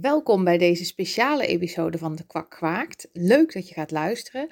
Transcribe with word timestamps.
Welkom 0.00 0.44
bij 0.44 0.58
deze 0.58 0.84
speciale 0.84 1.46
episode 1.46 1.98
van 1.98 2.16
De 2.16 2.26
Kwak 2.26 2.50
Kwaakt. 2.50 3.08
Leuk 3.12 3.52
dat 3.52 3.68
je 3.68 3.74
gaat 3.74 3.90
luisteren. 3.90 4.48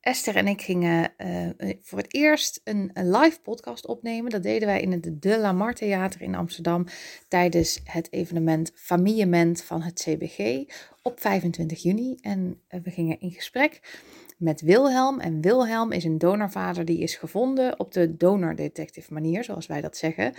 Esther 0.00 0.36
en 0.36 0.46
ik 0.46 0.62
gingen 0.62 1.12
uh, 1.18 1.48
voor 1.80 1.98
het 1.98 2.14
eerst 2.14 2.60
een, 2.64 2.90
live 2.94 3.40
podcast 3.40 3.86
opnemen. 3.86 4.30
Dat 4.30 4.42
deden 4.42 4.68
wij 4.68 4.80
in 4.80 4.92
het 4.92 5.22
De 5.22 5.38
La 5.38 5.52
Mar 5.52 5.74
Theater 5.74 6.22
in 6.22 6.34
Amsterdam 6.34 6.86
tijdens 7.28 7.80
het 7.84 8.12
evenement 8.12 8.72
Familiement 8.74 9.62
van 9.62 9.82
het 9.82 10.00
CBG 10.00 10.64
op 11.02 11.20
25 11.20 11.82
juni. 11.82 12.16
En 12.20 12.60
uh, 12.70 12.80
we 12.82 12.90
gingen 12.90 13.20
in 13.20 13.30
gesprek 13.30 13.80
met 14.38 14.60
Wilhelm. 14.60 15.20
En 15.20 15.40
Wilhelm 15.40 15.92
is 15.92 16.04
een 16.04 16.18
donorvader 16.18 16.84
die 16.84 16.98
is 16.98 17.16
gevonden 17.16 17.78
op 17.80 17.92
de 17.92 18.16
donordetective 18.16 19.12
manier, 19.12 19.44
zoals 19.44 19.66
wij 19.66 19.80
dat 19.80 19.96
zeggen. 19.96 20.34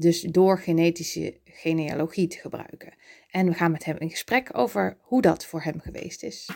Dus 0.00 0.20
door 0.20 0.58
genetische 0.58 1.34
genealogie 1.44 2.26
te 2.26 2.38
gebruiken. 2.38 2.92
En 3.30 3.46
we 3.46 3.54
gaan 3.54 3.70
met 3.72 3.84
hem 3.84 3.96
in 3.98 4.10
gesprek 4.10 4.48
over 4.52 4.96
hoe 5.00 5.22
dat 5.22 5.46
voor 5.46 5.62
hem 5.62 5.80
geweest 5.80 6.22
is. 6.22 6.48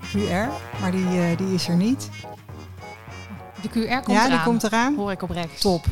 QR, 0.00 0.48
maar 0.80 0.90
die, 0.90 1.04
uh, 1.04 1.36
die 1.36 1.54
is 1.54 1.68
er 1.68 1.76
niet. 1.76 2.10
De 3.62 3.68
QR 3.68 3.72
komt 3.72 4.16
ja, 4.16 4.24
eraan. 4.24 4.30
die 4.30 4.40
komt 4.42 4.62
eraan. 4.62 4.94
Hoor 4.94 5.10
ik 5.10 5.22
op 5.22 5.30
rechts. 5.30 5.60
Top. 5.60 5.86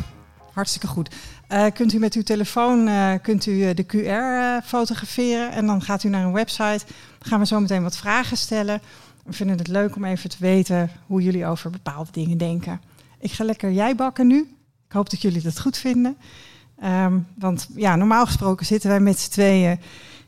Hartstikke 0.53 0.87
goed. 0.87 1.15
Uh, 1.49 1.67
kunt 1.75 1.93
u 1.93 1.99
met 1.99 2.15
uw 2.15 2.23
telefoon 2.23 2.89
uh, 2.89 3.13
kunt 3.23 3.47
u, 3.47 3.75
de 3.75 3.87
QR 3.87 4.67
fotograferen 4.67 5.53
en 5.53 5.67
dan 5.67 5.83
gaat 5.83 6.05
u 6.05 6.09
naar 6.09 6.25
een 6.25 6.33
website. 6.33 6.85
Dan 7.19 7.29
gaan 7.29 7.39
we 7.39 7.47
zo 7.47 7.61
meteen 7.61 7.83
wat 7.83 7.97
vragen 7.97 8.37
stellen. 8.37 8.81
We 9.25 9.33
vinden 9.33 9.59
het 9.59 9.69
leuk 9.69 9.97
om 9.97 10.05
even 10.05 10.31
te 10.31 10.37
weten 10.41 10.91
hoe 11.07 11.23
jullie 11.23 11.47
over 11.47 11.71
bepaalde 11.71 12.11
dingen 12.13 12.39
denken. 12.39 12.81
Ik 13.21 13.33
ga 13.33 13.45
lekker 13.45 13.73
jij 13.73 13.95
bakken 13.95 14.27
nu. 14.27 14.39
Ik 14.87 14.93
hoop 14.93 15.11
dat 15.11 15.23
jullie 15.23 15.43
dat 15.43 15.61
goed 15.61 15.77
vinden. 15.77 16.17
Um, 16.85 17.27
want 17.39 17.69
ja, 17.75 17.97
normaal 17.97 18.27
gesproken 18.27 18.67
zitten 18.67 18.91
wij 18.91 19.01
met 19.01 19.19
z'n 19.19 19.31
tweeën 19.31 19.81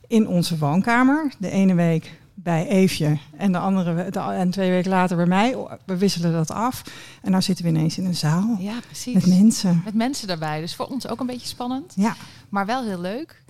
in 0.06 0.28
onze 0.28 0.58
woonkamer. 0.58 1.32
De 1.38 1.50
ene 1.50 1.74
week 1.74 2.18
bij 2.42 2.68
Eefje 2.68 3.18
en 3.36 3.52
de 3.52 3.58
andere 3.58 4.10
de, 4.10 4.18
en 4.18 4.50
twee 4.50 4.70
weken 4.70 4.90
later 4.90 5.16
bij 5.16 5.26
mij. 5.26 5.56
We 5.84 5.96
wisselen 5.98 6.32
dat 6.32 6.50
af. 6.50 6.82
En 7.22 7.30
nou 7.30 7.42
zitten 7.42 7.64
we 7.64 7.70
ineens 7.70 7.98
in 7.98 8.04
een 8.04 8.16
zaal. 8.16 8.56
Ja, 8.58 8.80
precies. 8.86 9.14
Met 9.14 9.26
mensen. 9.26 9.82
Met 9.84 9.94
mensen 9.94 10.26
daarbij. 10.26 10.60
Dus 10.60 10.74
voor 10.74 10.86
ons 10.86 11.08
ook 11.08 11.20
een 11.20 11.26
beetje 11.26 11.46
spannend. 11.46 11.92
Ja. 11.96 12.16
Maar 12.48 12.66
wel 12.66 12.84
heel 12.84 13.00
leuk. 13.00 13.42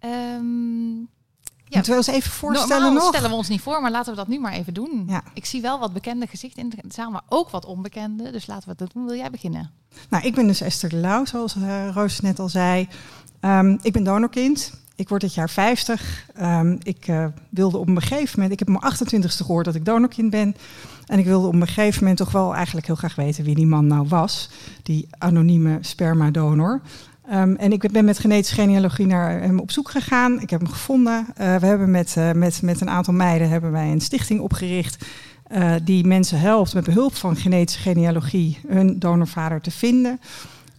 Um, 0.00 1.08
ja. 1.68 1.76
Moeten 1.76 1.92
we 1.92 1.96
ons 1.96 2.06
even 2.06 2.30
voorstellen 2.30 2.82
Normaal 2.82 3.02
nog? 3.02 3.08
stellen 3.08 3.30
we 3.30 3.36
ons 3.36 3.48
niet 3.48 3.60
voor, 3.60 3.80
maar 3.80 3.90
laten 3.90 4.10
we 4.10 4.18
dat 4.18 4.28
nu 4.28 4.40
maar 4.40 4.52
even 4.52 4.74
doen. 4.74 5.04
Ja. 5.06 5.22
Ik 5.34 5.44
zie 5.44 5.60
wel 5.62 5.78
wat 5.78 5.92
bekende 5.92 6.26
gezichten 6.26 6.62
in 6.62 6.68
de 6.68 6.76
zaal, 6.88 7.10
maar 7.10 7.24
ook 7.28 7.50
wat 7.50 7.64
onbekende. 7.64 8.30
Dus 8.30 8.46
laten 8.46 8.68
we 8.68 8.74
dat 8.76 8.92
doen. 8.92 9.06
Wil 9.06 9.16
jij 9.16 9.30
beginnen? 9.30 9.70
Nou, 10.08 10.24
ik 10.24 10.34
ben 10.34 10.46
dus 10.46 10.60
Esther 10.60 10.88
de 10.88 10.96
Lauw, 10.96 11.24
zoals 11.24 11.56
uh, 11.56 11.88
Roos 11.92 12.20
net 12.20 12.38
al 12.38 12.48
zei. 12.48 12.88
Um, 13.40 13.78
ik 13.82 13.92
ben 13.92 14.04
donorkind. 14.04 14.72
Ik 14.96 15.08
word 15.08 15.20
dit 15.20 15.34
jaar 15.34 15.50
50. 15.50 16.26
Um, 16.42 16.78
ik 16.82 17.08
uh, 17.08 17.26
wilde 17.50 17.78
op 17.78 17.88
een 17.88 18.00
gegeven 18.02 18.40
moment, 18.40 18.60
ik 18.60 18.66
heb 18.66 18.80
mijn 18.80 18.94
28ste 18.94 19.44
gehoord 19.44 19.64
dat 19.64 19.74
ik 19.74 19.84
donorkind 19.84 20.30
ben. 20.30 20.56
En 21.06 21.18
ik 21.18 21.24
wilde 21.24 21.46
op 21.46 21.54
een 21.54 21.66
gegeven 21.66 22.00
moment 22.00 22.18
toch 22.18 22.30
wel 22.30 22.54
eigenlijk 22.54 22.86
heel 22.86 22.94
graag 22.94 23.14
weten 23.14 23.44
wie 23.44 23.54
die 23.54 23.66
man 23.66 23.86
nou 23.86 24.08
was. 24.08 24.50
Die 24.82 25.08
anonieme 25.18 25.78
spermadonor. 25.80 26.80
Um, 27.32 27.56
en 27.56 27.72
ik 27.72 27.92
ben 27.92 28.04
met 28.04 28.18
genetische 28.18 28.54
genealogie 28.54 29.06
naar 29.06 29.40
hem 29.40 29.58
op 29.58 29.70
zoek 29.70 29.90
gegaan. 29.90 30.40
Ik 30.40 30.50
heb 30.50 30.60
hem 30.60 30.70
gevonden. 30.70 31.26
Uh, 31.28 31.56
we 31.56 31.66
hebben 31.66 31.90
met, 31.90 32.14
uh, 32.18 32.32
met, 32.32 32.62
met 32.62 32.80
een 32.80 32.90
aantal 32.90 33.14
meiden 33.14 33.48
hebben 33.48 33.72
wij 33.72 33.90
een 33.90 34.00
stichting 34.00 34.40
opgericht. 34.40 35.04
Die 35.84 36.06
mensen 36.06 36.40
helpt 36.40 36.74
met 36.74 36.84
behulp 36.84 37.14
van 37.14 37.36
genetische 37.36 37.80
genealogie 37.80 38.58
hun 38.68 38.98
donorvader 38.98 39.60
te 39.60 39.70
vinden. 39.70 40.20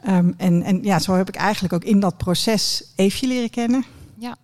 Um, 0.07 0.33
en, 0.37 0.63
en 0.63 0.83
ja, 0.83 0.99
zo 0.99 1.13
heb 1.13 1.27
ik 1.27 1.35
eigenlijk 1.35 1.73
ook 1.73 1.83
in 1.83 1.99
dat 1.99 2.17
proces 2.17 2.83
Eefje 2.95 3.27
leren 3.27 3.49
kennen. 3.49 3.85
Ja. 4.19 4.37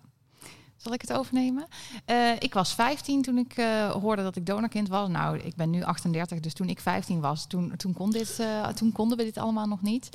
Zal 0.76 0.92
ik 0.92 1.00
het 1.00 1.12
overnemen? 1.12 1.66
Uh, 2.10 2.32
ik 2.38 2.54
was 2.54 2.74
15 2.74 3.22
toen 3.22 3.38
ik 3.38 3.56
uh, 3.56 3.90
hoorde 3.90 4.22
dat 4.22 4.36
ik 4.36 4.46
donorkind 4.46 4.88
was. 4.88 5.08
Nou, 5.08 5.38
ik 5.38 5.54
ben 5.54 5.70
nu 5.70 5.82
38, 5.82 6.40
dus 6.40 6.52
toen 6.52 6.68
ik 6.68 6.80
15 6.80 7.20
was, 7.20 7.46
toen, 7.46 7.76
toen, 7.76 7.92
kon 7.92 8.10
dit, 8.10 8.38
uh, 8.40 8.68
toen 8.68 8.92
konden 8.92 9.18
we 9.18 9.24
dit 9.24 9.38
allemaal 9.38 9.66
nog 9.66 9.82
niet. 9.82 10.08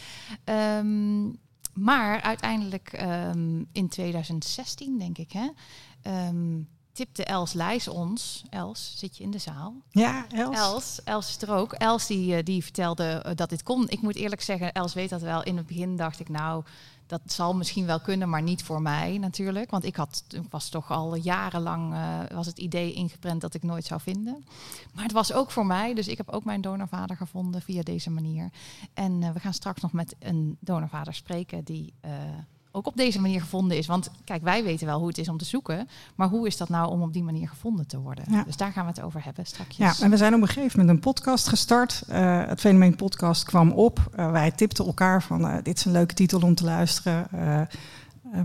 Um, 0.46 1.40
maar 1.74 2.22
uiteindelijk 2.22 3.02
um, 3.02 3.68
in 3.72 3.90
2016, 3.90 4.98
denk 4.98 5.18
ik, 5.18 5.32
hè, 5.32 5.48
um, 6.28 6.68
tipte 7.00 7.24
Els 7.24 7.54
Lijs 7.54 7.88
ons. 7.88 8.44
Els, 8.50 8.94
zit 8.98 9.18
je 9.18 9.24
in 9.24 9.32
de 9.32 9.38
zaal? 9.38 9.74
Ja, 9.90 10.26
Els. 10.30 10.58
Els, 10.58 11.04
Els 11.04 11.30
is 11.30 11.42
er 11.42 11.56
ook. 11.56 11.74
Els 11.74 12.08
die, 12.08 12.44
die 12.44 12.64
vertelde 12.64 13.24
uh, 13.26 13.32
dat 13.36 13.50
dit 13.50 13.64
kon. 13.64 13.90
Ik 13.90 14.02
moet 14.02 14.16
eerlijk 14.16 14.42
zeggen, 14.42 14.74
Els 14.74 14.94
weet 14.94 15.10
dat 15.10 15.22
wel. 15.22 15.44
In 15.44 15.58
het 15.58 15.66
begin 15.66 15.96
dacht 15.96 16.20
ik, 16.20 16.30
nou, 16.30 16.64
dat 17.08 17.22
zal 17.26 17.56
misschien 17.56 17.86
wel 17.86 18.00
kunnen, 18.00 18.30
maar 18.30 18.42
niet 18.42 18.64
voor 18.64 18.82
mij 18.82 19.18
natuurlijk. 19.18 19.72
Want 19.72 19.84
ik 19.84 19.96
had, 19.96 20.24
was 20.50 20.70
toch 20.70 20.92
al 20.92 21.16
jarenlang, 21.16 21.94
uh, 21.94 22.20
was 22.34 22.46
het 22.46 22.58
idee 22.58 22.94
ingeprent 22.94 23.42
dat 23.42 23.54
ik 23.54 23.64
nooit 23.64 23.86
zou 23.86 24.02
vinden. 24.02 24.46
Maar 24.94 25.04
het 25.04 25.12
was 25.12 25.34
ook 25.34 25.52
voor 25.52 25.66
mij, 25.66 25.94
dus 25.94 26.08
ik 26.08 26.18
heb 26.18 26.30
ook 26.30 26.44
mijn 26.44 26.62
donorvader 26.62 27.18
gevonden 27.18 27.62
via 27.62 27.82
deze 27.82 28.10
manier. 28.10 28.50
En 28.94 29.22
uh, 29.22 29.32
we 29.32 29.40
gaan 29.40 29.54
straks 29.54 29.82
nog 29.82 29.92
met 29.92 30.16
een 30.20 30.58
donorvader 30.60 31.14
spreken 31.14 31.64
die 31.64 31.94
uh, 32.06 32.12
ook 32.72 32.88
op 32.88 32.98
deze 32.98 33.22
manier 33.22 33.42
gevonden 33.42 33.78
is. 33.78 33.88
Want 33.88 34.12
kijk, 34.24 34.44
wij 34.44 34.64
weten 34.64 34.88
wel 34.88 35.00
hoe 35.00 35.08
het 35.08 35.18
is 35.18 35.30
om 35.30 35.38
te 35.38 35.46
zoeken. 35.46 35.88
Maar 36.16 36.28
hoe 36.28 36.48
is 36.48 36.58
dat 36.58 36.70
nou 36.70 36.90
om 36.90 37.02
op 37.02 37.14
die 37.14 37.24
manier 37.24 37.50
gevonden 37.50 37.88
te 37.88 38.00
worden? 38.00 38.26
Ja. 38.32 38.44
Dus 38.44 38.58
daar 38.58 38.72
gaan 38.72 38.86
we 38.86 38.92
het 38.92 39.02
over 39.02 39.24
hebben 39.24 39.46
straks. 39.46 39.78
Ja, 39.78 39.94
en 40.02 40.10
we 40.10 40.18
zijn 40.18 40.34
op 40.34 40.42
een 40.42 40.48
gegeven 40.48 40.80
moment 40.80 40.98
een 40.98 41.12
podcast 41.12 41.48
gestart. 41.48 42.04
Uh, 42.10 42.46
het 42.46 42.60
fenomeen 42.60 42.96
podcast 42.96 43.44
kwam 43.44 43.72
op. 43.72 44.10
Uh, 44.20 44.32
wij 44.32 44.52
tipten 44.52 44.86
elkaar 44.86 45.24
van 45.24 45.42
uh, 45.42 45.56
dit 45.64 45.78
is 45.78 45.86
een 45.86 45.92
leuke 45.92 46.14
titel 46.14 46.40
om 46.40 46.56
te 46.56 46.64
luisteren. 46.64 47.28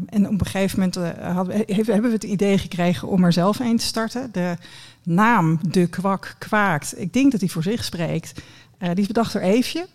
en 0.06 0.28
op 0.28 0.40
een 0.40 0.46
gegeven 0.46 0.78
moment 0.78 1.22
hadden, 1.22 1.64
hebben 1.66 2.02
we 2.02 2.16
het 2.16 2.24
idee 2.24 2.58
gekregen 2.58 3.08
om 3.08 3.24
er 3.24 3.32
zelf 3.32 3.58
een 3.58 3.76
te 3.76 3.84
starten. 3.84 4.32
De 4.32 4.56
naam 5.02 5.58
De 5.70 5.86
Kwak 5.86 6.36
Kwaakt. 6.38 7.00
Ik 7.00 7.12
denk 7.12 7.30
dat 7.30 7.40
die 7.40 7.50
voor 7.50 7.62
zich 7.62 7.84
spreekt. 7.84 8.42
die 8.78 8.94
is 8.94 9.06
bedacht 9.06 9.32
door 9.32 9.42
Eefje. 9.42 9.86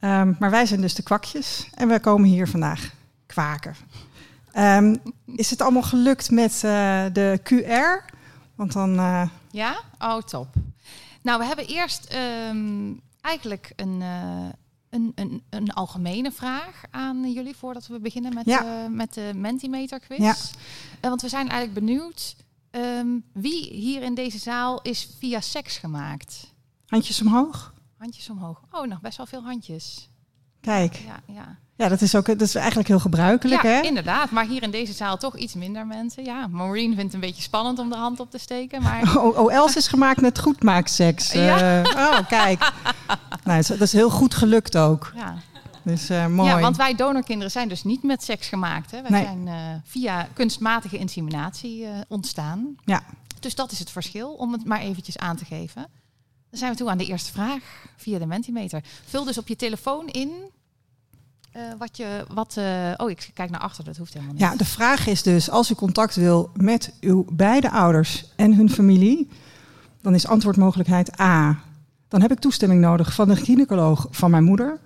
Um, 0.00 0.36
maar 0.38 0.50
wij 0.50 0.66
zijn 0.66 0.80
dus 0.80 0.94
de 0.94 1.02
kwakjes. 1.02 1.68
En 1.74 1.88
wij 1.88 2.00
komen 2.00 2.28
hier 2.28 2.48
vandaag 2.48 2.90
kwaken. 3.32 3.76
Um, 4.56 5.00
is 5.26 5.50
het 5.50 5.60
allemaal 5.60 5.82
gelukt 5.82 6.30
met 6.30 6.52
uh, 6.52 7.04
de 7.12 7.40
QR? 7.42 8.14
Want 8.54 8.72
dan. 8.72 8.94
Uh... 8.94 9.28
Ja, 9.50 9.80
oh 9.98 10.18
top. 10.18 10.48
Nou, 11.22 11.38
we 11.38 11.44
hebben 11.44 11.66
eerst 11.66 12.14
um, 12.48 13.00
eigenlijk 13.20 13.72
een, 13.76 14.00
uh, 14.00 14.48
een, 14.90 15.12
een, 15.14 15.42
een, 15.50 15.72
algemene 15.72 16.32
vraag 16.32 16.82
aan 16.90 17.32
jullie 17.32 17.56
voordat 17.56 17.86
we 17.86 18.00
beginnen 18.00 18.34
met, 18.34 18.46
ja. 18.46 18.88
met 18.88 19.14
de 19.14 19.30
Mentimeter 19.34 20.00
quiz. 20.00 20.18
Ja. 20.18 20.34
want 21.00 21.22
we 21.22 21.28
zijn 21.28 21.48
eigenlijk 21.48 21.86
benieuwd 21.86 22.36
um, 22.70 23.24
wie 23.32 23.72
hier 23.72 24.02
in 24.02 24.14
deze 24.14 24.38
zaal 24.38 24.82
is 24.82 25.08
via 25.18 25.40
seks 25.40 25.78
gemaakt. 25.78 26.54
Handjes 26.86 27.20
omhoog. 27.20 27.74
Handjes 27.96 28.30
omhoog. 28.30 28.62
Oh, 28.70 28.86
nog 28.86 29.00
best 29.00 29.16
wel 29.16 29.26
veel 29.26 29.42
handjes. 29.42 30.10
Kijk. 30.60 30.94
Ja, 30.94 31.20
ja. 31.26 31.58
Ja, 31.82 31.88
dat 31.88 32.00
is 32.00 32.14
ook 32.14 32.26
dat 32.26 32.40
is 32.40 32.54
eigenlijk 32.54 32.88
heel 32.88 32.98
gebruikelijk, 32.98 33.62
ja, 33.62 33.68
hè? 33.68 33.80
inderdaad. 33.80 34.30
Maar 34.30 34.46
hier 34.46 34.62
in 34.62 34.70
deze 34.70 34.92
zaal 34.92 35.16
toch 35.16 35.36
iets 35.36 35.54
minder 35.54 35.86
mensen. 35.86 36.24
Ja, 36.24 36.46
Maureen 36.46 36.86
vindt 36.94 37.02
het 37.02 37.14
een 37.14 37.20
beetje 37.20 37.42
spannend 37.42 37.78
om 37.78 37.90
de 37.90 37.96
hand 37.96 38.20
op 38.20 38.30
te 38.30 38.38
steken. 38.38 38.82
Maar... 38.82 39.00
Oh, 39.22 39.38
oh 39.38 39.52
Els 39.52 39.76
is 39.76 39.88
gemaakt 39.88 40.20
met 40.20 40.38
goedmaakseks. 40.38 41.32
Ja. 41.42 41.82
Uh, 41.82 41.90
oh, 41.96 42.28
kijk. 42.28 42.72
nou, 43.44 43.62
dat 43.66 43.80
is 43.80 43.92
heel 43.92 44.10
goed 44.10 44.34
gelukt 44.34 44.76
ook. 44.76 45.12
Ja. 45.16 45.34
Dus 45.82 46.10
uh, 46.10 46.26
mooi. 46.26 46.48
Ja, 46.48 46.60
want 46.60 46.76
wij 46.76 46.94
donorkinderen 46.94 47.50
zijn 47.50 47.68
dus 47.68 47.84
niet 47.84 48.02
met 48.02 48.22
seks 48.22 48.48
gemaakt. 48.48 48.90
Hè. 48.90 49.02
Wij 49.02 49.10
Nee. 49.10 49.22
zijn 49.24 49.46
uh, 49.46 49.54
via 49.84 50.28
kunstmatige 50.32 50.98
inseminatie 50.98 51.86
ontstaan. 52.08 52.74
Ja. 52.84 53.02
Dus 53.40 53.54
dat 53.54 53.72
is 53.72 53.78
het 53.78 53.90
verschil, 53.90 54.32
om 54.32 54.52
het 54.52 54.64
maar 54.64 54.80
eventjes 54.80 55.18
aan 55.18 55.36
te 55.36 55.44
geven. 55.44 55.86
Dan 56.50 56.58
zijn 56.58 56.70
we 56.72 56.76
toe 56.76 56.90
aan 56.90 56.98
de 56.98 57.06
eerste 57.06 57.32
vraag 57.32 57.62
via 57.96 58.18
de 58.18 58.26
Mentimeter. 58.26 58.84
Vul 59.04 59.24
dus 59.24 59.38
op 59.38 59.48
je 59.48 59.56
telefoon 59.56 60.08
in 60.08 60.30
uh, 61.56 61.62
wat 61.78 61.96
je, 61.96 62.24
wat, 62.34 62.56
uh, 62.58 62.92
oh, 62.96 63.10
ik 63.10 63.30
kijk 63.34 63.50
naar 63.50 63.60
achter, 63.60 63.84
dat 63.84 63.96
hoeft 63.96 64.12
helemaal 64.12 64.34
niet. 64.34 64.42
Ja, 64.42 64.56
de 64.56 64.64
vraag 64.64 65.06
is 65.06 65.22
dus, 65.22 65.50
als 65.50 65.70
u 65.70 65.74
contact 65.74 66.14
wil 66.14 66.50
met 66.54 66.92
uw 67.00 67.26
beide 67.32 67.70
ouders 67.70 68.32
en 68.36 68.54
hun 68.54 68.70
familie, 68.70 69.28
dan 70.00 70.14
is 70.14 70.26
antwoordmogelijkheid 70.26 71.20
A. 71.20 71.58
Dan 72.08 72.20
heb 72.20 72.32
ik 72.32 72.38
toestemming 72.38 72.80
nodig 72.80 73.14
van 73.14 73.28
de 73.28 73.36
gynaecoloog 73.36 74.06
van 74.10 74.30
mijn 74.30 74.44
moeder. 74.44 74.78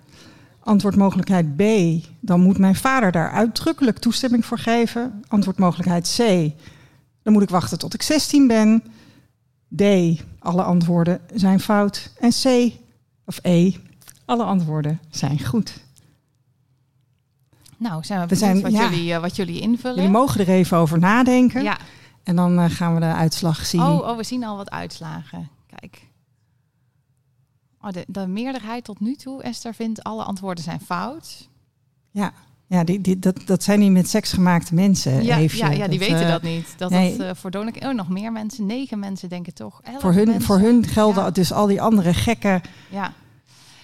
Antwoordmogelijkheid 0.59 1.55
B. 1.55 1.61
Dan 2.19 2.41
moet 2.41 2.57
mijn 2.57 2.75
vader 2.75 3.11
daar 3.11 3.31
uitdrukkelijk 3.31 3.97
toestemming 3.97 4.45
voor 4.45 4.59
geven. 4.59 5.23
Antwoordmogelijkheid 5.27 6.15
C. 6.17 6.51
Dan 7.23 7.33
moet 7.33 7.41
ik 7.41 7.49
wachten 7.49 7.79
tot 7.79 7.93
ik 7.93 8.01
16 8.01 8.47
ben. 8.47 8.83
D. 9.75 9.83
Alle 10.39 10.63
antwoorden 10.63 11.19
zijn 11.33 11.59
fout. 11.59 12.11
En 12.19 12.31
C 12.43 12.71
of 13.25 13.39
E. 13.41 13.71
Alle 14.25 14.43
antwoorden 14.43 14.99
zijn 15.09 15.45
goed. 15.45 15.85
Nou, 17.77 18.03
zijn 18.03 18.19
we 18.21 18.27
We 18.27 18.35
zijn- 18.35 18.61
wat, 18.61 18.71
ja. 18.71 18.89
jullie, 18.89 19.13
eh, 19.13 19.19
wat 19.21 19.35
jullie 19.35 19.59
invullen. 19.61 19.95
Jullie 19.95 20.11
mogen 20.11 20.39
er 20.41 20.49
even 20.49 20.77
over 20.77 20.99
nadenken. 20.99 21.63
ja. 21.63 21.77
En 22.23 22.35
dan 22.35 22.59
eh, 22.59 22.69
gaan 22.69 22.93
we 22.93 22.99
de 22.99 23.05
uitslag 23.05 23.65
zien. 23.65 23.81
Oh, 23.81 24.07
oh, 24.07 24.17
we 24.17 24.23
zien 24.23 24.43
al 24.43 24.57
wat 24.57 24.69
uitslagen. 24.69 25.49
Kijk. 25.79 26.07
Oh, 27.81 27.91
de, 27.91 28.05
de 28.07 28.27
meerderheid 28.27 28.83
tot 28.83 28.99
nu 28.99 29.15
toe, 29.15 29.43
Esther, 29.43 29.73
vindt 29.73 30.03
alle 30.03 30.23
antwoorden 30.23 30.63
zijn 30.63 30.79
fout. 30.79 31.49
Ja, 32.11 32.31
ja 32.67 32.83
die, 32.83 33.01
die, 33.01 33.19
dat, 33.19 33.41
dat 33.45 33.63
zijn 33.63 33.79
niet 33.79 33.91
met 33.91 34.09
seks 34.09 34.31
gemaakte 34.31 34.73
mensen. 34.73 35.23
Ja, 35.23 35.37
Eefje. 35.37 35.57
ja, 35.57 35.71
ja, 35.71 35.87
die 35.87 35.99
weten 35.99 36.21
eh, 36.21 36.29
dat 36.29 36.41
niet. 36.41 36.73
Dat 36.77 36.89
nee. 36.89 37.17
dat 37.17 37.27
eh, 37.27 37.35
voor 37.35 37.51
Donek... 37.51 37.83
Oh, 37.83 37.93
nog 37.93 38.09
meer 38.09 38.31
mensen. 38.31 38.65
Negen 38.65 38.99
mensen 38.99 39.29
denken 39.29 39.53
toch. 39.53 39.81
Voor 39.99 40.13
hun, 40.13 40.25
mensen. 40.25 40.41
voor 40.43 40.59
hun 40.59 40.85
gelden 40.85 41.23
Ja. 41.23 41.31
dus 41.31 41.51
al 41.53 41.65
die 41.67 41.81
andere 41.81 42.13
gekke 42.13 42.61
Ja. 42.89 43.13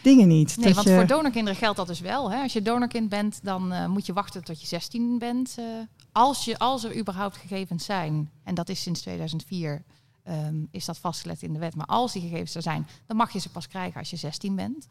Dingen 0.03 0.27
niet. 0.27 0.57
Nee, 0.57 0.65
Dat 0.65 0.75
want 0.75 0.87
je- 0.87 0.95
voor 0.95 1.07
donorkinderen 1.07 1.59
geldt 1.59 1.77
dat 1.77 1.87
dus 1.87 1.99
wel. 1.99 2.31
Hè? 2.31 2.41
Als 2.41 2.53
je 2.53 2.61
donorkind 2.61 3.09
bent, 3.09 3.39
dan 3.43 3.71
eh, 3.71 3.87
moet 3.87 4.05
je 4.05 4.13
wachten 4.13 4.43
tot 4.43 4.61
je 4.61 4.67
16 4.67 5.17
bent. 5.19 5.55
eh, 5.59 5.65
als, 6.11 6.45
je, 6.45 6.57
als 6.59 6.83
er 6.83 6.97
überhaupt 6.97 7.37
gegevens 7.37 7.85
zijn, 7.85 8.29
en 8.43 8.55
dat 8.55 8.69
is 8.69 8.81
sinds 8.81 9.01
2004, 9.01 9.83
ehm, 10.23 10.55
is 10.71 10.85
dat 10.85 10.97
vastgelegd 10.97 11.41
in 11.41 11.53
de 11.53 11.59
wet. 11.59 11.75
Maar 11.75 11.85
als 11.85 12.11
die 12.13 12.21
gegevens 12.21 12.55
er 12.55 12.61
zijn, 12.61 12.87
dan 13.07 13.17
mag 13.17 13.31
je 13.33 13.39
ze 13.39 13.49
pas 13.49 13.67
krijgen 13.67 13.99
als 13.99 14.09
je 14.09 14.15
16 14.15 14.55
bent. 14.55 14.87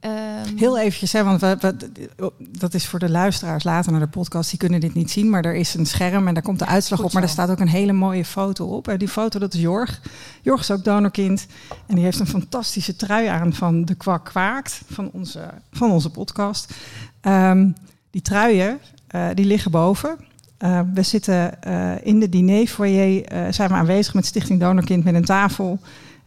Ehm, 0.00 0.56
Heel 0.56 0.78
eventjes, 0.78 1.12
hè, 1.12 1.24
want 1.24 1.40
we, 1.40 1.56
we- 1.60 2.32
dat 2.58 2.74
is 2.74 2.86
voor 2.86 2.98
de 2.98 3.10
luisteraars 3.10 3.64
later 3.64 3.92
naar 3.92 4.00
de 4.00 4.06
podcast, 4.06 4.50
die 4.50 4.58
kunnen 4.58 4.80
dit 4.80 4.94
niet 4.94 5.10
zien, 5.10 5.30
maar 5.30 5.44
er 5.44 5.54
is 5.54 5.74
een 5.74 5.86
scherm 5.86 6.28
en 6.28 6.34
daar 6.34 6.42
komt 6.42 6.58
de 6.58 6.66
uitslag 6.66 7.02
op. 7.02 7.12
Maar 7.12 7.22
er 7.22 7.28
staat 7.28 7.50
ook 7.50 7.60
een 7.60 7.68
hele 7.68 7.92
mooie 7.92 8.24
foto 8.24 8.66
op. 8.66 8.88
En 8.88 8.98
die 8.98 9.08
foto, 9.08 9.38
dat 9.38 9.54
is 9.54 9.60
Jorg. 9.60 10.00
Jorg 10.42 10.60
is 10.60 10.70
ook 10.70 10.84
donorkind 10.84 11.46
en 11.86 11.94
die 11.94 12.04
heeft 12.04 12.20
een 12.20 12.26
fantastische 12.26 12.96
trui 12.96 13.26
aan 13.26 13.52
van 13.54 13.84
de 13.84 13.94
Kwak 13.94 14.24
Kwaakt, 14.24 14.80
van 14.90 15.10
onze, 15.12 15.50
van 15.72 15.90
onze 15.90 16.10
podcast. 16.10 16.74
Ehm, 17.20 17.68
die 18.10 18.22
truien, 18.22 18.78
eh, 19.06 19.26
die 19.34 19.44
liggen 19.44 19.70
boven. 19.70 20.16
Eh, 20.58 20.80
we 20.94 21.02
zitten 21.02 21.62
eh, 21.62 21.92
in 22.02 22.20
de 22.20 22.28
dinerfoyer, 22.28 23.24
eh 23.24 23.52
zijn 23.52 23.68
we 23.68 23.74
aanwezig 23.74 24.14
met 24.14 24.26
Stichting 24.26 24.60
Donorkind 24.60 25.04
met 25.04 25.14
een 25.14 25.24
tafel. 25.24 25.78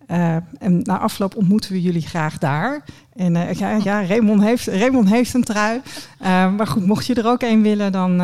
Eh, 0.09 0.35
en 0.59 0.81
na 0.83 0.97
afloop 0.97 1.35
ontmoeten 1.35 1.71
we 1.71 1.81
jullie 1.81 2.01
graag 2.01 2.37
daar. 2.37 2.83
En 3.15 3.35
eh, 3.35 3.53
ja, 3.53 3.79
ja 3.83 4.05
Raymond, 4.05 4.41
heeft, 4.41 4.67
Raymond 4.67 5.09
heeft 5.09 5.33
een 5.33 5.43
trui. 5.43 5.81
Eh, 6.19 6.55
maar 6.55 6.67
goed, 6.67 6.85
mocht 6.85 7.05
je 7.05 7.13
er 7.13 7.27
ook 7.27 7.41
een 7.41 7.61
willen, 7.61 7.91
dan 7.91 8.21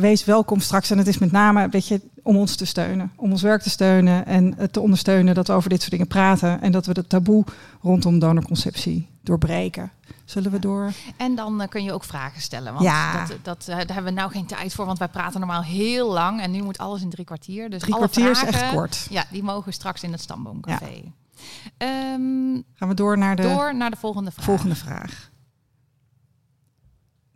wees 0.00 0.24
welkom 0.24 0.60
straks. 0.60 0.90
En 0.90 0.98
het 0.98 1.06
is 1.06 1.18
met 1.18 1.32
name 1.32 1.68
weet 1.68 1.88
je, 1.88 2.00
om 2.22 2.36
ons 2.36 2.56
te 2.56 2.66
steunen. 2.66 3.12
Om 3.16 3.30
ons 3.30 3.42
werk 3.42 3.62
te 3.62 3.70
steunen 3.70 4.26
en 4.26 4.56
te 4.70 4.80
ondersteunen 4.80 5.34
dat 5.34 5.46
we 5.46 5.52
over 5.52 5.70
dit 5.70 5.78
soort 5.78 5.90
dingen 5.90 6.06
praten. 6.06 6.60
En 6.60 6.72
dat 6.72 6.86
we 6.86 6.92
het 6.92 7.08
taboe 7.08 7.44
rondom 7.82 8.18
donorconceptie 8.18 9.06
doorbreken. 9.28 9.92
Zullen 10.24 10.50
we 10.50 10.58
door? 10.58 10.92
En 11.16 11.34
dan 11.34 11.60
eh, 11.60 11.68
kun 11.68 11.82
je 11.84 11.92
ook 11.92 12.04
vragen 12.04 12.40
stellen. 12.40 12.72
Want 12.72 12.84
Ja. 12.84 13.26
dat, 13.26 13.38
dat, 13.44 13.60
eh, 13.68 13.76
daar 13.76 13.86
hebben 13.94 14.04
we 14.04 14.10
nou 14.20 14.30
geen 14.30 14.46
tijd 14.46 14.74
voor, 14.74 14.86
want 14.86 14.98
wij 14.98 15.08
praten 15.08 15.40
normaal 15.40 15.62
heel 15.62 16.12
lang. 16.12 16.40
En 16.40 16.50
nu 16.50 16.62
moet 16.62 16.78
alles 16.78 17.02
in 17.02 17.10
drie 17.10 17.24
kwartier. 17.24 17.70
Dus 17.70 17.80
Drie 17.80 17.94
alle 17.94 18.08
kwartier 18.08 18.30
is 18.30 18.42
echt 18.42 18.70
kort. 18.70 19.06
Ja, 19.10 19.24
die 19.30 19.42
mogen 19.42 19.72
straks 19.72 20.02
in 20.02 20.12
het 20.12 20.20
Stamboomcafé. 20.20 21.02
Ehm, 21.76 22.60
Gaan 22.74 22.88
we 22.88 22.94
door 22.94 23.18
naar 23.18 23.36
de 23.36 23.42
door 23.42 23.74
naar 23.74 23.90
de 23.90 23.96
volgende 23.96 24.30
vraag. 24.30 24.44
volgende 24.44 24.74
vraag. 24.74 25.30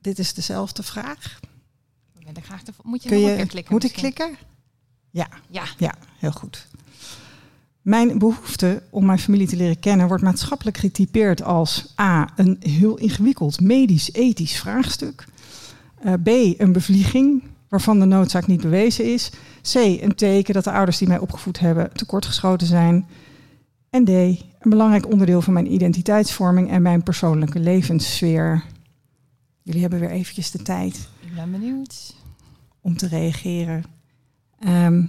Dit 0.01 0.19
is 0.19 0.35
dezelfde 0.35 0.83
vraag. 0.83 1.39
Ik 2.19 2.25
ben 2.25 2.35
er 2.35 2.43
graag 2.43 2.63
te- 2.63 2.73
Moet 2.83 3.03
je 3.03 3.09
Kun 3.09 3.21
nog 3.21 3.31
een 3.31 3.37
keer 3.37 3.47
klikken? 3.47 3.73
moet 3.73 3.85
ik 3.85 3.93
klikken? 3.93 4.37
Ja. 5.11 5.29
Ja. 5.49 5.63
Ja, 5.77 5.95
heel 6.19 6.33
goed. 6.33 6.69
Mijn 7.83 8.19
behoefte 8.19 8.83
om 8.91 9.05
mijn 9.07 9.19
familie 9.19 9.47
te 9.47 9.57
leren 9.57 9.79
kennen 9.79 10.09
wordt 10.09 10.23
maatschappelijk 10.23 10.77
getypeerd 10.77 11.43
als 11.43 11.95
A. 12.01 12.29
een 12.37 12.57
heel 12.61 12.97
ingewikkeld 12.99 13.61
medisch-ethisch 13.61 14.59
vraagstuk. 14.61 15.25
eh, 16.03 16.13
B. 16.23 16.27
een 16.61 16.73
bevlieging 16.73 17.43
waarvan 17.69 17.99
de 18.01 18.05
noodzaak 18.05 18.47
niet 18.47 18.61
bewezen 18.61 19.13
is. 19.13 19.31
C. 19.73 19.75
een 19.75 20.15
teken 20.15 20.55
dat 20.55 20.65
de 20.65 20.73
ouders 20.73 20.99
die 20.99 21.09
mij 21.09 21.19
opgevoed 21.19 21.59
hebben 21.59 21.93
tekortgeschoten 21.93 22.67
zijn. 22.67 23.07
En 23.91 24.05
D. 24.05 24.09
een 24.09 24.41
belangrijk 24.71 25.11
onderdeel 25.13 25.43
van 25.43 25.53
mijn 25.53 25.73
identiteitsvorming 25.73 26.71
en 26.71 26.83
mijn 26.83 27.03
persoonlijke 27.03 27.59
levenssfeer. 27.61 28.65
Jullie 29.63 29.81
hebben 29.81 30.01
weer 30.01 30.11
eventjes 30.11 30.51
de 30.51 30.63
tijd 30.63 31.09
Ik 31.21 31.35
ben 31.35 31.51
benieuwd. 31.51 32.15
om 32.81 32.97
te 32.97 33.07
reageren. 33.09 33.85
Ehm, 34.59 35.05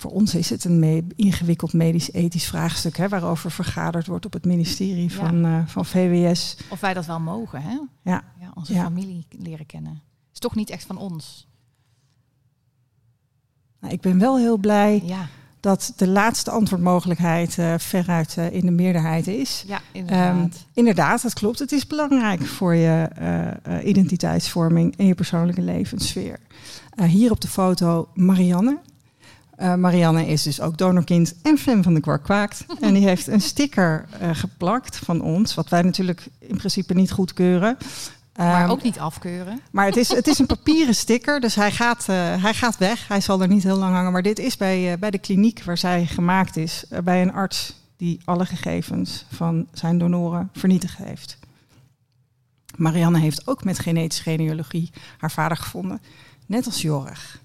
voor 0.00 0.10
ons 0.10 0.34
is 0.34 0.50
het 0.50 0.64
een 0.64 0.78
me- 0.78 1.04
ingewikkeld 1.16 1.72
medisch-ethisch 1.72 2.46
vraagstuk 2.46 2.96
hè, 2.96 3.08
waarover 3.08 3.50
vergaderd 3.50 4.06
wordt 4.06 4.26
op 4.26 4.32
het 4.32 4.44
ministerie 4.44 5.02
Ja. 5.02 5.14
van, 5.16 5.44
eh, 5.44 5.66
van 5.66 5.84
VWS. 5.86 6.56
Of 6.70 6.80
wij 6.80 6.94
dat 6.94 7.06
wel 7.06 7.20
mogen, 7.20 7.62
hè? 7.62 7.78
Ja. 8.02 8.24
ja 8.40 8.50
onze 8.54 8.72
Ja. 8.74 8.82
familie 8.82 9.26
leren 9.30 9.66
kennen. 9.66 10.00
Is 10.32 10.38
toch 10.38 10.54
niet 10.54 10.70
echt 10.70 10.84
van 10.86 10.96
ons. 10.98 11.46
Nou, 13.80 13.92
ik 13.94 14.00
ben 14.00 14.18
wel 14.18 14.38
heel 14.38 14.56
blij 14.56 15.02
Ja, 15.04 15.28
dat 15.60 15.92
de 15.96 16.08
laatste 16.08 16.50
antwoordmogelijkheid 16.50 17.58
eh, 17.58 17.74
veruit 17.78 18.36
eh, 18.36 18.52
in 18.52 18.60
de 18.66 18.70
meerderheid 18.70 19.26
is. 19.26 19.64
ja 19.66 19.80
inderdaad. 19.92 20.66
inderdaad, 20.72 21.22
dat 21.22 21.32
klopt. 21.32 21.58
Het 21.58 21.72
is 21.72 21.86
belangrijk 21.86 22.46
voor 22.46 22.74
je 22.74 23.08
identiteitsvorming 23.84 24.96
en 24.96 25.06
je 25.06 25.14
persoonlijke 25.14 25.62
levenssfeer. 25.62 26.38
Hier 27.06 27.30
op 27.30 27.40
de 27.40 27.48
foto 27.48 28.08
Marianne. 28.14 28.78
Eh, 29.58 29.74
Marianne 29.74 30.26
is 30.26 30.42
dus 30.42 30.60
ook 30.60 30.76
donorkind 30.78 31.34
en 31.42 31.58
fan 31.58 31.82
van 31.82 31.94
de 31.94 32.00
Kwark 32.00 32.22
Kwaakt. 32.22 32.64
En 32.80 32.94
die 32.94 33.06
heeft 33.06 33.26
een 33.26 33.40
sticker 33.40 34.06
eh, 34.20 34.30
geplakt 34.32 34.96
van 34.96 35.20
ons, 35.20 35.54
wat 35.54 35.68
wij 35.68 35.82
natuurlijk 35.82 36.26
in 36.38 36.56
principe 36.56 36.94
niet 36.94 37.10
goedkeuren. 37.10 37.76
maar 38.36 38.62
Ehm, 38.62 38.70
ook 38.70 38.82
niet 38.82 38.98
afkeuren. 38.98 39.60
maar 39.70 39.86
het 39.86 39.96
is, 39.96 40.08
het 40.08 40.26
is 40.26 40.38
een 40.38 40.46
papieren 40.56 40.94
sticker, 40.94 41.40
dus 41.40 41.54
hij 41.54 41.72
gaat, 41.72 42.08
eh, 42.08 42.42
hij 42.42 42.54
gaat 42.54 42.78
weg. 42.78 43.08
Hij 43.08 43.20
zal 43.20 43.42
er 43.42 43.48
niet 43.48 43.62
heel 43.62 43.76
lang 43.76 43.94
hangen. 43.94 44.12
Maar 44.12 44.22
dit 44.22 44.38
is 44.38 44.56
bij, 44.56 44.98
bij 44.98 45.10
de 45.10 45.18
kliniek 45.18 45.62
waar 45.64 45.78
zij 45.78 46.06
gemaakt 46.06 46.56
is, 46.56 46.84
bij 47.04 47.22
een 47.22 47.32
arts 47.32 47.74
die 47.96 48.20
alle 48.24 48.46
gegevens 48.46 49.24
van 49.32 49.66
zijn 49.72 49.98
donoren 49.98 50.50
vernietigd 50.52 50.96
heeft. 50.96 51.38
Marianne 52.76 53.18
heeft 53.18 53.46
ook 53.46 53.64
met 53.64 53.78
genetische 53.78 54.22
genealogie 54.22 54.90
haar 55.18 55.30
vader 55.30 55.56
gevonden, 55.56 56.00
net 56.46 56.66
als 56.66 56.82
Jorg. 56.82 57.40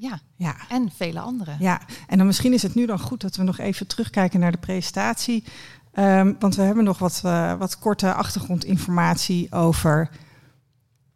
Ja, 0.00 0.20
Ja, 0.36 0.56
en 0.68 0.90
vele 0.90 1.20
anderen. 1.20 1.56
ja, 1.60 1.80
en 2.06 2.18
dan 2.18 2.26
misschien 2.26 2.52
is 2.52 2.62
het 2.62 2.74
nu 2.74 2.86
dan 2.86 2.98
goed 3.00 3.20
dat 3.20 3.36
we 3.36 3.42
nog 3.42 3.58
even 3.58 3.86
terugkijken 3.86 4.40
naar 4.40 4.52
de 4.52 4.58
presentatie. 4.58 5.44
Ehm, 5.92 6.34
want 6.38 6.54
we 6.54 6.62
hebben 6.62 6.84
nog 6.84 6.98
wat, 6.98 7.20
eh, 7.24 7.54
wat 7.54 7.78
korte 7.78 8.12
achtergrondinformatie 8.14 9.52
over 9.52 10.10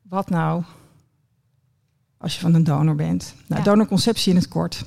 wat 0.03 0.31
nou 0.31 0.65
als 2.19 2.35
je 2.35 2.41
van 2.41 2.55
een 2.55 2.65
donor 2.65 2.95
bent. 2.95 3.35
Nou, 3.47 3.61
Ja. 3.63 3.71
donorconceptie 3.71 4.31
in 4.31 4.37
het 4.39 4.49
kort. 4.49 4.85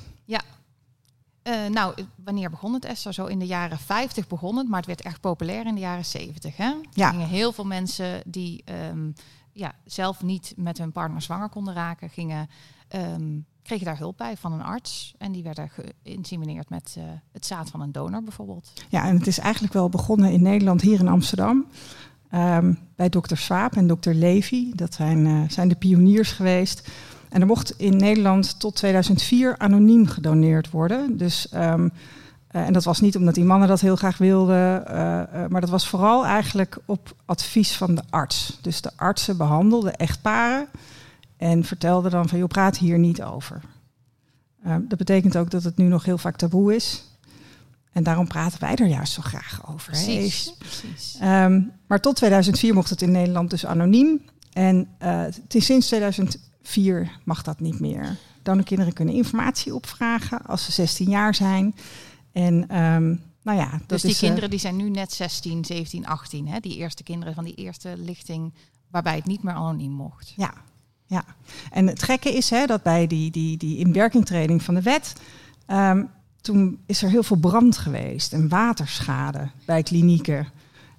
Eh, 1.42 1.66
nou, 1.66 1.94
wanneer 2.24 2.50
begon 2.50 2.72
het, 2.74 2.84
Esther? 2.84 3.12
Zo 3.14 3.26
in 3.26 3.38
de 3.38 3.46
jaren 3.46 3.78
50 3.78 4.26
begon 4.26 4.56
het, 4.56 4.68
maar 4.68 4.76
het 4.78 4.86
werd 4.86 5.02
echt 5.02 5.20
populair 5.20 5.66
in 5.66 5.74
de 5.74 5.80
jaren 5.80 6.04
70. 6.04 6.56
Hè? 6.56 6.64
Er 6.70 6.76
Ja. 6.92 7.10
gingen 7.10 7.28
heel 7.28 7.52
veel 7.52 7.64
mensen 7.66 8.22
die 8.24 8.62
ehm, 8.64 9.10
ja, 9.52 9.72
zelf 9.84 10.22
niet 10.22 10.52
met 10.56 10.78
hun 10.78 10.92
partner 10.92 11.22
zwanger 11.22 11.48
konden 11.48 11.74
raken, 11.74 12.10
gingen, 12.10 12.48
ehm, 13.66 13.76
kregen 13.76 13.84
daar 13.86 13.98
hulp 13.98 14.16
bij 14.16 14.36
van 14.36 14.52
een 14.52 14.62
arts. 14.62 15.14
En 15.18 15.32
die 15.32 15.42
werden 15.42 15.70
geïnsemineerd 16.02 16.70
met 16.70 16.94
eh, 16.98 17.04
het 17.32 17.46
zaad 17.46 17.70
van 17.70 17.80
een 17.80 17.92
donor 17.92 18.22
bijvoorbeeld. 18.22 18.72
Ja, 18.88 19.04
en 19.04 19.16
het 19.16 19.26
is 19.26 19.38
eigenlijk 19.38 19.72
wel 19.72 19.88
begonnen 19.88 20.32
in 20.32 20.42
Nederland, 20.42 20.80
hier 20.80 21.00
in 21.00 21.08
Amsterdam. 21.08 21.66
ehm, 22.30 22.74
bij 22.96 23.08
dokter 23.08 23.36
Swaap 23.36 23.76
en 23.76 23.86
dokter 23.86 24.14
Levy. 24.14 24.72
Dat 24.74 24.94
zijn, 24.94 25.26
eh, 25.26 25.40
zijn 25.48 25.68
de 25.68 25.74
pioniers 25.74 26.32
geweest. 26.32 26.88
En 27.28 27.40
er 27.40 27.46
mocht 27.46 27.74
in 27.78 27.96
Nederland 27.96 28.60
tot 28.60 28.74
2004 28.74 29.58
anoniem 29.58 30.06
gedoneerd 30.06 30.70
worden. 30.70 31.16
Dus, 31.16 31.48
ehm, 31.48 31.88
eh, 32.48 32.66
en 32.66 32.72
dat 32.72 32.84
was 32.84 33.00
niet 33.00 33.16
omdat 33.16 33.34
die 33.34 33.44
mannen 33.44 33.68
dat 33.68 33.80
heel 33.80 33.96
graag 33.96 34.18
wilden, 34.18 34.82
maar 35.50 35.60
dat 35.60 35.70
was 35.70 35.88
vooral 35.88 36.26
eigenlijk 36.26 36.78
op 36.84 37.14
advies 37.24 37.76
van 37.76 37.94
de 37.94 38.02
arts. 38.10 38.58
Dus 38.60 38.80
de 38.80 38.90
artsen 38.96 39.36
behandelden 39.36 39.96
echtparen 39.96 40.68
en 41.36 41.64
vertelden 41.64 42.10
dan 42.10 42.28
van, 42.28 42.38
joh, 42.38 42.48
praat 42.48 42.78
hier 42.78 42.98
niet 42.98 43.22
over. 43.22 43.62
Ehm, 44.64 44.80
dat 44.88 44.98
betekent 44.98 45.36
ook 45.36 45.50
dat 45.50 45.62
het 45.64 45.76
nu 45.76 45.84
nog 45.84 46.04
heel 46.04 46.18
vaak 46.18 46.36
taboe 46.36 46.74
is. 46.74 47.04
En 47.92 48.02
daarom 48.02 48.26
praten 48.26 48.60
wij 48.60 48.74
er 48.74 48.86
juist 48.86 49.12
zo 49.12 49.22
graag 49.22 49.68
over. 49.72 49.92
hè. 49.92 50.04
Precies. 50.04 50.54
precies. 50.58 51.16
Ehm, 51.20 51.62
maar 51.86 52.00
tot 52.00 52.16
2004 52.16 52.74
mocht 52.74 52.90
het 52.90 53.02
in 53.02 53.10
Nederland 53.10 53.50
dus 53.50 53.66
anoniem. 53.66 54.20
En 54.52 54.88
eh, 54.98 55.20
het 55.20 55.54
is 55.54 55.64
sinds 55.64 55.86
2004 55.86 57.18
mag 57.24 57.42
dat 57.42 57.60
niet 57.60 57.80
meer. 57.80 58.16
Donorkinderen 58.42 58.92
kunnen 58.92 59.14
informatie 59.14 59.74
opvragen 59.74 60.42
als 60.42 60.64
ze 60.64 60.72
16 60.72 61.10
jaar 61.10 61.34
zijn. 61.34 61.74
En 62.32 62.68
ehm, 62.68 63.14
nou 63.42 63.58
ja, 63.58 63.70
dat 63.70 63.88
Dus 63.88 64.02
die 64.02 64.10
is, 64.10 64.16
eh, 64.16 64.22
kinderen 64.22 64.50
die 64.50 64.58
zijn 64.58 64.76
nu 64.76 64.90
net 64.90 65.12
16, 65.12 65.64
17, 65.64 66.06
18. 66.06 66.48
Hè? 66.48 66.60
Die 66.60 66.76
eerste 66.76 67.02
kinderen 67.02 67.34
van 67.34 67.44
die 67.44 67.54
eerste 67.54 67.94
lichting 67.96 68.54
waarbij 68.90 69.14
het 69.14 69.26
niet 69.26 69.42
meer 69.42 69.54
anoniem 69.54 69.92
mocht. 69.92 70.32
Ja, 70.36 70.54
ja. 71.06 71.24
En 71.70 71.86
het 71.86 72.02
gekke 72.02 72.36
is 72.36 72.50
hè, 72.50 72.66
dat 72.66 72.82
bij 72.82 73.06
die, 73.06 73.30
die, 73.30 73.56
die 73.56 73.78
inwerkingtreding 73.78 74.62
van 74.62 74.74
de 74.74 74.82
wet. 74.82 75.12
ehm, 75.66 76.04
toen 76.40 76.78
is 76.86 77.02
er 77.02 77.10
heel 77.10 77.22
veel 77.22 77.36
brand 77.36 77.76
geweest 77.76 78.32
en 78.32 78.48
waterschade 78.48 79.48
bij 79.64 79.82
klinieken. 79.82 80.46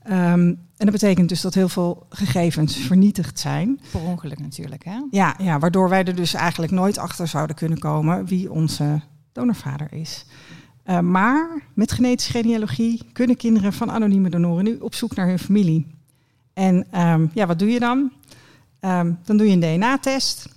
Ehm, 0.04 0.54
en 0.78 0.86
dat 0.86 0.92
betekent 0.92 1.30
dus 1.30 1.42
dat 1.42 1.54
heel 1.54 1.70
veel 1.70 2.06
gegevens 2.10 2.76
vernietigd 2.76 3.40
zijn. 3.40 3.80
Per 3.92 4.02
ongeluk 4.02 4.40
natuurlijk, 4.40 4.84
hè? 4.86 5.00
Ja, 5.12 5.36
ja, 5.38 5.60
waardoor 5.60 5.90
wij 5.90 6.04
er 6.04 6.16
dus 6.16 6.34
eigenlijk 6.34 6.72
nooit 6.72 6.98
achter 6.98 7.28
zouden 7.28 7.56
kunnen 7.56 7.80
komen 7.80 8.26
wie 8.26 8.52
onze 8.52 9.02
donorvader 9.32 9.94
is. 9.94 10.26
Uh, 10.86 11.00
maar 11.00 11.62
met 11.74 11.92
genetische 11.92 12.32
genealogie 12.32 13.02
kunnen 13.14 13.38
kinderen 13.38 13.74
van 13.74 13.92
anonieme 13.92 14.30
donoren 14.30 14.64
nu 14.64 14.78
op 14.78 14.96
zoek 14.96 15.16
naar 15.16 15.28
hun 15.28 15.40
familie. 15.40 15.88
En 16.54 17.02
um, 17.02 17.32
ja, 17.34 17.46
wat 17.46 17.60
doe 17.60 17.70
je 17.70 17.80
dan? 17.80 18.12
Um, 18.88 19.20
dan 19.24 19.38
doe 19.38 19.48
je 19.48 19.54
een 19.54 19.76
DNA-test. 19.76 20.50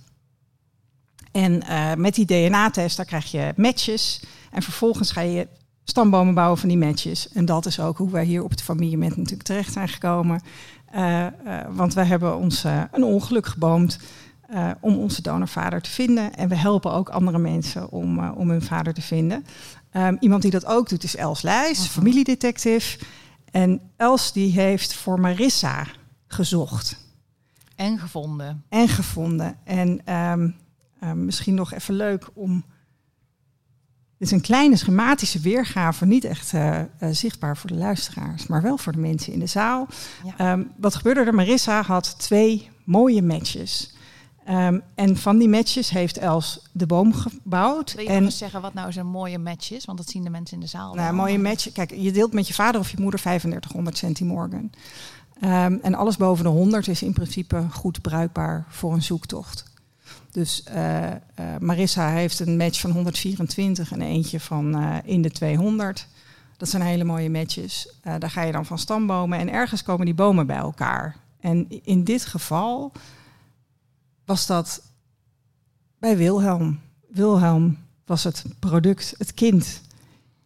En 1.31 1.63
uh, 1.69 1.93
met 1.93 2.15
die 2.15 2.25
DNA-test, 2.25 2.97
daar 2.97 3.05
krijg 3.05 3.31
je 3.31 3.53
matches. 3.55 4.23
En 4.51 4.61
vervolgens 4.61 5.11
ga 5.11 5.21
je 5.21 5.47
stambomen 5.83 6.33
bouwen 6.33 6.57
van 6.57 6.69
die 6.69 6.77
matches. 6.77 7.29
En 7.29 7.45
dat 7.45 7.65
is 7.65 7.79
ook 7.79 7.97
hoe 7.97 8.11
wij 8.11 8.25
hier 8.25 8.43
op 8.43 8.49
het 8.49 8.61
familiemet 8.61 9.15
natuurlijk 9.15 9.43
terecht 9.43 9.73
zijn 9.73 9.87
gekomen. 9.87 10.41
Uh, 10.95 11.25
uh, 11.45 11.59
want 11.69 11.93
wij 11.93 12.05
hebben 12.05 12.37
ons 12.37 12.63
een 12.91 13.03
ongeluk 13.03 13.45
geboomd 13.45 13.99
om 14.79 14.97
onze 14.97 15.21
donorvader 15.21 15.81
te 15.81 15.89
vinden. 15.89 16.35
En 16.35 16.49
we 16.49 16.55
helpen 16.55 16.91
ook 16.91 17.09
andere 17.09 17.37
mensen 17.37 17.91
om, 17.91 18.29
om 18.29 18.49
hun 18.49 18.61
vader 18.61 18.93
te 18.93 19.01
vinden. 19.01 19.45
Um, 19.93 20.17
iemand 20.19 20.41
die 20.41 20.51
dat 20.51 20.65
ook 20.65 20.89
doet 20.89 21.03
is 21.03 21.15
Els 21.15 21.41
Leijs, 21.41 21.77
-huh. 21.77 21.87
familiedetective. 21.87 22.99
En 23.51 23.81
Els 23.97 24.33
die 24.33 24.51
heeft 24.51 24.93
voor 24.93 25.19
Marissa 25.19 25.87
gezocht. 26.27 26.97
En 27.81 27.99
gevonden. 27.99 28.63
En 28.69 28.87
gevonden. 28.87 29.57
En 29.63 30.13
um, 30.15 30.55
um, 31.03 31.25
misschien 31.25 31.53
nog 31.53 31.73
even 31.73 31.93
leuk 31.93 32.29
om. 32.33 32.63
Dit 34.17 34.29
is 34.29 34.31
een 34.31 34.41
kleine 34.41 34.75
schematische 34.75 35.39
weergave, 35.39 36.05
niet 36.05 36.23
echt 36.23 36.53
uh, 36.53 36.79
uh, 36.79 36.85
zichtbaar 37.11 37.57
voor 37.57 37.69
de 37.69 37.75
luisteraars, 37.75 38.47
maar 38.47 38.61
wel 38.61 38.77
voor 38.77 38.91
de 38.91 38.99
mensen 38.99 39.33
in 39.33 39.39
de 39.39 39.45
zaal. 39.45 39.87
Ja. 40.37 40.51
Um, 40.51 40.71
wat 40.77 40.95
gebeurde 40.95 41.21
er? 41.23 41.33
Marissa 41.33 41.81
had 41.81 42.19
twee 42.19 42.69
mooie 42.83 43.21
matches. 43.21 43.95
Um, 44.49 44.81
en 44.95 45.17
van 45.17 45.37
die 45.37 45.49
matches 45.49 45.89
heeft 45.89 46.17
Els 46.17 46.69
de 46.71 46.85
boom 46.85 47.13
gebouwd. 47.13 47.93
Wil 47.93 48.03
je 48.03 48.09
en 48.09 48.23
eens 48.23 48.37
zeggen 48.37 48.61
wat 48.61 48.73
nou 48.73 48.91
zo'n 48.91 49.07
mooie 49.07 49.37
match 49.37 49.71
is? 49.71 49.85
Want 49.85 49.97
dat 49.97 50.09
zien 50.09 50.23
de 50.23 50.29
mensen 50.29 50.55
in 50.55 50.63
de 50.63 50.69
zaal. 50.69 50.93
Nou, 50.93 51.09
een 51.09 51.15
mooie 51.15 51.39
match. 51.39 51.71
Kijk, 51.71 51.93
je 51.95 52.11
deelt 52.11 52.33
met 52.33 52.47
je 52.47 52.53
vader 52.53 52.81
of 52.81 52.91
je 52.91 52.97
moeder 52.99 53.19
3500 53.19 53.97
centimorgan. 53.97 54.71
Um, 55.43 55.79
en 55.81 55.93
alles 55.93 56.17
boven 56.17 56.43
de 56.43 56.49
100 56.49 56.87
is 56.87 57.01
in 57.01 57.13
principe 57.13 57.65
goed 57.71 58.01
bruikbaar 58.01 58.65
voor 58.69 58.93
een 58.93 59.03
zoektocht. 59.03 59.63
Dus 60.31 60.63
uh, 60.69 61.07
uh, 61.07 61.13
Marissa 61.59 62.09
heeft 62.09 62.39
een 62.39 62.57
match 62.57 62.79
van 62.79 62.91
124 62.91 63.91
en 63.91 64.01
eentje 64.01 64.39
van 64.39 64.81
uh, 64.81 64.95
in 65.03 65.21
de 65.21 65.31
200. 65.31 66.07
Dat 66.57 66.69
zijn 66.69 66.81
hele 66.81 67.03
mooie 67.03 67.29
matches. 67.29 67.95
daar 68.01 68.29
ga 68.29 68.41
je 68.41 68.51
dan 68.51 68.65
van 68.65 68.77
stambomen 68.77 69.39
en 69.39 69.51
ergens 69.51 69.83
komen 69.83 70.05
die 70.05 70.15
bomen 70.15 70.47
bij 70.47 70.57
elkaar. 70.57 71.15
En 71.39 71.67
in 71.83 72.03
dit 72.03 72.25
geval 72.25 72.91
was 74.25 74.45
dat 74.45 74.81
bij 75.99 76.17
Wilhelm. 76.17 76.79
Wilhelm 77.09 77.77
was 78.05 78.23
het 78.23 78.45
product, 78.59 79.13
het 79.17 79.33
kind 79.33 79.81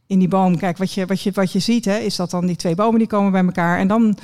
in 0.08 0.20
die 0.20 0.28
boom. 0.28 0.58
Kijk, 0.58 0.78
wat 0.78 0.92
je, 0.94 1.06
wat 1.06 1.22
je, 1.22 1.32
wat 1.32 1.52
je 1.52 1.60
ziet, 1.60 1.86
hè, 1.86 1.98
is 1.98 2.16
dat 2.16 2.30
dan 2.30 2.46
die 2.46 2.56
twee 2.56 2.76
bomen 2.76 3.00
die 3.00 3.08
komen 3.08 3.32
bij 3.32 3.46
elkaar. 3.46 3.80
En 3.80 3.88
dan 3.88 4.18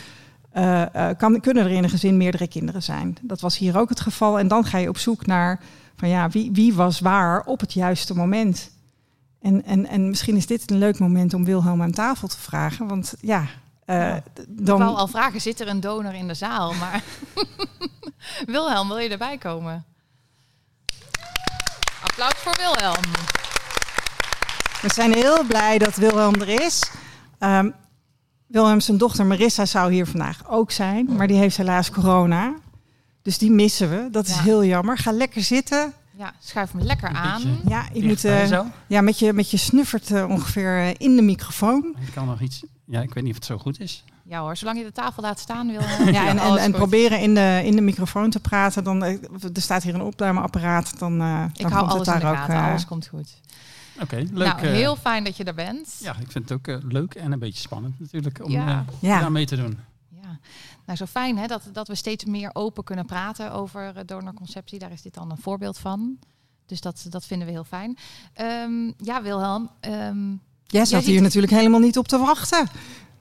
uh, 0.54 1.10
kan, 1.18 1.40
kunnen 1.40 1.64
er 1.64 1.72
in 1.72 1.84
een 1.84 1.90
gezin 1.90 2.18
meerdere 2.18 2.48
kinderen 2.48 2.84
zijn. 2.84 3.18
Dat 3.22 3.42
was 3.42 3.58
hier 3.58 3.78
ook 3.78 3.90
het 3.90 4.00
geval. 4.00 4.40
En 4.40 4.48
dan 4.48 4.66
ga 4.66 4.78
je 4.78 4.90
op 4.90 4.98
zoek 4.98 5.26
naar 5.26 5.60
van 5.96 6.10
ja, 6.10 6.30
wie, 6.30 6.52
wie 6.52 6.74
was 6.74 7.00
waar 7.00 7.44
op 7.46 7.60
het 7.60 7.74
juiste 7.74 8.16
moment. 8.16 8.72
En, 9.42 9.66
en, 9.66 9.88
en 9.88 10.10
misschien 10.10 10.36
is 10.36 10.46
dit 10.46 10.72
een 10.72 10.78
leuk 10.78 11.00
moment 11.00 11.34
om 11.34 11.46
Wilhelm 11.46 11.82
aan 11.82 11.92
tafel 11.92 12.28
te 12.28 12.40
vragen. 12.40 12.88
Want 12.88 13.14
ja, 13.22 13.42
uh, 13.42 13.48
ja. 13.86 14.24
dan... 14.48 14.80
Ik 14.80 14.84
wou 14.84 14.98
al 14.98 15.08
vragen, 15.08 15.42
zit 15.42 15.60
er 15.60 15.68
een 15.68 15.80
donor 15.80 16.14
in 16.14 16.28
de 16.28 16.34
zaal? 16.34 16.74
Maar 16.74 17.04
Wilhelm, 18.54 18.88
wil 18.88 18.98
je 18.98 19.10
erbij 19.10 19.38
komen? 19.38 19.86
Applaus 22.04 22.34
voor 22.36 22.56
Wilhelm. 22.58 23.12
We 24.82 24.94
zijn 24.94 25.14
heel 25.14 25.44
blij 25.44 25.78
dat 25.78 25.96
Wilhelm 25.96 26.34
er 26.34 26.62
is. 26.62 26.92
Um, 27.40 27.74
Wilhelm 28.52 28.80
zijn 28.80 28.98
dochter 28.98 29.26
Marissa 29.26 29.66
zou 29.66 29.92
hier 29.94 30.06
vandaag 30.06 30.42
ook 30.50 30.72
zijn, 30.72 31.06
maar 31.16 31.28
die 31.28 31.38
heeft 31.38 31.58
helaas 31.58 31.92
corona. 31.92 32.54
Dus 33.22 33.38
die 33.38 33.52
missen 33.52 33.90
we. 33.90 34.08
Dat 34.12 34.28
is 34.28 34.36
Ja. 34.36 34.42
heel 34.42 34.64
jammer. 34.66 34.98
Ga 34.98 35.12
lekker 35.12 35.42
zitten. 35.44 35.94
Ja, 36.18 36.34
schuif 36.40 36.72
hem 36.72 36.82
lekker 36.82 37.10
aan. 37.10 37.42
Ja, 37.68 37.86
je 37.94 38.04
moet 38.04 38.26
eh, 38.26 38.50
ja, 38.88 39.02
met, 39.02 39.20
je, 39.20 39.34
met 39.34 39.52
je 39.52 39.58
snuffert 39.58 40.12
eh, 40.12 40.30
ongeveer 40.30 40.78
eh, 40.80 40.90
in 40.98 41.16
de 41.16 41.22
microfoon. 41.22 41.96
Ik 42.08 42.14
kan 42.14 42.26
nog 42.26 42.42
iets. 42.42 42.64
Ja, 42.86 43.02
ik 43.02 43.14
weet 43.14 43.24
niet 43.24 43.32
of 43.32 43.38
het 43.38 43.46
zo 43.48 43.58
goed 43.58 43.80
is. 43.80 44.04
Ja 44.24 44.40
hoor, 44.40 44.58
zolang 44.58 44.78
je 44.78 44.84
de 44.84 44.92
tafel 44.92 45.24
laat 45.24 45.40
staan, 45.40 45.68
Wilhelm. 45.72 46.10
Ja, 46.14 46.28
en, 46.28 46.38
en, 46.38 46.58
en 46.58 46.72
proberen 46.72 47.20
in 47.20 47.34
de, 47.34 47.62
in 47.64 47.76
de 47.76 47.82
microfoon 47.82 48.30
te 48.30 48.40
praten. 48.40 48.84
Dan, 48.84 49.04
er 49.04 49.20
staat 49.54 49.84
hier 49.84 49.94
een 49.96 50.02
opnameapparaat. 50.02 51.00
Dan, 51.00 51.22
eh 51.22 51.44
Ik 51.54 51.62
dan 51.62 51.72
hou 51.72 51.88
komt 51.88 51.94
alles 51.94 52.08
het 52.08 52.16
in 52.16 52.22
de 52.22 52.26
daar 52.26 52.32
ook. 52.32 52.38
gaten, 52.38 52.56
eh, 52.56 52.70
alles 52.70 52.86
komt 52.86 53.08
goed. 53.08 53.30
Oké, 54.00 54.16
leuk. 54.16 54.32
nou, 54.48 54.66
heel 54.68 54.96
fijn 54.96 55.24
dat 55.24 55.38
je 55.38 55.44
er 55.44 55.54
bent. 55.54 55.98
Ja, 56.02 56.16
ik 56.20 56.32
vind 56.32 56.50
het 56.50 56.52
ook 56.52 56.68
eh, 56.68 56.78
leuk 56.92 57.14
en 57.16 57.32
een 57.32 57.40
beetje 57.40 57.60
spannend 57.62 58.00
natuurlijk 58.00 58.44
om 58.46 58.52
Ja. 58.52 58.68
eh, 58.68 58.94
Ja. 59.10 59.20
daar 59.20 59.32
mee 59.32 59.46
te 59.46 59.56
doen. 59.56 59.78
Ja, 60.22 60.40
nou 60.86 60.98
zo 60.98 61.06
fijn 61.06 61.38
hè, 61.38 61.48
dat, 61.48 61.64
dat 61.74 61.88
we 61.88 61.96
steeds 61.96 62.26
meer 62.26 62.50
open 62.54 62.84
kunnen 62.84 63.06
praten 63.06 63.52
over 63.52 64.06
donorconceptie. 64.06 64.80
Daar 64.80 64.92
is 64.92 65.02
dit 65.02 65.14
dan 65.14 65.32
een 65.32 65.38
voorbeeld 65.38 65.78
van. 65.78 66.18
Dus 66.66 66.82
dat, 66.82 67.06
dat 67.10 67.26
vinden 67.26 67.48
we 67.48 67.54
heel 67.54 67.64
fijn. 67.64 67.98
Ehm, 68.34 68.92
ja, 68.98 69.22
Wilhelm, 69.22 69.70
ehm, 69.80 70.34
Jij 70.66 70.86
zat 70.86 71.04
hier 71.04 71.22
natuurlijk 71.22 71.54
helemaal 71.54 71.80
niet 71.80 71.98
op 71.98 72.08
te 72.08 72.18
wachten. 72.18 72.68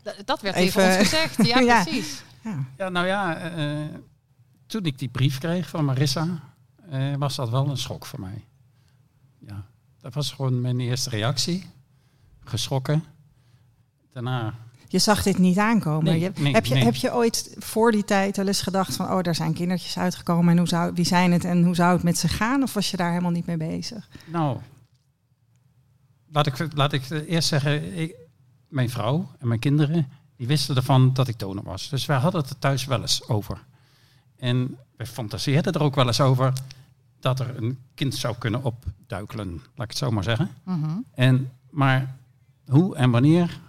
d- 0.03 0.23
dat 0.25 0.41
werd 0.41 0.57
Even- 0.57 0.85
ons 0.87 0.97
gezegd. 0.97 1.47
Ja, 1.47 1.59
Ja. 1.71 1.83
precies. 1.83 2.23
Ja. 2.43 2.65
Ja, 2.77 2.89
nou 2.89 3.07
ja, 3.07 3.37
eh, 3.37 3.77
toen 4.67 4.85
ik 4.85 4.99
die 4.99 5.09
brief 5.09 5.39
kreeg 5.39 5.69
van 5.69 5.85
Marissa, 5.85 6.27
eh, 6.91 7.15
was 7.19 7.37
dat 7.37 7.51
wel 7.51 7.69
een 7.69 7.77
schok 7.79 8.07
voor 8.07 8.21
mij. 8.21 8.45
Dat 10.01 10.15
was 10.15 10.33
gewoon 10.33 10.61
mijn 10.61 10.81
eerste 10.81 11.11
reactie. 11.11 11.67
Geschrokken. 12.45 13.05
Daarna, 14.13 14.55
Je 14.89 14.99
zag 14.99 15.23
dit 15.23 15.39
niet 15.39 15.59
aankomen. 15.59 16.05
Nee, 16.05 16.21
Je- 16.21 16.33
nee, 16.39 16.53
heb, 16.53 16.67
je, 16.67 16.75
nee. 16.75 16.85
heb 16.85 16.95
je 16.95 17.15
ooit 17.15 17.55
voor 17.59 17.93
die 17.93 18.05
tijd 18.05 18.37
wel 18.37 18.47
eens 18.47 18.63
gedacht 18.63 18.97
van... 18.97 19.11
oh, 19.13 19.23
daar 19.23 19.35
zijn 19.35 19.55
kindertjes 19.55 19.99
uitgekomen 19.99 20.51
en 20.53 20.59
hoe 20.59 20.69
zou, 20.69 20.93
wie 20.95 21.05
zijn 21.05 21.33
het 21.33 21.45
en 21.45 21.65
hoe 21.65 21.75
zou 21.75 21.93
het 21.93 22.03
met 22.03 22.19
ze 22.19 22.29
gaan? 22.29 22.63
Of 22.63 22.75
was 22.75 22.91
je 22.91 22.97
daar 22.97 23.11
helemaal 23.11 23.31
niet 23.31 23.47
mee 23.47 23.57
bezig? 23.57 24.09
nou, 24.27 24.59
laat 26.33 26.47
ik, 26.47 26.75
laat 26.75 26.93
ik 26.93 27.11
eerst 27.11 27.49
zeggen, 27.49 27.97
ik, 27.99 28.15
mijn 28.69 28.91
vrouw 28.91 29.31
en 29.39 29.49
mijn 29.49 29.61
kinderen, 29.61 30.09
die 30.37 30.47
wisten 30.47 30.77
ervan 30.77 31.13
dat 31.15 31.29
ik 31.29 31.39
donor 31.39 31.65
was. 31.65 31.89
Dus 31.89 32.07
wij 32.07 32.19
hadden 32.19 32.41
het 32.41 32.51
er 32.51 32.59
thuis 32.59 32.85
wel 32.85 33.01
eens 33.01 33.29
over. 33.29 33.65
En 34.37 34.77
we 34.97 35.07
fantaseerden 35.07 35.73
er 35.73 35.83
ook 35.83 35.95
wel 35.95 36.07
eens 36.07 36.21
over 36.21 36.53
dat 37.21 37.41
er 37.41 37.57
een 37.57 37.79
kind 37.95 38.15
zou 38.15 38.37
kunnen 38.39 38.63
opduikelen, 38.65 39.49
laat 39.51 39.63
ik 39.85 39.89
het 39.89 39.97
zo 39.97 40.11
maar 40.11 40.25
zeggen. 40.25 40.51
Mhm. 40.65 40.91
En, 41.15 41.51
maar 41.71 42.17
hoe 42.67 42.97
en 42.97 43.11
wanneer, 43.11 43.61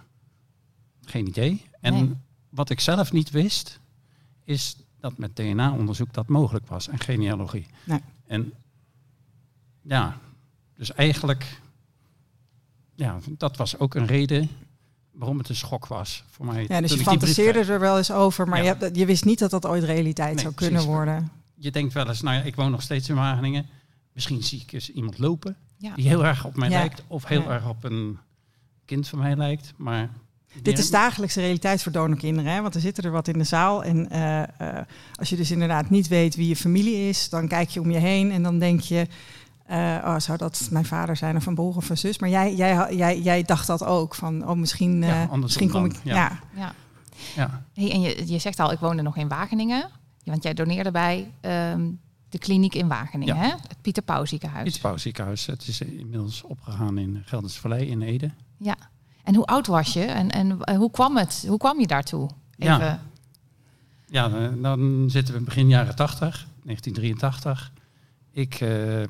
geen 1.04 1.26
idee. 1.26 1.64
En 1.80 1.92
Nee. 1.94 2.12
wat 2.48 2.70
ik 2.70 2.80
zelf 2.80 3.12
niet 3.12 3.30
wist, 3.30 3.80
is 4.44 4.76
dat 5.00 5.18
met 5.18 5.36
DNA-onderzoek 5.36 6.12
dat 6.12 6.28
mogelijk 6.28 6.66
was 6.66 6.88
en 6.88 6.98
genealogie. 7.00 7.66
Nee. 7.84 8.00
En 8.26 8.52
ja, 9.82 10.16
dus 10.76 10.92
eigenlijk, 10.92 11.60
ja, 12.94 13.18
dat 13.38 13.56
was 13.56 13.78
ook 13.78 13.94
een 13.94 14.06
reden 14.06 14.48
waarom 15.12 15.38
het 15.38 15.48
een 15.48 15.56
schok 15.56 15.86
was 15.86 16.24
voor 16.30 16.46
mij. 16.46 16.64
Ja, 16.68 16.80
dus 16.80 16.92
je 16.92 16.98
fantaseerde 16.98 17.58
er 17.72 17.80
wel 17.80 17.96
eens 17.96 18.10
over... 18.10 18.48
maar 18.48 18.62
Ja. 18.64 18.76
je, 18.80 18.90
je 18.92 19.06
wist 19.06 19.24
niet 19.24 19.38
dat 19.38 19.50
dat 19.50 19.66
ooit 19.66 19.82
realiteit 19.84 20.34
Nee, 20.34 20.42
zou 20.42 20.54
kunnen 20.54 20.74
precies. 20.74 20.94
worden. 20.94 21.30
Je 21.62 21.70
denkt 21.70 21.92
wel 21.92 22.08
eens, 22.08 22.20
nou 22.22 22.36
ja, 22.36 22.42
ik 22.42 22.54
woon 22.54 22.70
nog 22.70 22.82
steeds 22.82 23.08
in 23.08 23.14
Wageningen. 23.14 23.66
Misschien 24.12 24.42
zie 24.42 24.60
ik 24.60 24.72
eens 24.72 24.90
iemand 24.90 25.18
lopen 25.18 25.56
Ja. 25.76 25.94
die 25.94 26.08
heel 26.08 26.24
erg 26.24 26.44
op 26.44 26.56
mij 26.56 26.68
Ja. 26.70 26.78
lijkt. 26.78 27.02
Of 27.06 27.24
heel 27.26 27.42
Ja. 27.42 27.48
erg 27.48 27.68
op 27.68 27.84
een 27.84 28.18
kind 28.84 29.08
van 29.08 29.18
mij 29.18 29.36
lijkt. 29.36 29.72
Maar 29.76 30.10
Dit 30.62 30.78
is 30.78 30.90
dagelijkse 30.90 31.40
realiteit 31.40 31.82
voor 31.82 31.92
donorkinderen, 31.92 32.52
hè? 32.52 32.60
want 32.62 32.74
er 32.74 32.80
zitten 32.80 33.04
er 33.04 33.10
wat 33.10 33.28
in 33.28 33.38
de 33.38 33.44
zaal. 33.44 33.84
En 33.84 34.10
eh, 34.10 34.42
eh, 34.42 34.84
als 35.14 35.28
je 35.28 35.36
dus 35.36 35.50
inderdaad 35.50 35.90
niet 35.90 36.08
weet 36.08 36.34
wie 36.34 36.48
je 36.48 36.56
familie 36.56 37.08
is, 37.08 37.28
dan 37.28 37.48
kijk 37.48 37.68
je 37.70 37.80
om 37.80 37.90
je 37.90 37.98
heen 37.98 38.30
en 38.30 38.42
dan 38.42 38.58
denk 38.58 38.80
je, 38.80 39.06
eh, 39.66 39.78
oh, 40.04 40.18
zou 40.18 40.38
dat 40.38 40.68
mijn 40.70 40.84
vader 40.84 41.16
zijn 41.16 41.36
of 41.36 41.46
een 41.46 41.54
broer 41.54 41.76
of 41.76 41.90
een 41.90 41.98
zus? 41.98 42.18
Maar 42.18 42.28
jij, 42.28 42.54
jij, 42.54 42.94
jij, 42.96 43.20
jij 43.20 43.42
dacht 43.42 43.66
dat 43.66 43.84
ook, 43.84 44.14
van 44.14 44.48
oh, 44.48 44.56
misschien, 44.56 45.02
eh, 45.02 45.08
Ja, 45.08 45.36
misschien 45.36 45.70
kom 45.70 45.82
dan, 45.82 45.90
ik... 45.90 46.00
ja. 46.04 46.14
Ja. 46.14 46.38
Ja. 46.56 46.74
Ja, 47.36 47.62
Hey, 47.74 47.90
en 47.92 48.00
je, 48.00 48.22
je 48.26 48.38
zegt 48.38 48.60
al, 48.60 48.72
ik 48.72 48.78
woonde 48.78 49.02
nog 49.02 49.16
in 49.16 49.28
Wageningen. 49.28 49.88
Want 50.24 50.42
jij 50.42 50.54
doneerde 50.54 50.90
bij 50.90 51.30
ehm, 51.40 51.90
de 52.28 52.38
kliniek 52.38 52.74
in 52.74 52.88
Wageningen, 52.88 53.34
Ja. 53.34 53.40
hè? 53.40 53.48
het 53.48 53.76
Pieter 53.80 54.02
Pauw 54.02 54.24
ziekenhuis. 54.24 54.72
het 54.72 54.82
Pauw 54.82 54.96
ziekenhuis. 54.96 55.46
Het 55.46 55.66
is 55.68 55.80
inmiddels 55.80 56.42
opgegaan 56.42 56.98
in 56.98 57.22
Gelders 57.24 57.58
Vallei 57.58 57.86
in 57.90 58.02
Ede. 58.02 58.30
Ja. 58.56 58.76
En 59.22 59.34
hoe 59.34 59.44
oud 59.46 59.66
was 59.66 59.92
je 59.92 60.04
en, 60.04 60.30
en 60.30 60.60
eh, 60.60 60.76
hoe 60.76 60.90
kwam 60.90 61.16
het? 61.16 61.44
Hoe 61.48 61.58
kwam 61.58 61.80
je 61.80 61.86
daartoe? 61.86 62.30
Ja. 62.56 62.76
Even. 62.76 63.00
Ja, 64.06 64.28
dan 64.48 65.10
zitten 65.10 65.34
we 65.34 65.40
begin 65.40 65.68
jaren 65.68 65.96
80, 65.96 66.46
1983. 66.64 67.72
Ik 68.30 68.54
eh, 68.60 69.02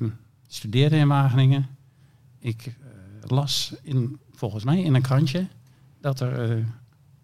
studeerde 0.47 0.95
in 0.97 1.07
Wageningen. 1.07 1.67
Ik 2.39 2.65
eh, 2.65 2.73
las 3.29 3.73
in, 3.81 4.19
volgens 4.31 4.63
mij 4.63 4.81
in 4.81 4.93
een 4.93 5.01
krantje 5.01 5.47
dat 6.01 6.19
er, 6.19 6.51
eh, 6.57 6.65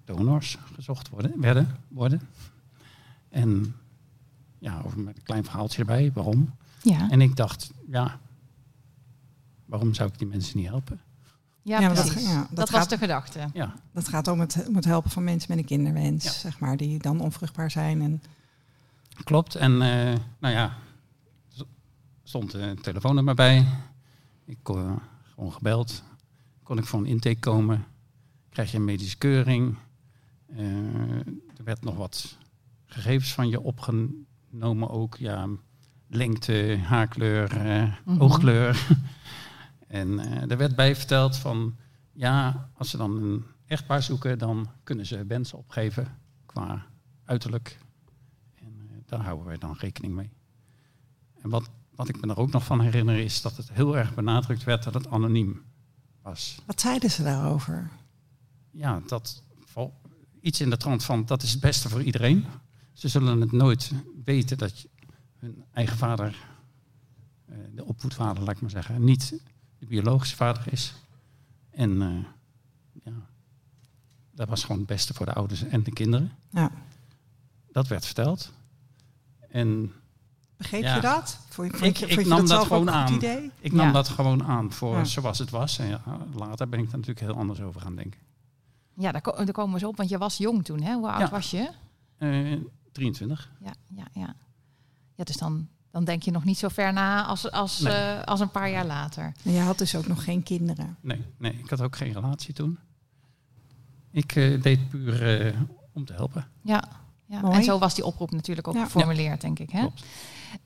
donors 0.06 0.58
gezocht 0.76 1.10
worden, 1.10 1.42
werden, 1.42 1.78
worden. 1.88 2.22
En 3.30 3.76
ja, 4.60 4.82
over 4.86 5.00
met 5.00 5.18
een 5.18 5.24
klein 5.24 5.44
verhaaltje 5.44 5.80
erbij, 5.80 6.12
waarom. 6.14 6.54
Ja, 6.82 7.10
En 7.10 7.22
ik 7.22 7.36
dacht, 7.36 7.72
ja, 7.88 8.20
waarom 9.66 9.94
zou 9.94 10.10
ik 10.10 10.18
die 10.18 10.28
mensen 10.28 10.58
niet 10.58 10.68
helpen? 10.68 11.00
ja, 11.62 11.80
Ja, 11.80 11.86
maar 11.88 11.96
dat- 11.96 12.06
precies. 12.08 12.28
ja, 12.30 12.40
dat 12.40 12.56
dat 12.56 12.70
was 12.70 12.88
de 12.88 12.98
gedachte. 12.98 13.50
Ja, 13.54 13.74
Dat 13.94 14.08
gaat 14.08 14.28
om 14.28 14.40
het, 14.40 14.66
om 14.68 14.76
het 14.76 14.86
helpen 14.86 15.12
van 15.12 15.24
mensen 15.24 15.50
met 15.50 15.58
een 15.60 15.66
kinderwens, 15.66 16.24
Ja. 16.24 16.32
zeg 16.32 16.60
maar, 16.60 16.78
die 16.78 17.00
dan 17.00 17.20
onvruchtbaar 17.22 17.72
zijn. 17.72 18.02
En, 18.02 18.22
klopt. 19.24 19.56
En 19.56 19.72
eh, 19.72 20.16
nou 20.40 20.54
ja, 20.54 20.78
stond 22.24 22.54
een 22.54 22.82
telefoonnummer 22.82 23.36
bij. 23.36 23.66
Ik 24.46 24.58
kon 24.62 24.78
eh, 24.86 24.96
gewoon 25.34 25.54
gebeld. 25.54 26.04
Kon 26.64 26.78
ik 26.78 26.86
voor 26.86 27.00
een 27.00 27.06
intake 27.06 27.40
komen. 27.40 27.86
Krijg 28.50 28.72
je 28.72 28.78
een 28.78 28.86
medische 28.86 29.18
keuring. 29.18 29.76
Eh, 30.46 30.66
er 31.58 31.64
werd 31.64 31.84
nog 31.84 31.96
wat 31.96 32.38
gegevens 32.86 33.34
van 33.34 33.50
je 33.50 33.62
opgenomen 33.62 34.28
ook. 34.88 35.16
Ja, 35.18 35.48
lengte, 36.08 36.80
haarkleur, 36.84 37.54
Mhm. 38.06 38.22
oogkleur. 38.22 38.88
en 39.88 40.20
eh, 40.20 40.52
er 40.52 40.58
werd 40.58 40.76
bij 40.76 40.96
verteld 40.96 41.38
van... 41.38 41.76
Ja, 42.14 42.70
als 42.74 42.90
ze 42.90 42.98
dan 42.98 43.24
een 43.24 43.46
echtpaar 43.66 44.04
zoeken... 44.04 44.38
dan 44.38 44.70
kunnen 44.84 45.06
ze 45.06 45.26
wensen 45.26 45.58
opgeven 45.58 46.18
qua 46.46 46.86
uiterlijk. 47.26 47.78
En 48.56 48.74
eh, 48.80 48.96
daar 49.06 49.22
houden 49.22 49.46
wij 49.46 49.58
dan 49.58 49.76
rekening 49.80 50.14
mee. 50.14 50.32
En 51.42 51.50
wat, 51.50 51.70
wat 51.96 52.10
ik 52.10 52.22
me 52.26 52.32
er 52.32 52.38
ook 52.38 52.52
nog 52.52 52.64
van 52.66 52.82
herinner... 52.82 53.18
is 53.20 53.42
dat 53.42 53.58
het 53.58 53.72
heel 53.72 53.98
erg 53.98 54.14
benadrukt 54.14 54.64
werd 54.64 54.84
dat 54.84 54.94
het 54.94 55.08
anoniem 55.08 55.62
was 56.22 56.62
wat 56.66 56.82
zeiden 56.82 57.12
ze 57.12 57.24
daarover? 57.24 57.90
ja, 58.72 59.02
dat 59.08 59.44
iets 60.42 60.62
in 60.62 60.70
de 60.70 60.78
trant 60.78 61.04
van 61.04 61.26
dat 61.26 61.44
is 61.44 61.52
het 61.52 61.60
beste 61.62 61.90
voor 61.90 62.04
iedereen. 62.04 62.46
Ze 62.94 63.08
zullen 63.08 63.42
het 63.42 63.52
nooit 63.52 63.92
weten 64.24 64.58
dat 64.58 64.80
je- 64.80 64.90
hun 65.40 65.64
eigen 65.74 65.98
vader, 65.98 66.36
eh, 67.46 67.56
de 67.76 67.86
opvoedvader, 67.86 68.44
laat 68.44 68.56
ik 68.56 68.62
maar 68.62 68.70
zeggen, 68.70 69.04
niet 69.04 69.42
de 69.80 69.86
biologische 69.86 70.36
vader 70.36 70.64
is. 70.72 70.94
En 71.72 72.02
eh, 72.02 72.26
ja, 73.04 73.12
dat 74.32 74.48
was 74.50 74.62
gewoon 74.62 74.78
het 74.78 74.88
beste 74.88 75.14
voor 75.14 75.26
de 75.26 75.34
ouders 75.34 75.64
en 75.64 75.84
de 75.84 75.92
kinderen. 75.92 76.32
Ja. 76.52 76.72
Dat 77.72 77.88
werd 77.88 78.06
verteld. 78.06 78.52
En 79.50 79.94
Begreep 80.58 80.82
Ja. 80.84 80.96
je 80.96 81.02
dat? 81.02 81.40
Vond, 81.50 81.72
vond 81.72 81.84
Ik- 81.84 81.98
je, 81.98 82.06
ik 82.06 82.14
vond 82.14 82.26
je 82.28 82.34
nam 82.34 82.48
dat 82.48 82.64
gewoon 82.66 82.88
een 82.88 82.94
goed 82.94 83.04
aan. 83.10 83.14
idee? 83.14 83.52
ik 83.60 83.72
nam 83.72 83.86
Ja. 83.86 83.92
dat 83.92 84.08
gewoon 84.10 84.44
aan 84.44 84.72
voor 84.72 84.96
Ja. 84.98 85.04
zoals 85.04 85.40
het 85.40 85.50
was. 85.50 85.80
En 85.80 85.88
ja, 85.88 86.02
later 86.34 86.70
ben 86.70 86.80
ik 86.80 86.86
daar 86.86 87.00
natuurlijk 87.00 87.26
heel 87.26 87.36
anders 87.36 87.62
over 87.62 87.82
gaan 87.82 87.96
denken. 87.96 88.20
Ja, 88.94 89.12
daar, 89.12 89.22
ko- 89.22 89.36
daar 89.44 89.52
komen 89.52 89.74
we 89.74 89.80
zo 89.80 89.88
op, 89.88 89.98
want 89.98 90.10
je 90.10 90.18
was 90.18 90.38
jong 90.38 90.66
toen, 90.66 90.82
hè? 90.82 90.94
Hoe 90.94 91.10
oud 91.12 91.20
Ja. 91.20 91.30
was 91.30 91.52
je? 91.52 91.70
Eh 92.18 92.58
23. 92.92 93.52
Ja, 93.64 93.74
ja, 93.96 94.04
ja. 94.14 94.36
Ja, 95.16 95.24
dus 95.24 95.38
dan, 95.38 95.68
dan 95.92 96.04
denk 96.04 96.24
je 96.24 96.32
nog 96.32 96.44
niet 96.44 96.58
zo 96.58 96.68
ver 96.68 96.94
na 96.94 97.26
als, 97.26 97.52
als, 97.52 97.80
Nee. 97.80 97.94
eh, 97.94 98.24
als 98.24 98.40
een 98.40 98.52
paar 98.52 98.70
jaar 98.70 98.86
later. 98.86 99.32
En 99.44 99.52
je 99.52 99.60
had 99.60 99.78
dus 99.78 99.96
ook 99.96 100.08
nog 100.08 100.24
geen 100.24 100.44
kinderen. 100.44 100.98
Nee, 101.02 101.26
nee, 101.38 101.54
ik 101.54 101.70
had 101.70 101.82
ook 101.82 101.96
geen 101.96 102.14
relatie 102.14 102.54
toen. 102.54 102.80
Ik 104.12 104.36
eh, 104.36 104.62
deed 104.62 104.90
puur 104.90 105.40
eh, 105.46 105.54
om 105.94 106.06
te 106.06 106.14
helpen. 106.14 106.48
Ja, 106.64 106.84
ja. 107.26 107.42
Mooi. 107.42 107.56
en 107.56 107.64
zo 107.64 107.80
was 107.80 107.96
die 107.96 108.06
oproep 108.06 108.32
natuurlijk 108.32 108.68
ook 108.68 108.76
Ja. 108.76 108.84
geformuleerd, 108.84 109.42
denk 109.42 109.60
ik. 109.60 109.70
Hè? 109.70 109.88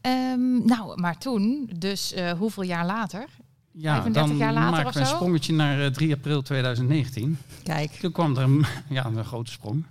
Ehm, 0.01 0.65
nou, 0.65 0.99
maar 1.01 1.17
toen, 1.17 1.69
dus 1.77 2.13
eh, 2.13 2.31
hoeveel 2.31 2.63
jaar 2.63 2.85
later? 2.85 3.25
Ja, 3.71 3.93
35 3.93 4.27
dan 4.31 4.37
jaar 4.37 4.53
later 4.53 4.71
maken 4.71 4.93
we 4.93 4.99
een 4.99 5.05
zo? 5.05 5.15
sprongetje 5.15 5.53
naar 5.53 5.81
eh, 5.85 5.91
3 5.91 6.13
april 6.13 6.41
2019. 6.41 7.37
Kijk, 7.63 7.91
Toen 7.91 8.11
kwam 8.11 8.37
er 8.37 8.43
een, 8.43 8.65
ja, 8.89 9.05
een 9.05 9.25
grote 9.25 9.51
sprong. 9.51 9.85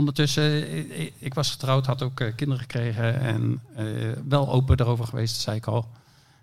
Ondertussen, 0.00 0.42
eh, 0.42 1.00
ik, 1.00 1.14
ik 1.18 1.34
was 1.34 1.50
getrouwd, 1.50 1.86
had 1.86 2.02
ook 2.02 2.20
eh, 2.20 2.34
kinderen 2.34 2.62
gekregen 2.62 3.20
en 3.20 3.60
eh, 3.74 3.84
wel 4.28 4.48
open 4.48 4.76
daarover 4.76 5.06
geweest, 5.06 5.40
zei 5.40 5.56
ik 5.56 5.66
al. 5.66 5.88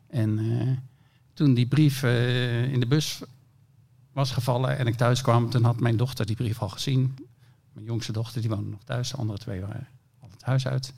En 0.09 0.39
eh, 0.39 0.77
toen 1.33 1.53
die 1.53 1.67
brief 1.67 2.03
eh, 2.03 2.71
in 2.71 2.79
de 2.79 2.87
bus 2.87 3.21
was 4.11 4.31
gevallen 4.31 4.77
en 4.77 4.87
ik 4.87 4.95
thuis 4.95 5.21
kwam, 5.21 5.49
toen 5.49 5.63
had 5.63 5.79
mijn 5.79 5.97
dochter 5.97 6.25
die 6.25 6.35
brief 6.35 6.61
al 6.61 6.69
gezien. 6.69 7.15
Mijn 7.73 7.85
jongste 7.85 8.11
dochter, 8.11 8.41
die 8.41 8.49
woonde 8.49 8.69
nog 8.69 8.83
thuis, 8.83 9.09
de 9.09 9.17
andere 9.17 9.39
twee 9.39 9.61
waren 9.61 9.87
al 10.19 10.29
het 10.31 10.43
huis 10.43 10.67
uit. 10.67 10.93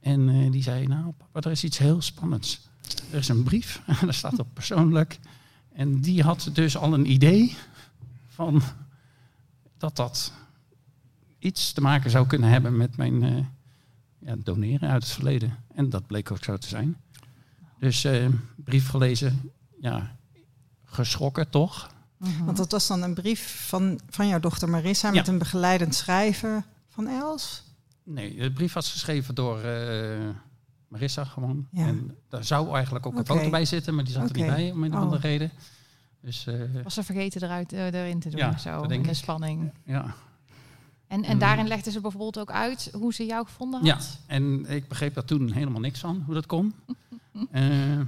En 0.00 0.28
eh, 0.28 0.50
die 0.50 0.62
zei, 0.62 0.86
nou 0.86 1.12
papa, 1.12 1.40
er 1.40 1.50
is 1.50 1.64
iets 1.64 1.78
heel 1.78 2.02
spannends. 2.02 2.60
Er 3.10 3.18
is 3.18 3.28
een 3.28 3.42
brief, 3.42 3.82
daar 4.00 4.14
staat 4.14 4.38
op 4.38 4.48
persoonlijk. 4.52 5.18
En 5.72 6.00
die 6.00 6.22
had 6.22 6.50
dus 6.52 6.76
al 6.76 6.94
een 6.94 7.10
idee 7.10 7.56
van 8.28 8.62
dat 9.78 9.96
dat 9.96 10.32
iets 11.38 11.72
te 11.72 11.80
maken 11.80 12.10
zou 12.10 12.26
kunnen 12.26 12.48
hebben 12.50 12.76
met 12.76 12.96
mijn 12.96 13.22
eh, 13.22 13.44
ja, 14.18 14.34
doneren 14.38 14.88
uit 14.90 15.02
het 15.02 15.12
verleden. 15.12 15.56
En 15.74 15.88
dat 15.90 16.06
bleek 16.06 16.30
ook 16.30 16.44
zo 16.44 16.56
te 16.56 16.68
zijn. 16.68 16.96
Dus 17.78 18.04
eh, 18.04 18.26
brief 18.56 18.88
gelezen, 18.88 19.50
ja, 19.80 20.16
geschrokken 20.84 21.50
toch? 21.50 21.96
want 22.44 22.56
dat 22.56 22.72
was 22.72 22.86
dan 22.86 23.02
een 23.02 23.14
brief 23.14 23.66
van, 23.68 24.00
van 24.08 24.28
jouw 24.28 24.40
dochter 24.40 24.68
Marissa 24.68 25.10
met 25.10 25.26
Ja. 25.26 25.32
een 25.32 25.38
begeleidend 25.38 25.94
schrijven 25.94 26.64
van 26.88 27.06
Els. 27.06 27.64
Nee, 28.02 28.36
de 28.36 28.52
brief 28.52 28.72
was 28.72 28.92
geschreven 28.92 29.34
door 29.34 29.60
eh, 29.60 30.28
Marissa 30.88 31.24
gewoon. 31.24 31.68
Ja. 31.72 31.86
En 31.86 32.16
daar 32.28 32.44
zou 32.44 32.74
eigenlijk 32.74 33.06
ook 33.06 33.16
een 33.18 33.26
foto 33.26 33.50
bij 33.50 33.64
zitten, 33.64 33.94
maar 33.94 34.04
die 34.04 34.12
zat 34.12 34.30
er 34.30 34.36
niet 34.36 34.46
bij 34.46 34.70
om 34.70 34.82
een 34.84 34.90
of 34.90 34.96
Oh. 34.96 35.02
andere 35.04 35.22
reden. 35.22 35.50
Dus 36.20 36.46
eh, 36.46 36.54
Was 36.84 36.94
ze 36.94 37.02
vergeten 37.02 37.42
eruit, 37.42 37.72
erin 37.72 38.20
te 38.20 38.28
doen, 38.28 38.38
Ja, 38.38 38.58
zo, 38.58 38.70
dat 38.70 38.82
in 38.82 38.88
denk 38.88 39.04
de 39.04 39.14
spanning. 39.14 39.72
ja. 39.84 40.14
En, 41.08 41.24
en 41.24 41.32
Mm. 41.32 41.38
daarin 41.38 41.66
legde 41.68 41.90
ze 41.90 42.00
bijvoorbeeld 42.00 42.38
ook 42.38 42.50
uit 42.50 42.90
hoe 42.92 43.14
ze 43.14 43.24
jou 43.26 43.46
gevonden 43.46 43.80
had? 43.80 43.88
Ja, 43.88 44.34
en 44.34 44.66
ik 44.70 44.88
begreep 44.88 45.14
daar 45.14 45.24
toen 45.24 45.52
helemaal 45.52 45.80
niks 45.80 46.00
van, 46.00 46.22
hoe 46.26 46.34
dat 46.34 46.46
kon. 46.46 46.74
Eh, 47.50 48.00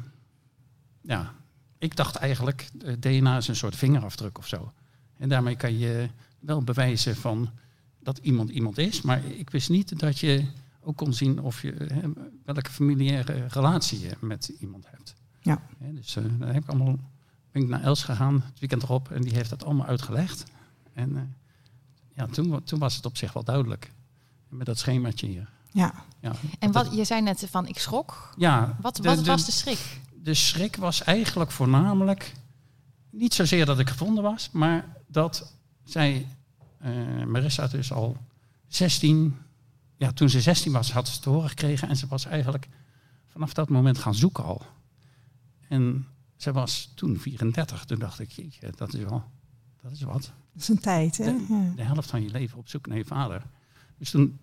ja, 1.01 1.33
ik 1.79 1.97
dacht 1.97 2.17
eigenlijk, 2.17 2.69
eh, 2.85 2.95
DNA 3.01 3.37
is 3.37 3.49
een 3.49 3.57
soort 3.57 3.77
vingerafdruk 3.77 4.39
of 4.39 4.47
zo. 4.47 4.73
En 5.17 5.29
daarmee 5.29 5.57
kan 5.57 5.79
je 5.79 6.09
wel 6.39 6.63
bewijzen 6.63 7.17
van 7.17 7.51
dat 7.99 8.19
iemand 8.19 8.51
iemand 8.51 8.79
is. 8.79 9.03
Maar 9.03 9.25
ik 9.25 9.51
wist 9.51 9.69
niet 9.71 9.99
dat 9.99 10.19
je 10.19 10.45
ook 10.81 10.97
kon 10.97 11.13
zien 11.15 11.41
of 11.41 11.63
je, 11.63 11.73
eh, 11.73 11.97
welke 12.45 12.71
familiaire 12.71 13.47
relatie 13.49 14.01
je 14.01 14.17
met 14.21 14.53
iemand 14.61 14.85
hebt. 14.91 15.15
Ja. 15.41 15.63
Hè, 15.79 15.95
dus 15.95 16.17
eh 16.17 16.25
daar 16.39 16.53
heb 16.55 16.63
ik 16.63 16.69
allemaal, 16.69 16.99
ben 17.53 17.63
ik 17.63 17.69
naar 17.69 17.83
Els 17.83 18.03
gegaan, 18.03 18.35
het 18.47 18.61
weekend 18.61 18.83
erop, 18.83 19.11
en 19.11 19.23
die 19.23 19.33
heeft 19.35 19.51
dat 19.51 19.65
allemaal 19.65 19.87
uitgelegd. 19.87 20.45
En 20.93 21.17
eh, 21.17 21.23
ja, 22.15 22.27
toen, 22.27 22.65
toen 22.65 22.79
was 22.79 22.97
het 22.97 23.07
op 23.07 23.17
zich 23.17 23.33
wel 23.33 23.45
duidelijk. 23.45 23.93
Met 24.49 24.67
dat 24.67 24.79
schemaatje 24.79 25.27
hier. 25.27 25.49
Ja, 25.73 25.93
Ja, 26.21 26.33
En 26.59 26.73
wat, 26.73 26.95
je 26.95 27.05
zei 27.05 27.23
net 27.23 27.47
van 27.51 27.67
ik 27.67 27.79
schrok. 27.79 28.35
ja, 28.37 28.77
Wat, 28.81 28.99
wat 28.99 29.19
de- 29.19 29.25
was 29.25 29.45
de 29.45 29.53
schrik? 29.53 30.01
de 30.23 30.35
schrik 30.35 30.77
was 30.77 31.03
eigenlijk 31.03 31.51
voornamelijk 31.51 32.33
niet 33.11 33.35
zozeer 33.35 33.67
dat 33.67 33.79
ik 33.79 33.89
gevonden 33.91 34.23
was, 34.23 34.51
maar 34.53 34.97
dat 35.07 35.53
zij, 35.85 36.27
eh, 36.79 37.25
Marissa 37.27 37.67
dus 37.67 37.93
al 37.93 38.17
16, 38.69 39.37
ja, 39.97 40.13
toen 40.13 40.29
ze 40.31 40.41
16 40.41 40.73
was, 40.73 40.93
had 40.93 41.07
ze 41.07 41.13
het 41.13 41.23
te 41.23 41.29
horen 41.31 41.49
gekregen 41.49 41.89
en 41.89 41.97
ze 41.97 42.07
was 42.07 42.25
eigenlijk 42.25 42.69
vanaf 43.27 43.53
dat 43.55 43.69
moment 43.69 43.99
gaan 43.99 44.15
zoeken 44.15 44.45
al. 44.45 44.63
En 45.69 46.07
ze 46.37 46.53
was 46.53 46.93
toen 46.95 47.19
34, 47.19 47.85
toen 47.85 47.99
dacht 47.99 48.21
ik, 48.21 48.31
jeetje, 48.31 48.73
dat 48.77 48.95
is 48.95 49.01
wel, 49.05 49.25
dat 49.83 49.93
is 49.93 50.03
wat. 50.03 50.23
dat 50.53 50.63
is 50.63 50.69
een 50.69 50.81
tijd, 50.81 51.17
hè? 51.19 51.25
De- 51.25 51.45
Ja. 51.49 51.73
De 51.77 51.83
helft 51.83 52.11
van 52.11 52.23
je 52.23 52.31
leven 52.31 52.59
op 52.59 52.69
zoek 52.69 52.87
naar 52.87 52.97
je 52.97 53.05
vader. 53.05 53.43
Dus 53.99 54.11
toen, 54.11 54.39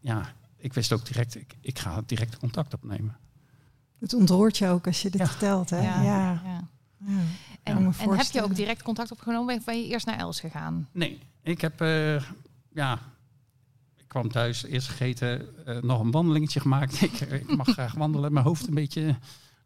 ja, 0.00 0.32
ik 0.56 0.72
wist 0.72 0.92
ook 0.92 1.06
direct, 1.06 1.34
ik, 1.34 1.56
ik 1.60 1.78
ga 1.78 2.02
direct 2.06 2.38
contact 2.38 2.74
opnemen. 2.74 3.16
Het 3.98 4.14
ontroert 4.14 4.58
je 4.58 4.68
ook 4.68 4.86
als 4.86 5.02
je 5.02 5.10
dit 5.10 5.20
Ja. 5.20 5.26
vertelt, 5.26 5.70
hè? 5.70 5.80
Ja. 5.82 6.02
ja. 6.02 6.42
Ja. 6.44 6.68
En, 7.62 7.92
heb 7.98 8.26
je 8.32 8.42
ook 8.42 8.54
direct 8.54 8.82
contact 8.82 9.10
opgenomen? 9.12 9.56
Of 9.56 9.64
ben 9.64 9.80
je 9.82 9.86
eerst 9.88 10.06
naar 10.06 10.18
Els 10.18 10.40
gegaan? 10.40 10.88
Nee, 10.92 11.18
ik 11.42 11.60
heb, 11.60 11.80
eh, 11.80 12.22
ja, 12.72 12.98
ik 13.96 14.04
kwam 14.08 14.28
thuis, 14.28 14.64
eerst 14.64 14.88
gegeten, 14.88 15.66
eh, 15.66 15.82
nog 15.82 16.00
een 16.00 16.10
wandelingetje 16.10 16.60
gemaakt. 16.60 17.02
ik, 17.02 17.20
ik 17.20 17.56
mag 17.56 17.68
graag 17.68 17.94
wandelen, 17.94 18.32
mijn 18.32 18.44
hoofd 18.44 18.68
een 18.68 18.74
beetje 18.74 19.16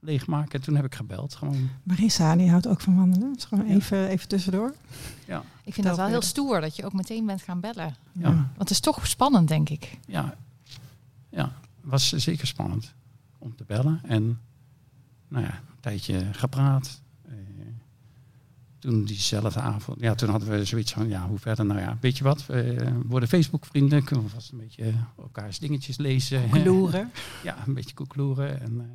leegmaken. 0.04 0.60
Toen 0.60 0.76
heb 0.76 0.84
ik 0.84 0.94
gebeld, 0.94 1.34
gewoon. 1.34 1.68
Marissa, 1.82 2.36
die 2.36 2.50
houdt 2.50 2.66
ook 2.68 2.80
van 2.80 2.96
wandelen. 2.96 3.32
Dus 3.32 3.44
gewoon 3.44 3.66
Ja. 3.68 3.74
even, 3.74 4.08
even 4.08 4.28
tussendoor. 4.28 4.74
Ja, 5.26 5.42
Ik 5.64 5.74
vind 5.74 5.86
dat 5.86 5.96
wel 5.96 6.06
heel 6.06 6.22
stoer 6.22 6.60
dat 6.60 6.76
je 6.76 6.84
ook 6.84 6.92
meteen 6.92 7.26
bent 7.26 7.42
gaan 7.42 7.60
bellen. 7.60 7.94
ja, 8.12 8.28
Want 8.32 8.58
het 8.58 8.70
is 8.70 8.80
toch 8.80 9.06
spannend, 9.06 9.48
denk 9.48 9.68
ik. 9.68 9.98
ja, 10.06 10.34
ja, 11.28 11.42
het 11.44 11.90
was 11.90 12.08
zeker 12.12 12.46
spannend 12.46 12.94
om 13.38 13.56
te 13.56 13.64
bellen. 13.66 14.00
En, 14.06 14.40
nou 15.28 15.44
ja, 15.44 15.50
een 15.54 15.80
tijdje 15.80 16.26
gepraat. 16.32 17.00
Eh, 17.28 17.32
toen 18.78 19.04
diezelfde 19.04 19.60
avond, 19.60 20.00
ja, 20.00 20.14
toen 20.14 20.28
hadden 20.28 20.48
we 20.48 20.64
zoiets 20.64 20.92
van, 20.92 21.08
ja, 21.08 21.26
hoe 21.28 21.38
verder? 21.38 21.66
Nou 21.66 21.80
ja, 21.80 21.96
weet 22.00 22.18
je 22.18 22.24
wat, 22.24 22.46
we 22.46 22.92
worden 23.06 23.28
Facebook-vrienden, 23.28 24.04
kunnen 24.04 24.24
we 24.24 24.30
vast 24.30 24.52
een 24.52 24.58
beetje 24.58 24.92
elkaars 25.18 25.58
dingetjes 25.58 25.96
lezen. 25.96 26.64
Loeren. 26.64 27.10
Ja, 27.44 27.56
een 27.66 27.74
beetje 27.74 27.94
koekloeren. 27.94 28.60
En, 28.60 28.80
eh, 28.80 28.86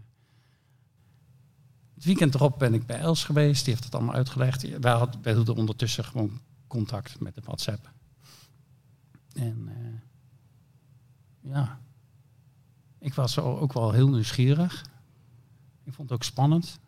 het 2.00 2.08
weekend 2.08 2.36
erop 2.36 2.60
ben 2.60 2.74
ik 2.74 2.86
bij 2.86 3.00
Els 3.00 3.24
geweest. 3.24 3.64
Die 3.64 3.74
heeft 3.74 3.86
het 3.86 3.96
allemaal 3.96 4.16
uitgelegd. 4.16 4.80
Wij, 4.80 4.92
had, 4.92 5.18
wij 5.22 5.34
hielden 5.34 5.56
ondertussen 5.56 6.04
gewoon 6.04 6.40
contact 6.68 7.20
met 7.20 7.36
de 7.36 7.42
WhatsApp. 7.44 7.92
En 9.34 9.68
eh, 9.68 11.52
ja, 11.52 11.80
ik 13.00 13.14
was 13.14 13.40
ook 13.40 13.74
wel 13.74 13.92
heel 13.92 14.10
nieuwsgierig. 14.10 14.86
Ik 15.84 15.94
vond 15.94 16.10
het 16.10 16.18
ook 16.18 16.24
spannend. 16.24 16.80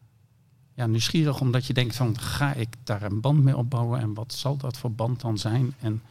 Ja, 0.73 0.85
nieuwsgierig 0.85 1.39
omdat 1.39 1.65
je 1.65 1.73
denkt 1.73 1.95
van, 1.95 2.19
ga 2.19 2.53
ik 2.53 2.75
daar 2.83 3.01
een 3.01 3.21
band 3.21 3.43
mee 3.43 3.57
opbouwen 3.57 3.99
en 3.99 4.13
wat 4.13 4.33
zal 4.33 4.57
dat 4.57 4.77
voor 4.77 4.91
band 4.91 5.21
dan 5.21 5.37
zijn? 5.37 5.73
En 5.79 6.01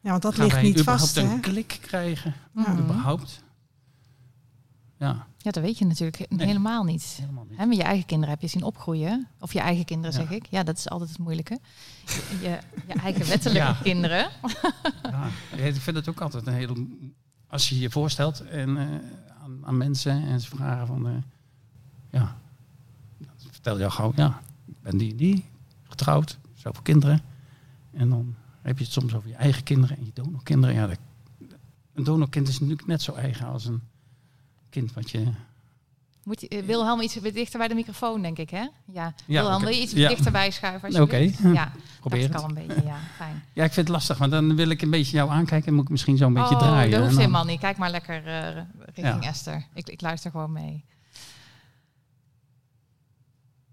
Ja, 0.00 0.10
want 0.10 0.22
dat 0.22 0.34
gaan 0.34 0.42
ligt 0.42 0.54
wij 0.54 0.64
niet 0.64 0.78
überhaupt 0.80 1.00
vast, 1.00 1.16
een 1.16 1.28
hè? 1.28 1.40
klik 1.40 1.78
krijgen? 1.80 2.34
Mhm. 2.52 2.78
Überhaupt? 2.78 3.42
Ja, 4.98 5.26
Ja, 5.38 5.50
dat 5.50 5.62
weet 5.62 5.78
je 5.78 5.84
natuurlijk 5.86 6.26
Nee. 6.30 6.46
helemaal 6.46 6.84
niet. 6.84 7.16
helemaal 7.20 7.46
niet. 7.50 7.58
Met 7.66 7.76
je 7.76 7.82
eigen 7.82 8.06
kinderen 8.06 8.34
heb 8.34 8.42
je 8.42 8.48
zien 8.48 8.62
opgroeien. 8.62 9.28
Of 9.40 9.52
je 9.52 9.60
eigen 9.60 9.84
kinderen, 9.84 10.20
Ja. 10.20 10.26
zeg 10.26 10.36
ik. 10.36 10.46
Ja, 10.46 10.62
dat 10.62 10.76
is 10.76 10.88
altijd 10.88 11.10
het 11.10 11.18
moeilijke. 11.18 11.58
Je, 12.40 12.58
je, 12.86 12.92
eigen 12.94 13.26
wettelijke 13.28 13.68
Ja. 13.72 13.78
kinderen. 13.82 14.28
Ja, 15.02 15.28
ik 15.56 15.74
vind 15.74 15.96
het 15.96 16.08
ook 16.08 16.20
altijd 16.20 16.46
een 16.46 16.52
hele... 16.52 16.86
Als 17.46 17.68
je 17.68 17.78
je 17.78 17.90
voorstelt 17.90 18.40
en, 18.40 18.76
eh, 18.76 18.84
aan, 19.42 19.66
aan 19.66 19.76
mensen 19.76 20.22
en 20.26 20.40
ze 20.40 20.48
vragen 20.48 20.86
van... 20.86 21.06
eh, 21.08 21.12
ja, 22.10 22.36
vertel 23.50 23.78
je 23.78 23.84
al 23.84 23.90
gauw, 23.90 24.12
ja, 24.16 24.40
ik 24.66 24.74
ben 24.82 24.96
die 24.98 25.10
en 25.10 25.16
die, 25.16 25.44
getrouwd, 25.82 26.38
zoveel 26.54 26.82
kinderen. 26.82 27.20
En 27.92 28.08
dan 28.08 28.34
heb 28.62 28.78
je 28.78 28.84
het 28.84 28.92
soms 28.92 29.14
over 29.14 29.28
je 29.28 29.34
eigen 29.34 29.62
kinderen 29.62 29.96
en 29.96 30.04
je 30.04 30.10
donorkinderen. 30.14 30.74
Ja, 30.76 30.86
dat- 30.86 30.98
een 31.94 32.04
donorkind 32.04 32.48
is 32.48 32.58
natuurlijk 32.60 32.86
net 32.88 33.02
zo 33.02 33.12
eigen 33.14 33.46
als 33.46 33.64
een 33.66 33.80
kind 34.70 34.92
wat 34.92 35.10
je... 35.10 35.24
Moet 36.24 36.40
je, 36.40 36.48
eh, 36.48 36.64
Wilhelm 36.64 37.00
iets 37.00 37.14
dichter 37.14 37.58
bij 37.58 37.68
de 37.68 37.74
microfoon, 37.74 38.22
denk 38.22 38.38
ik, 38.38 38.50
hè? 38.50 38.58
Ja, 38.58 38.70
Ja, 38.92 39.14
Wilhelm, 39.26 39.60
wil 39.60 39.70
je 39.70 39.80
iets 39.80 39.92
Ja. 39.92 40.08
dichterbij 40.08 40.50
schuiven? 40.50 41.02
Oké? 41.02 41.16
Ja, 41.42 41.72
probeer 42.00 42.20
dat 42.20 42.30
het. 42.32 42.40
kan 42.40 42.56
een 42.56 42.66
beetje, 42.66 42.86
ja. 42.86 42.96
Fijn. 43.16 43.42
Ja, 43.52 43.64
ik 43.64 43.72
vind 43.72 43.86
het 43.86 43.96
lastig, 43.96 44.18
want 44.18 44.30
dan 44.30 44.56
wil 44.56 44.68
ik 44.68 44.82
een 44.82 44.90
beetje 44.90 45.16
jou 45.16 45.30
aankijken 45.30 45.68
en 45.68 45.74
moet 45.74 45.82
ik 45.84 45.90
misschien 45.90 46.16
zo 46.16 46.26
een 46.26 46.32
beetje 46.32 46.54
oh, 46.54 46.60
draaien. 46.60 46.90
dat 46.90 47.00
hoeft 47.00 47.10
dan- 47.12 47.20
helemaal 47.20 47.44
niet. 47.44 47.60
Kijk 47.60 47.76
maar 47.76 47.90
lekker 47.90 48.26
eh, 48.26 48.62
richting 48.78 49.06
Ja. 49.24 49.28
Esther. 49.28 49.66
Ik, 49.74 49.88
ik 49.88 50.00
luister 50.00 50.30
gewoon 50.30 50.52
mee. 50.52 50.84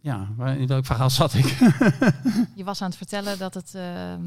Ja, 0.01 0.27
waar- 0.35 0.57
in 0.57 0.67
welk 0.67 0.85
verhaal 0.85 1.09
zat 1.09 1.33
ik? 1.33 1.45
Je 2.55 2.63
was 2.63 2.81
aan 2.81 2.87
het 2.87 2.97
vertellen 2.97 3.37
dat 3.37 3.53
het... 3.53 3.75
ehm, 3.75 4.21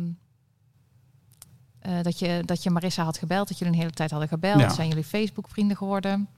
eh, 1.79 2.03
dat, 2.03 2.19
je, 2.19 2.43
dat 2.45 2.63
je 2.63 2.71
Marissa 2.71 3.05
had 3.05 3.19
gebeld, 3.19 3.49
dat 3.49 3.59
jullie 3.59 3.73
een 3.75 3.81
hele 3.81 3.93
tijd 3.93 4.11
hadden 4.11 4.29
gebeld. 4.29 4.61
Ja. 4.61 4.69
Zijn 4.69 4.89
jullie 4.89 5.05
Facebook-vrienden 5.05 5.77
geworden? 5.77 6.29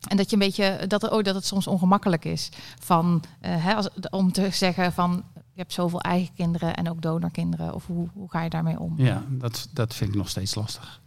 En 0.00 0.16
dat 0.16 0.30
je 0.30 0.32
een 0.32 0.42
beetje, 0.42 0.84
dat, 0.86 1.10
oh, 1.10 1.22
dat 1.22 1.34
het 1.34 1.46
soms 1.46 1.66
ongemakkelijk 1.66 2.24
is 2.24 2.48
van, 2.80 3.22
eh, 3.40 3.64
hè, 3.64 3.74
als, 3.74 3.88
om 4.10 4.32
te 4.32 4.50
zeggen 4.50 4.92
van, 4.92 5.24
je 5.34 5.64
hebt 5.64 5.72
zoveel 5.72 6.00
eigen 6.00 6.34
kinderen 6.34 6.74
en 6.74 6.90
ook 6.90 7.02
donorkinderen. 7.02 7.74
Of 7.74 7.86
hoe, 7.86 8.08
hoe 8.12 8.30
ga 8.30 8.42
je 8.42 8.50
daarmee 8.50 8.80
om? 8.80 8.94
Ja, 8.96 9.24
dat, 9.28 9.68
dat 9.72 9.94
vind 9.94 10.10
ik 10.10 10.16
nog 10.16 10.28
steeds 10.28 10.54
lastig. 10.54 11.00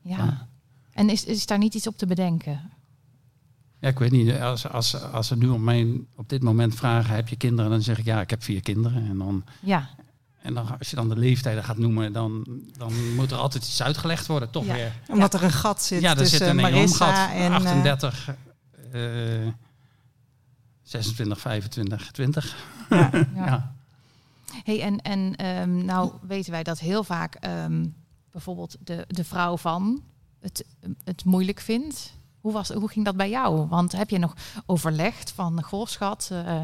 Ja. 0.00 0.16
Ja. 0.16 0.48
En 0.92 1.10
is, 1.10 1.24
is 1.24 1.46
daar 1.46 1.58
niet 1.58 1.74
iets 1.74 1.86
op 1.86 1.96
te 1.96 2.06
bedenken? 2.06 2.70
Ja, 3.78 3.88
ik 3.88 3.98
weet 3.98 4.10
niet. 4.10 4.32
Als, 4.32 4.68
als, 4.68 5.02
als 5.02 5.26
ze 5.26 5.36
nu 5.36 5.48
op, 5.48 5.60
mijn, 5.60 6.06
op 6.16 6.28
dit 6.28 6.42
moment 6.42 6.74
vragen, 6.74 7.14
heb 7.14 7.28
je 7.28 7.36
kinderen? 7.36 7.70
Dan 7.70 7.82
zeg 7.82 7.98
ik, 7.98 8.04
ja, 8.04 8.20
ik 8.20 8.30
heb 8.30 8.42
vier 8.42 8.60
kinderen. 8.60 9.08
En, 9.08 9.18
dan, 9.18 9.44
Ja, 9.60 9.88
en 10.42 10.54
dan, 10.54 10.78
als 10.78 10.90
je 10.90 10.96
dan 10.96 11.08
de 11.08 11.16
leeftijden 11.16 11.64
gaat 11.64 11.78
noemen, 11.78 12.12
dan, 12.12 12.44
dan 12.78 13.14
moet 13.14 13.30
er 13.30 13.36
altijd 13.36 13.64
iets 13.64 13.82
uitgelegd 13.82 14.26
worden. 14.26 14.50
Toch 14.50 14.64
Ja. 14.64 14.74
weer. 14.74 14.92
Omdat 15.08 15.34
er 15.34 15.42
een 15.42 15.52
gat 15.52 15.82
zit 15.82 16.00
Ja, 16.00 16.16
er 16.16 16.26
zit 16.26 16.40
een 16.40 16.56
Marissa 16.56 17.26
gat. 17.26 17.34
en... 17.34 17.50
eh, 17.50 17.54
38, 17.56 18.28
eh 18.92 19.00
26, 20.82 21.40
25, 21.40 22.10
20. 22.10 22.56
ja. 22.90 22.96
ja. 23.12 23.28
Ja. 23.34 23.74
Hey, 24.64 24.82
en 24.82 25.00
en 25.02 25.36
ehm, 25.36 25.84
nou 25.84 26.12
weten 26.26 26.50
wij 26.52 26.62
dat 26.62 26.78
heel 26.78 27.04
vaak 27.04 27.34
ehm, 27.34 27.86
bijvoorbeeld 28.30 28.76
de, 28.84 29.04
de 29.08 29.24
vrouw 29.24 29.56
van 29.56 30.02
het, 30.40 30.64
het 31.04 31.24
moeilijk 31.24 31.60
vindt. 31.60 32.12
Hoe, 32.40 32.52
was, 32.52 32.68
hoe 32.68 32.88
ging 32.88 33.04
dat 33.04 33.16
bij 33.16 33.30
jou? 33.30 33.66
Want 33.68 33.92
heb 33.92 34.10
je 34.10 34.18
nog 34.18 34.34
overlegd 34.66 35.30
van, 35.30 35.62
goh 35.62 35.86
schat, 35.86 36.28
eh, 36.32 36.60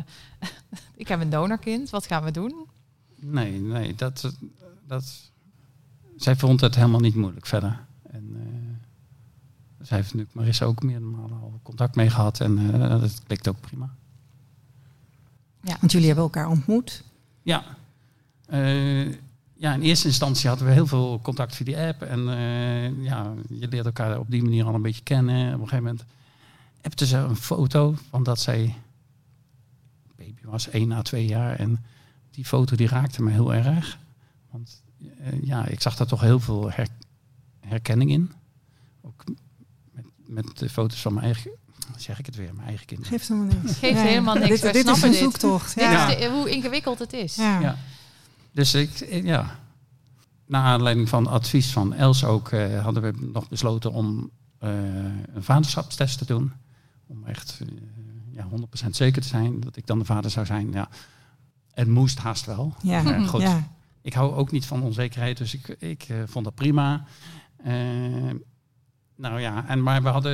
ik 0.96 1.08
heb 1.08 1.20
een 1.20 1.30
donorkind, 1.30 1.90
wat 1.90 2.06
gaan 2.06 2.24
we 2.24 2.30
doen? 2.30 2.66
Nee, 3.20 3.60
nee, 3.60 3.94
dat, 3.94 4.32
dat... 4.86 5.30
Zij 6.16 6.36
vond 6.36 6.60
het 6.60 6.74
helemaal 6.74 7.00
niet 7.00 7.14
moeilijk 7.14 7.46
verder. 7.46 7.86
En 8.10 8.36
eh, 8.36 9.86
zij 9.86 9.96
heeft 9.96 10.08
natuurlijk 10.08 10.34
Marissa 10.34 10.64
ook 10.64 10.82
meerdere 10.82 11.10
malen 11.10 11.40
al 11.40 11.60
contact 11.62 11.94
mee 11.94 12.10
gehad. 12.10 12.40
En 12.40 12.82
eh, 12.82 13.00
dat 13.00 13.22
klikt 13.26 13.48
ook 13.48 13.60
prima. 13.60 13.94
Want 15.60 15.92
jullie 15.92 16.06
hebben 16.06 16.24
elkaar 16.24 16.48
ontmoet. 16.48 17.04
Ja. 17.42 17.64
Eh, 18.46 19.12
ja, 19.54 19.74
in 19.74 19.82
eerste 19.82 20.06
instantie 20.06 20.48
hadden 20.48 20.66
we 20.66 20.72
heel 20.72 20.86
veel 20.86 21.20
contact 21.22 21.56
via 21.56 21.64
die 21.64 21.78
app. 21.78 22.02
En 22.02 22.28
eh, 22.28 23.04
ja, 23.04 23.34
je 23.48 23.68
leert 23.68 23.86
elkaar 23.86 24.18
op 24.18 24.30
die 24.30 24.42
manier 24.42 24.64
al 24.64 24.74
een 24.74 24.82
beetje 24.82 25.02
kennen. 25.02 25.46
Op 25.46 25.60
een 25.60 25.68
gegeven 25.68 25.84
moment 25.84 26.04
appte 26.82 27.06
ze 27.06 27.16
een 27.16 27.36
foto 27.36 27.94
van 28.10 28.22
dat 28.22 28.40
zij 28.40 28.74
baby 30.16 30.42
was, 30.42 30.68
één 30.68 30.92
à 30.92 31.02
twee 31.02 31.26
jaar. 31.26 31.56
En 31.56 31.84
die 32.38 32.46
foto 32.46 32.76
die 32.76 32.88
raakte 32.88 33.22
me 33.22 33.30
heel 33.30 33.54
erg. 33.54 33.98
Want 34.50 34.82
eh, 35.20 35.42
ja, 35.42 35.66
ik 35.66 35.80
zag 35.80 35.96
daar 35.96 36.06
toch 36.06 36.20
heel 36.20 36.40
veel 36.40 36.70
her- 36.70 36.88
herkenning 37.60 38.10
in. 38.10 38.32
Ook 39.00 39.24
met, 39.92 40.04
met 40.26 40.58
de 40.58 40.68
foto's 40.68 41.00
van 41.00 41.12
mijn 41.14 41.24
eigen, 41.24 41.50
zeg 41.96 42.18
ik 42.18 42.26
het 42.26 42.36
weer, 42.36 42.54
mijn 42.54 42.68
eigen 42.68 42.86
kinderen. 42.86 43.10
Geeft 43.12 43.28
helemaal 43.28 43.46
niks. 43.62 43.78
Geeft 43.78 44.00
helemaal 44.00 44.34
niks, 44.34 44.48
Dit, 44.48 44.62
dit 44.62 44.74
is 44.74 44.80
snappen 44.80 45.04
een 45.04 45.10
dit. 45.10 45.20
zoektocht. 45.20 45.74
Dit 45.74 45.84
Ja. 45.84 46.08
is 46.08 46.18
de- 46.18 46.30
hoe 46.30 46.50
ingewikkeld 46.50 46.98
het 46.98 47.12
is. 47.12 47.36
Ja. 47.36 47.60
Ja. 47.60 47.76
Dus 48.52 48.74
ik, 48.74 49.00
eh, 49.00 49.24
ja, 49.24 49.58
naar 50.46 50.62
aanleiding 50.64 51.08
van 51.08 51.26
advies 51.26 51.72
van 51.72 51.94
Els 51.94 52.24
ook, 52.24 52.48
eh, 52.48 52.82
hadden 52.82 53.02
we 53.02 53.28
nog 53.32 53.48
besloten 53.48 53.92
om 53.92 54.30
eh, 54.58 54.70
een 55.34 55.42
vaderschapstest 55.42 56.18
te 56.18 56.24
doen. 56.24 56.52
Om 57.06 57.24
echt 57.24 57.58
ja, 58.30 58.44
100% 58.44 58.96
zeker 58.96 59.22
te 59.22 59.28
zijn 59.28 59.60
dat 59.60 59.76
ik 59.76 59.86
dan 59.86 59.98
de 59.98 60.04
vader 60.04 60.30
zou 60.30 60.46
zijn. 60.46 60.72
Ja, 60.72 60.88
het 61.78 61.88
moest 61.88 62.18
haast 62.18 62.46
wel. 62.46 62.74
Ja. 62.82 63.02
Maar 63.02 63.20
goed, 63.20 63.40
Ja. 63.40 63.68
ik 64.02 64.12
hou 64.12 64.34
ook 64.34 64.50
niet 64.50 64.66
van 64.66 64.82
onzekerheid, 64.82 65.36
dus 65.36 65.54
ik, 65.54 65.68
ik 65.78 66.02
eh, 66.08 66.16
vond 66.26 66.44
dat 66.44 66.54
prima. 66.54 67.04
Eh, 67.64 67.72
nou 69.16 69.40
ja, 69.40 69.64
en, 69.68 69.82
maar 69.82 70.02
we 70.02 70.08
hadden 70.08 70.32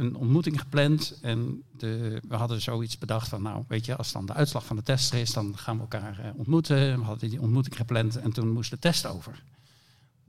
een 0.00 0.16
ontmoeting 0.16 0.60
gepland 0.60 1.18
en 1.22 1.62
de, 1.76 2.20
we 2.28 2.36
hadden 2.36 2.60
zoiets 2.62 2.98
bedacht 2.98 3.28
van, 3.28 3.42
nou 3.42 3.64
weet 3.68 3.84
je, 3.86 3.96
als 3.96 4.12
dan 4.12 4.26
de 4.26 4.32
uitslag 4.34 4.64
van 4.66 4.76
de 4.76 4.82
test 4.82 5.14
is, 5.14 5.32
dan 5.32 5.52
gaan 5.58 5.74
we 5.76 5.80
elkaar 5.80 6.18
eh, 6.22 6.30
ontmoeten. 6.36 6.98
We 6.98 7.04
hadden 7.04 7.30
die 7.30 7.40
ontmoeting 7.40 7.76
gepland 7.76 8.16
en 8.16 8.32
toen 8.32 8.52
moest 8.52 8.70
de 8.70 8.78
test 8.78 9.06
over. 9.06 9.42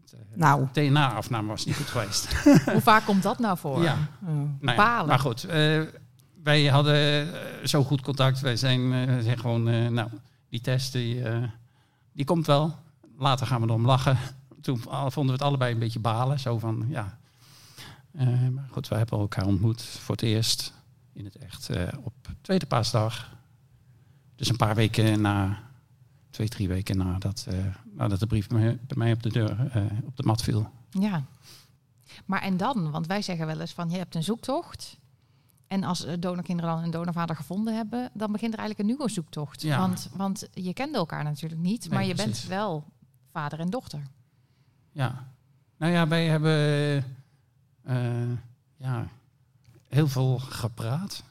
De 0.10 0.18
Nou. 0.34 0.68
DNA-afname 0.74 1.48
was 1.48 1.66
niet 1.66 1.76
goed 1.76 1.86
geweest. 1.88 2.34
Hoe 2.74 2.82
vaak 2.82 3.06
komt 3.06 3.24
dat 3.24 3.40
nou 3.40 3.58
voor? 3.58 3.84
Ja, 3.84 3.98
Oh. 4.22 4.28
nou 4.60 4.78
ja, 4.78 5.04
maar 5.06 5.20
goed, 5.20 5.44
eh, 5.44 5.82
wij 6.44 6.66
hadden 6.66 6.96
eh, 7.32 7.38
zo 7.66 7.84
goed 7.84 8.02
contact. 8.02 8.40
Wij 8.40 8.56
zijn, 8.56 8.94
eh, 8.94 9.18
zijn 9.24 9.40
gewoon, 9.40 9.68
eh, 9.70 9.88
nou, 9.88 10.10
die 10.50 10.62
test 10.62 10.92
die, 10.92 11.24
eh, 11.24 11.44
die 12.12 12.26
komt 12.26 12.46
wel. 12.46 12.76
Later 13.18 13.48
gaan 13.48 13.62
we 13.62 13.68
erom 13.68 13.86
lachen. 13.86 14.18
Toen 14.62 14.80
vonden 14.88 15.26
we 15.26 15.32
het 15.32 15.42
allebei 15.42 15.74
een 15.74 15.80
beetje 15.80 16.00
balen. 16.00 16.40
Zo 16.40 16.60
van, 16.60 16.86
ja. 16.90 17.18
Eh, 18.12 18.28
maar 18.48 18.68
goed, 18.72 18.88
we 18.88 18.96
hebben 18.96 19.20
elkaar 19.20 19.46
ontmoet 19.46 19.82
voor 19.84 20.16
het 20.16 20.24
eerst 20.24 20.74
in 21.14 21.26
het 21.26 21.36
echt 21.38 21.70
eh, 21.70 21.88
op 22.04 22.14
tweede 22.42 22.66
paasdag. 22.66 23.36
Dus 24.36 24.50
een 24.50 24.56
paar 24.56 24.76
weken 24.76 25.22
na, 25.22 25.60
twee, 26.30 26.48
drie 26.48 26.68
weken 26.68 26.98
nadat, 26.98 27.48
nadat 27.94 28.20
de 28.20 28.28
brief 28.28 28.48
bij 28.48 28.80
mij- 28.96 29.12
op 29.12 29.24
de 29.24 29.30
deur, 29.30 29.72
op 30.06 30.18
de 30.18 30.24
mat 30.24 30.44
viel. 30.44 30.72
Ja. 30.90 31.24
Maar 32.26 32.42
en 32.42 32.58
dan? 32.58 32.92
Want 32.92 33.08
wij 33.08 33.22
zeggen 33.22 33.46
wel 33.46 33.60
eens 33.60 33.74
van 33.74 33.90
je 33.90 33.98
hebt 33.98 34.16
een 34.16 34.24
zoektocht. 34.24 34.98
En 35.68 35.84
als 35.84 36.06
eh, 36.06 36.14
donorkinderen 36.20 36.76
dan 36.76 36.84
een 36.84 36.92
donorvader 36.92 37.36
gevonden 37.36 37.76
hebben, 37.76 38.10
dan 38.14 38.32
begint 38.32 38.54
er 38.54 38.60
eigenlijk 38.60 38.90
een 38.90 38.96
nieuwe 38.96 39.14
zoektocht. 39.14 39.62
Ja. 39.62 39.80
Want, 39.80 40.10
want 40.16 40.48
je 40.54 40.74
kende 40.74 40.98
elkaar 40.98 41.24
natuurlijk 41.24 41.62
niet, 41.62 41.82
Nee, 41.82 41.94
maar 41.94 42.08
je 42.08 42.16
bent 42.16 42.46
wel 42.48 42.84
vader 43.32 43.60
en 43.60 43.70
dochter. 43.70 44.02
Ja. 44.92 45.28
Nou 45.78 45.94
ja, 45.94 46.08
wij 46.08 46.28
hebben 46.28 47.04
eh, 47.84 48.32
ja, 48.78 49.08
heel 49.88 50.08
veel 50.08 50.40
gepraat. 50.40 51.24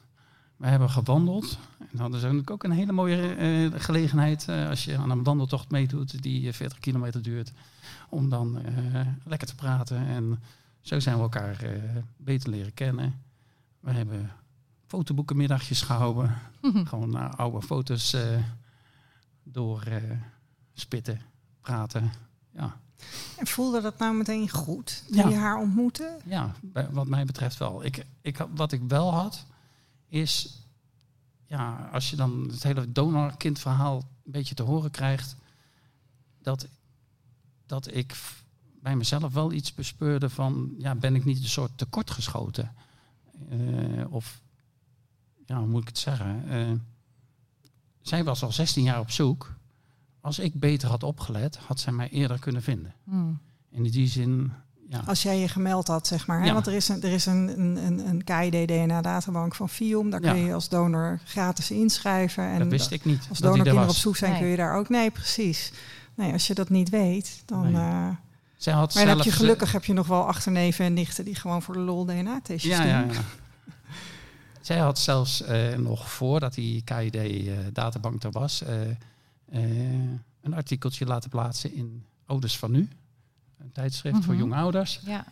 We 0.55 0.67
hebben 0.67 0.89
gewandeld. 0.89 1.57
En 1.79 1.97
dat 1.97 2.13
is 2.13 2.21
natuurlijk 2.21 2.51
ook 2.51 2.63
een 2.63 2.71
hele 2.71 2.91
mooie 2.91 3.35
eh, 3.35 3.79
gelegenheid 3.81 4.49
als 4.49 4.85
je 4.85 4.97
aan 4.97 5.09
een 5.09 5.23
wandeltocht 5.23 5.71
meedoet 5.71 6.23
die 6.23 6.47
eh, 6.47 6.53
40 6.53 6.79
kilometer 6.79 7.21
duurt. 7.21 7.51
Om 8.09 8.29
dan 8.29 8.61
lekker 9.23 9.47
te 9.47 9.55
praten. 9.55 10.07
En 10.07 10.39
zo 10.81 10.99
zijn 10.99 11.15
we 11.15 11.21
elkaar 11.21 11.65
beter 12.17 12.49
leren 12.49 12.73
kennen. 12.73 13.13
We 13.79 13.91
hebben 13.91 14.31
fotoboekenmiddagjes 14.87 15.81
gehouden. 15.81 16.35
Gewoon 16.89 17.17
eh, 17.17 17.33
oude 17.33 17.61
foto's 17.61 18.13
eh, 18.13 18.43
door 19.43 19.81
eh, 19.81 20.11
spitten, 20.73 21.21
praten. 21.61 22.11
Ja. 22.51 22.79
En 23.37 23.47
voelde 23.47 23.81
dat 23.81 23.97
nou 23.97 24.15
meteen 24.15 24.49
goed 24.49 25.03
toen 25.07 25.15
Ja. 25.17 25.27
je 25.29 25.35
haar 25.35 25.57
ontmoette? 25.57 26.17
Ja, 26.25 26.53
wat 26.91 27.07
mij 27.07 27.25
betreft 27.25 27.57
wel. 27.57 27.85
Ik, 27.85 28.05
ik, 28.21 28.37
wat 28.55 28.71
ik 28.71 28.81
wel 28.87 29.13
had, 29.13 29.45
is... 30.07 30.61
Ja, 31.49 31.89
als 31.91 32.09
je 32.09 32.15
dan 32.15 32.47
het 32.51 32.63
hele 32.63 32.91
donorkindverhaal 32.91 33.95
een 33.97 34.31
beetje 34.31 34.55
te 34.55 34.63
horen 34.63 34.91
krijgt... 34.91 35.35
dat, 36.41 36.67
dat 37.65 37.93
ik 37.95 38.15
bij 38.81 38.95
mezelf 38.95 39.33
wel 39.33 39.51
iets 39.51 39.73
bespeurde 39.73 40.29
van, 40.29 40.73
ja, 40.77 40.95
ben 40.95 41.15
ik 41.15 41.25
niet 41.25 41.37
een 41.37 41.49
soort 41.49 41.77
tekortgeschoten? 41.77 42.75
Uh, 43.51 44.13
of, 44.13 44.41
ja, 45.45 45.57
hoe 45.57 45.67
moet 45.67 45.81
ik 45.81 45.87
het 45.87 45.97
zeggen? 45.97 46.43
Uh, 46.49 46.71
zij 48.01 48.23
was 48.23 48.43
al 48.43 48.51
16 48.51 48.83
jaar 48.83 48.99
op 48.99 49.11
zoek. 49.11 49.55
Als 50.21 50.39
ik 50.39 50.59
beter 50.59 50.89
had 50.89 51.03
opgelet, 51.03 51.57
had 51.57 51.79
zij 51.79 51.93
mij 51.93 52.09
eerder 52.09 52.39
kunnen 52.39 52.61
vinden. 52.61 52.93
Hmm. 53.03 53.39
In 53.69 53.83
die 53.83 54.07
zin, 54.07 54.51
ja. 54.89 55.01
Als 55.05 55.23
jij 55.23 55.39
je 55.39 55.47
gemeld 55.47 55.87
had, 55.87 56.07
zeg 56.07 56.27
maar. 56.27 56.39
Hè? 56.39 56.45
Ja. 56.45 56.53
Want 56.53 56.67
er 56.67 56.73
is 56.73 56.87
een, 56.89 57.01
er 57.03 57.11
is 57.11 57.25
een, 57.25 57.59
een, 57.59 58.07
een 58.07 58.23
KID-DNA-databank 58.23 59.55
van 59.55 59.69
FIOM. 59.69 60.09
Daar 60.09 60.19
kun 60.19 60.35
je 60.35 60.53
als 60.53 60.69
donor 60.69 61.19
gratis 61.25 61.71
inschrijven. 61.71 62.43
En 62.43 62.59
dat 62.59 62.67
wist 62.67 62.91
ik 62.91 63.05
niet. 63.05 63.25
als 63.29 63.37
er 63.37 63.43
donorkinderen 63.43 63.81
op 63.81 63.87
was. 63.87 64.01
zoek 64.01 64.15
zijn, 64.17 64.31
Nee. 64.31 64.39
kun 64.39 64.49
je 64.49 64.55
daar 64.57 64.75
ook... 64.77 64.89
Nee, 64.89 65.11
precies. 65.11 65.71
Nee, 66.15 66.31
als 66.33 66.47
je 66.47 66.53
dat 66.53 66.69
niet 66.69 66.89
weet, 66.89 67.41
dan... 67.45 67.71
Nee. 67.71 67.73
eh, 67.73 68.09
Zij 68.57 68.73
had 68.73 68.93
maar 68.95 69.07
heb 69.07 69.21
je 69.21 69.31
gelukkig 69.31 69.71
heb 69.71 69.85
je 69.85 69.93
nog 69.93 70.07
wel 70.07 70.27
achterneven 70.27 70.85
en 70.85 70.93
nichten... 70.93 71.25
die 71.25 71.35
gewoon 71.35 71.61
voor 71.61 71.73
de 71.73 71.79
lol 71.79 72.05
DNA-testjes 72.05 72.77
Ja, 72.77 72.81
doen. 73.01 73.07
ja, 73.07 73.13
ja. 73.13 73.21
Zij 74.61 74.77
had 74.77 74.99
zelfs 74.99 75.41
eh, 75.41 75.75
nog 75.77 76.11
voordat 76.11 76.53
die 76.53 76.81
KID-databank 76.81 78.23
er 78.23 78.31
was, 78.31 78.61
eh, 78.63 78.89
eh, 78.89 78.95
een 80.41 80.53
artikeltje 80.53 81.05
laten 81.05 81.29
plaatsen 81.29 81.73
in 81.73 82.03
Ouders 82.25 82.57
van 82.57 82.71
Nu. 82.71 82.89
Een 83.57 83.71
tijdschrift 83.71 84.23
voor 84.23 84.33
Mhm. 84.33 84.41
jonge 84.43 84.55
ouders. 84.55 84.99
Ja. 85.05 85.25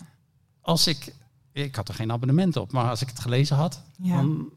Als 0.61 0.87
ik, 0.87 1.13
ik 1.51 1.75
had 1.75 1.87
er 1.87 1.93
geen 1.95 2.11
abonnement 2.11 2.55
op, 2.57 2.71
maar 2.71 2.89
als 2.89 3.01
ik 3.01 3.07
het 3.07 3.19
gelezen 3.19 3.55
had, 3.55 3.81
Ja. 4.01 4.15
dan, 4.15 4.49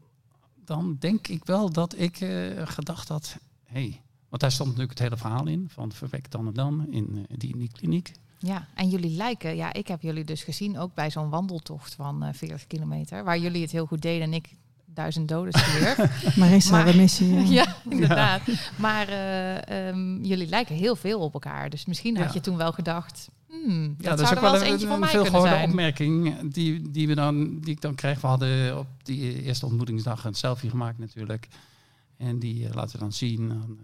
dan 0.65 0.95
denk 0.99 1.27
ik 1.27 1.45
wel 1.45 1.69
dat 1.71 1.97
ik 1.99 2.19
eh, 2.21 2.67
gedacht 2.67 3.07
had, 3.07 3.35
hé, 3.63 3.81
hey, 3.81 4.01
want 4.29 4.41
daar 4.41 4.51
stond 4.51 4.69
natuurlijk 4.69 4.99
het 4.99 5.07
hele 5.07 5.21
verhaal 5.21 5.47
in, 5.47 5.67
van 5.71 5.91
verwekt 5.91 6.31
dan 6.31 6.47
en 6.47 6.53
dan 6.53 6.87
in 6.91 7.25
eh, 7.29 7.37
die, 7.37 7.51
in 7.51 7.57
die 7.59 7.71
kliniek. 7.71 8.11
Ja, 8.41 8.67
en 8.75 8.89
jullie 8.89 9.15
lijken, 9.15 9.55
ja, 9.55 9.73
ik 9.73 9.87
heb 9.87 10.01
jullie 10.01 10.23
dus 10.23 10.43
gezien 10.43 10.77
ook 10.79 10.93
bij 10.93 11.11
zo'n 11.11 11.29
wandeltocht 11.29 11.93
van 11.95 12.23
eh 12.23 12.33
40 12.33 12.67
kilometer, 12.67 13.23
waar 13.23 13.39
jullie 13.39 13.61
het 13.61 13.71
heel 13.71 13.85
goed 13.85 14.01
deden 14.01 14.21
en 14.27 14.33
ik 14.33 14.47
duizend 14.85 15.27
doden 15.27 15.53
stierf. 15.59 16.35
Marissa, 16.35 16.71
Maar- 16.77 16.85
remissie. 16.89 17.33
ja. 17.35 17.41
ja, 17.63 17.75
inderdaad. 17.89 18.41
Maar 18.77 19.07
eh, 19.07 19.87
ehm, 19.87 20.23
jullie 20.23 20.47
lijken 20.47 20.75
heel 20.75 20.95
veel 20.95 21.19
op 21.19 21.33
elkaar, 21.33 21.69
dus 21.69 21.85
misschien 21.85 22.17
had 22.17 22.25
Ja. 22.27 22.33
je 22.33 22.39
toen 22.39 22.57
wel 22.57 22.71
gedacht, 22.71 23.29
hmm, 23.47 23.95
dat 23.97 24.05
Ja, 24.05 24.09
dat 24.09 24.19
is 24.19 24.25
zou 24.27 24.35
ook 24.35 24.41
wel 24.41 24.51
wel 24.51 24.61
eens 24.61 24.71
eentje 24.71 24.87
een, 24.87 24.99
mij 24.99 25.09
veel 25.09 25.21
kunnen 25.21 25.39
gehoorde 25.39 25.57
zijn. 25.59 25.69
opmerking 25.69 26.37
die, 26.53 26.91
die, 26.91 27.07
we 27.07 27.15
dan, 27.15 27.59
die 27.59 27.73
ik 27.73 27.81
dan 27.81 27.95
kreeg. 27.95 28.21
We 28.21 28.27
hadden 28.27 28.77
op 28.79 28.87
die 29.03 29.41
eerste 29.43 29.65
ontmoetingsdag 29.65 30.25
een 30.25 30.33
selfie 30.33 30.69
gemaakt 30.69 30.97
natuurlijk. 30.97 31.47
En 32.17 32.39
die 32.39 32.67
eh, 32.67 32.73
laten 32.75 32.91
we 32.91 32.97
dan 32.99 33.13
zien 33.13 33.51
aan, 33.51 33.77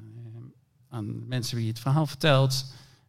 aan 0.89 1.27
mensen 1.27 1.57
wie 1.57 1.67
het 1.67 1.79
verhaal 1.79 2.05
vertelt. 2.05 2.65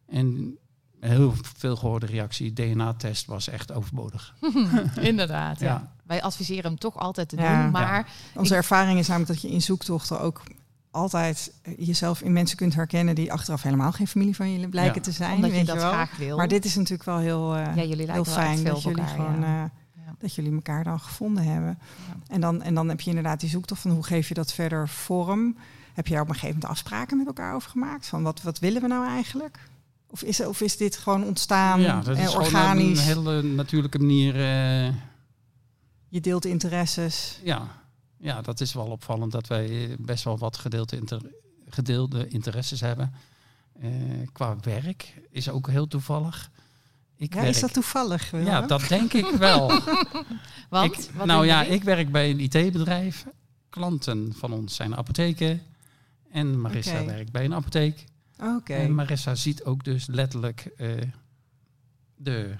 En 0.07 0.57
heel 0.99 1.33
veel 1.57 1.75
gehoorde 1.75 2.05
reactie, 2.05 2.53
DNA-test 2.53 3.25
was 3.25 3.49
echt 3.49 3.71
overbodig. 3.73 4.35
Inderdaad, 5.01 5.59
ja. 5.59 5.65
Ja. 5.67 5.91
Wij 6.05 6.21
adviseren 6.21 6.63
hem 6.63 6.77
toch 6.77 6.97
altijd 6.97 7.29
te 7.29 7.35
Ja. 7.35 7.61
doen, 7.63 7.71
maar 7.71 8.09
Onze 8.35 8.51
Ik- 8.53 8.57
ervaring 8.59 8.99
is 8.99 9.07
namelijk 9.07 9.31
dat 9.31 9.41
je 9.41 9.49
in 9.55 9.61
zoektochten 9.61 10.21
ook 10.21 10.43
altijd 10.91 11.53
jezelf 11.77 12.21
in 12.21 12.33
mensen 12.33 12.57
kunt 12.57 12.75
herkennen 12.75 13.15
die 13.15 13.31
achteraf 13.31 13.61
helemaal 13.61 13.91
geen 13.91 14.07
familie 14.07 14.35
van 14.35 14.51
je 14.59 14.67
blijken 14.69 14.95
Ja. 14.95 15.01
te 15.01 15.11
zijn. 15.11 15.35
omdat 15.35 15.49
je 15.49 15.55
weet 15.55 15.67
dat 15.67 15.75
wel. 15.75 15.91
graag 15.91 16.17
wil. 16.17 16.37
Maar 16.37 16.47
dit 16.47 16.65
is 16.65 16.75
natuurlijk 16.75 17.03
wel 17.03 17.17
heel, 17.17 17.55
eh, 17.55 17.75
ja, 17.75 17.83
jullie 17.83 18.11
heel 18.11 18.25
fijn 18.25 18.57
veel 18.57 18.73
dat 18.73 18.83
jullie 18.83 18.97
elkaar. 18.97 19.15
gewoon 19.15 19.39
ja. 19.41 19.63
eh, 19.63 20.03
Ja. 20.05 20.15
dat 20.19 20.35
jullie 20.35 20.53
elkaar 20.53 20.83
dan 20.83 20.99
gevonden 20.99 21.43
hebben. 21.43 21.79
Ja. 22.07 22.33
En, 22.33 22.41
dan, 22.41 22.61
en 22.61 22.73
dan 22.73 22.89
heb 22.89 23.01
je 23.01 23.09
inderdaad 23.09 23.39
die 23.39 23.49
zoektocht 23.49 23.81
van 23.81 23.91
hoe 23.91 24.03
geef 24.03 24.27
je 24.27 24.33
dat 24.33 24.53
verder 24.53 24.89
vorm. 24.89 25.57
Heb 25.93 26.07
je 26.07 26.13
daar 26.13 26.21
op 26.21 26.27
een 26.27 26.33
gegeven 26.33 26.55
moment 26.55 26.71
afspraken 26.71 27.17
met 27.17 27.27
elkaar 27.27 27.53
over 27.55 27.69
gemaakt? 27.69 28.07
Van 28.07 28.23
wat, 28.23 28.41
wat 28.41 28.59
willen 28.59 28.81
we 28.81 28.87
nou 28.87 29.07
eigenlijk? 29.07 29.59
Of 30.09 30.23
is, 30.23 30.41
of 30.45 30.61
is 30.61 30.77
dit 30.77 30.97
gewoon 30.97 31.23
ontstaan 31.23 31.81
ja, 31.81 32.01
dat 32.01 32.15
en 32.15 32.23
is 32.23 32.29
gewoon 32.29 32.45
organisch? 32.45 32.99
een 32.99 33.05
hele 33.05 33.41
natuurlijke 33.43 33.99
manier. 33.99 34.35
eh, 34.35 34.93
Je 36.09 36.21
deelt 36.21 36.45
interesses. 36.45 37.39
ja. 37.43 37.67
ja, 38.17 38.41
dat 38.41 38.61
is 38.61 38.73
wel 38.73 38.85
opvallend 38.85 39.31
dat 39.31 39.47
wij 39.47 39.95
best 39.99 40.23
wel 40.23 40.37
wat 40.37 40.57
gedeelde, 40.57 40.95
inter- 40.95 41.31
gedeelde 41.69 42.27
interesses 42.27 42.81
hebben. 42.81 43.13
Eh, 43.81 43.89
qua 44.31 44.55
werk 44.61 45.13
is 45.31 45.49
ook 45.49 45.69
heel 45.69 45.87
toevallig. 45.87 46.51
Ik 47.15 47.33
Ja, 47.33 47.39
werk, 47.41 47.55
is 47.55 47.61
dat 47.61 47.73
toevallig? 47.73 48.31
Willem? 48.31 48.45
Ja, 48.47 48.61
dat 48.61 48.87
denk 48.87 49.13
ik 49.13 49.25
wel. 49.29 49.67
Want, 50.69 50.93
Ik- 50.97 51.09
wat 51.15 51.25
nou 51.25 51.45
ja, 51.45 51.63
ik 51.63 51.83
werk 51.83 52.11
bij 52.11 52.29
een 52.29 52.39
IT-bedrijf. 52.39 53.25
Klanten 53.69 54.33
van 54.37 54.53
ons 54.53 54.75
zijn 54.75 54.95
apotheken. 54.95 55.61
En 56.31 56.61
Marissa 56.61 57.05
werkt 57.05 57.31
bij 57.31 57.45
een 57.45 57.53
apotheek. 57.53 58.05
Oké. 58.39 58.73
En 58.73 58.95
Marissa 58.95 59.35
ziet 59.35 59.63
ook 59.63 59.83
dus 59.83 60.05
letterlijk 60.07 60.65
eh, 60.77 60.89
de 62.15 62.55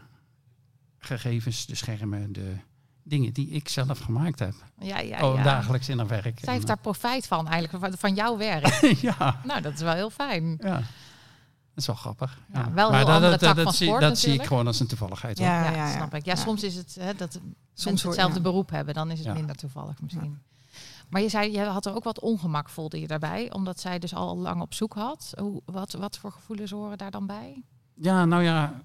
gegevens, 0.98 1.66
de 1.66 1.76
schermen, 1.76 2.34
de 2.34 2.56
dingen 3.04 3.34
die 3.34 3.50
ik 3.50 3.70
zelf 3.70 4.00
gemaak 4.00 4.40
heb. 4.40 4.54
ja, 4.80 5.00
ja, 5.00 5.30
oh, 5.30 5.36
ja. 5.38 5.44
dagelijks 5.44 5.90
in 5.90 5.98
haar 5.98 6.08
werk. 6.08 6.40
Zij 6.42 6.54
heeft 6.54 6.68
daar 6.68 6.80
profijt 6.80 7.28
van 7.28 7.48
eigenlijk, 7.48 7.98
van- 8.00 8.14
jouw 8.16 8.38
werk. 8.38 8.66
eh, 8.66 9.02
ja, 9.10 9.42
nou, 9.44 9.62
dat 9.62 9.74
is 9.74 9.82
wel 9.82 9.94
heel 9.94 10.10
fijn. 10.10 10.58
ja. 10.62 10.82
Dat 11.74 11.86
is 11.86 11.94
wel 11.94 11.96
grappig. 11.96 12.40
Ja, 12.54 12.72
wel 12.72 12.90
maar 12.90 12.98
heel 12.98 13.06
dat, 13.06 13.16
andere 13.16 13.32
dat, 13.32 13.40
tak 13.40 13.56
dat, 13.56 13.64
van 13.64 13.74
zie, 13.74 13.88
sport 13.88 14.02
dat 14.02 14.20
zie 14.20 14.34
ik 14.34 14.44
gewoon 14.46 14.68
als 14.68 14.80
een 14.80 14.88
toevalligheid. 14.88 15.38
Ja, 15.38 15.64
Ja, 15.64 15.72
ja, 15.72 15.76
ja. 15.88 15.92
snap 15.96 16.14
ik. 16.14 16.26
Ja, 16.26 16.34
Ja. 16.36 16.40
soms 16.42 16.64
is 16.64 16.76
het 16.76 16.96
hè, 17.00 17.14
dat 17.16 17.40
Soms 17.74 18.04
hetzelfde 18.04 18.36
ja. 18.36 18.42
beroep 18.42 18.70
hebben, 18.70 18.94
dan 18.94 19.12
is 19.12 19.18
het 19.18 19.28
Ja. 19.28 19.34
minder 19.34 19.56
toevallig 19.56 20.02
misschien. 20.02 20.40
Maar 21.10 21.22
je 21.22 21.30
zei, 21.30 21.52
je 21.52 21.60
had 21.60 21.86
er 21.86 21.96
ook 21.96 22.04
wat 22.04 22.20
ongemak 22.20 22.70
voelde 22.70 23.00
je 23.00 23.08
daarbij, 23.08 23.52
omdat 23.54 23.80
zij 23.80 24.00
dus 24.00 24.14
al 24.14 24.38
lang 24.38 24.62
op 24.62 24.74
zoek 24.74 24.94
had. 24.94 25.34
Hoe, 25.40 25.62
wat, 25.66 25.92
wat 25.92 26.18
voor 26.18 26.32
gevoelens 26.32 26.72
horen 26.72 26.98
daar 26.98 27.12
dan 27.12 27.26
bij? 27.28 27.64
Ja, 27.94 28.26
nou 28.26 28.44
ja, 28.44 28.82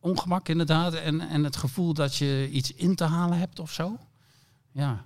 ongemak 0.00 0.48
inderdaad. 0.48 0.94
En, 0.94 1.20
en 1.20 1.44
het 1.44 1.56
gevoel 1.56 1.94
dat 1.94 2.16
je 2.16 2.48
iets 2.52 2.72
in 2.72 2.94
te 2.94 3.04
halen 3.04 3.38
hebt 3.38 3.58
of 3.58 3.72
zo. 3.72 3.96
Ja. 4.70 5.04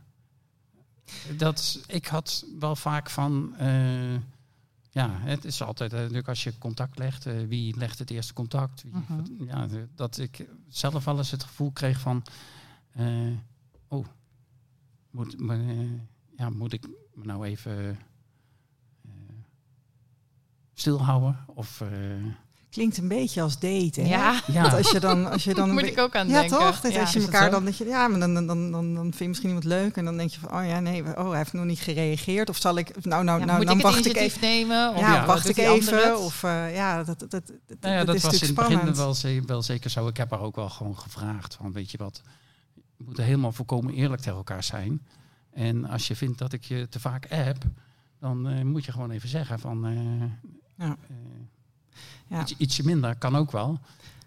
Dat, 1.36 1.80
ik 1.86 2.06
had 2.06 2.44
wel 2.58 2.76
vaak 2.76 3.10
van... 3.10 3.54
eh, 3.56 4.14
ja, 4.90 5.10
het 5.10 5.44
is 5.44 5.62
altijd 5.62 5.92
eh, 5.92 5.98
natuurlijk 5.98 6.28
als 6.28 6.44
je 6.44 6.58
contact 6.58 6.98
legt. 6.98 7.26
eh, 7.26 7.34
wie 7.48 7.76
legt 7.76 7.98
het 7.98 8.10
eerste 8.10 8.32
contact? 8.32 8.82
Wie, 8.82 8.92
Mhm. 8.94 9.44
ja, 9.44 9.66
dat 9.94 10.18
ik 10.18 10.46
zelf 10.68 11.04
wel 11.04 11.18
eens 11.18 11.30
het 11.30 11.42
gevoel 11.44 11.70
kreeg 11.70 12.00
van... 12.00 12.22
oh, 13.88 14.06
moet, 15.10 15.40
ja, 16.40 16.50
moet 16.50 16.72
ik 16.72 16.86
me 17.14 17.24
nou 17.24 17.44
even... 17.46 17.98
eh, 19.04 19.10
stilhouden? 20.74 21.36
Of... 21.54 21.80
eh, 21.80 21.88
Klinkt 22.70 22.96
een 22.98 23.08
beetje 23.08 23.42
als 23.42 23.58
daten. 23.58 24.02
hè? 24.04 24.08
Ja, 24.08 24.40
ja, 24.46 24.62
Want 24.62 24.74
als 24.74 24.90
je 24.90 25.00
dan, 25.00 25.30
als 25.30 25.44
je 25.44 25.54
dan 25.60 25.68
een 25.68 25.74
moet 25.74 25.82
ik 25.84 25.98
ook 25.98 26.14
aan 26.16 26.28
ja, 26.28 26.40
denken. 26.40 26.58
toch? 26.58 26.80
Dat 26.80 26.92
Ja. 26.92 27.00
als 27.00 27.12
je 27.12 27.20
elkaar 27.20 27.50
dan, 27.50 27.64
dat 27.64 27.76
je, 27.76 27.84
ja, 27.84 28.08
maar 28.08 28.20
dan, 28.20 28.34
dan, 28.34 28.46
dan, 28.46 28.70
dan, 28.70 28.94
dan 28.94 29.02
vind 29.04 29.18
je 29.18 29.28
misschien 29.28 29.48
iemand 29.48 29.66
leuk 29.66 29.96
en 29.96 30.04
dan 30.04 30.16
denk 30.16 30.30
je 30.30 30.40
van, 30.40 30.52
oh 30.60 30.66
ja, 30.66 30.80
nee, 30.80 31.02
oh, 31.18 31.28
hij 31.28 31.38
heeft 31.38 31.52
nog 31.52 31.64
niet 31.64 31.78
gereageerd. 31.80 32.48
Of 32.48 32.56
zal 32.56 32.76
ik, 32.78 33.04
nou, 33.04 33.24
nou, 33.24 33.38
Ja, 33.40 33.44
nou, 33.44 33.58
moet 33.58 33.66
dan 33.66 33.78
ik 33.78 33.82
het 33.84 33.92
wacht 33.94 34.06
ik 34.06 34.16
even. 34.16 34.40
nemen? 34.40 34.90
Of 34.94 35.00
Ja, 35.00 35.14
Ja, 35.14 35.26
wacht 35.26 35.48
ik 35.48 35.56
even. 35.56 36.18
Of 36.18 36.42
uh, 36.42 36.74
ja, 36.74 37.02
dat, 37.04 37.18
dat, 37.18 37.30
dat, 37.30 37.42
Nou 37.80 37.94
ja, 37.94 37.96
dat, 37.98 38.06
dat, 38.06 38.14
is 38.14 38.22
was 38.22 38.40
in 38.40 38.46
het 38.46 38.56
begin 38.56 38.94
wel, 38.94 39.14
ze- 39.14 39.42
wel 39.46 39.62
zeker 39.62 39.90
zo. 39.90 40.06
Ik 40.06 40.16
heb 40.16 40.30
haar 40.30 40.40
ook 40.40 40.56
wel 40.56 40.68
gewoon 40.68 40.98
gevraagd 40.98 41.54
van, 41.54 41.72
weet 41.72 41.90
je 41.90 41.98
wat, 41.98 42.22
we 42.96 43.04
moeten 43.04 43.24
helemaal 43.24 43.52
volkomen 43.52 43.94
eerlijk 43.94 44.22
tegen 44.22 44.36
elkaar 44.36 44.64
zijn. 44.64 45.06
En 45.52 45.84
als 45.88 46.08
je 46.08 46.16
vindt 46.16 46.38
dat 46.38 46.52
ik 46.52 46.64
je 46.64 46.88
te 46.88 47.00
vaak 47.00 47.32
app, 47.32 47.64
dan 48.18 48.48
eh, 48.48 48.62
moet 48.64 48.84
je 48.84 48.92
gewoon 48.92 49.10
even 49.10 49.28
zeggen 49.28 49.58
van, 49.58 49.86
eh, 49.86 50.00
Ja. 50.86 50.96
eh, 51.08 51.16
Ja. 52.26 52.40
iets, 52.40 52.54
ietsje 52.56 52.84
minder 52.84 53.16
kan 53.16 53.36
ook 53.36 53.50
wel. 53.52 53.78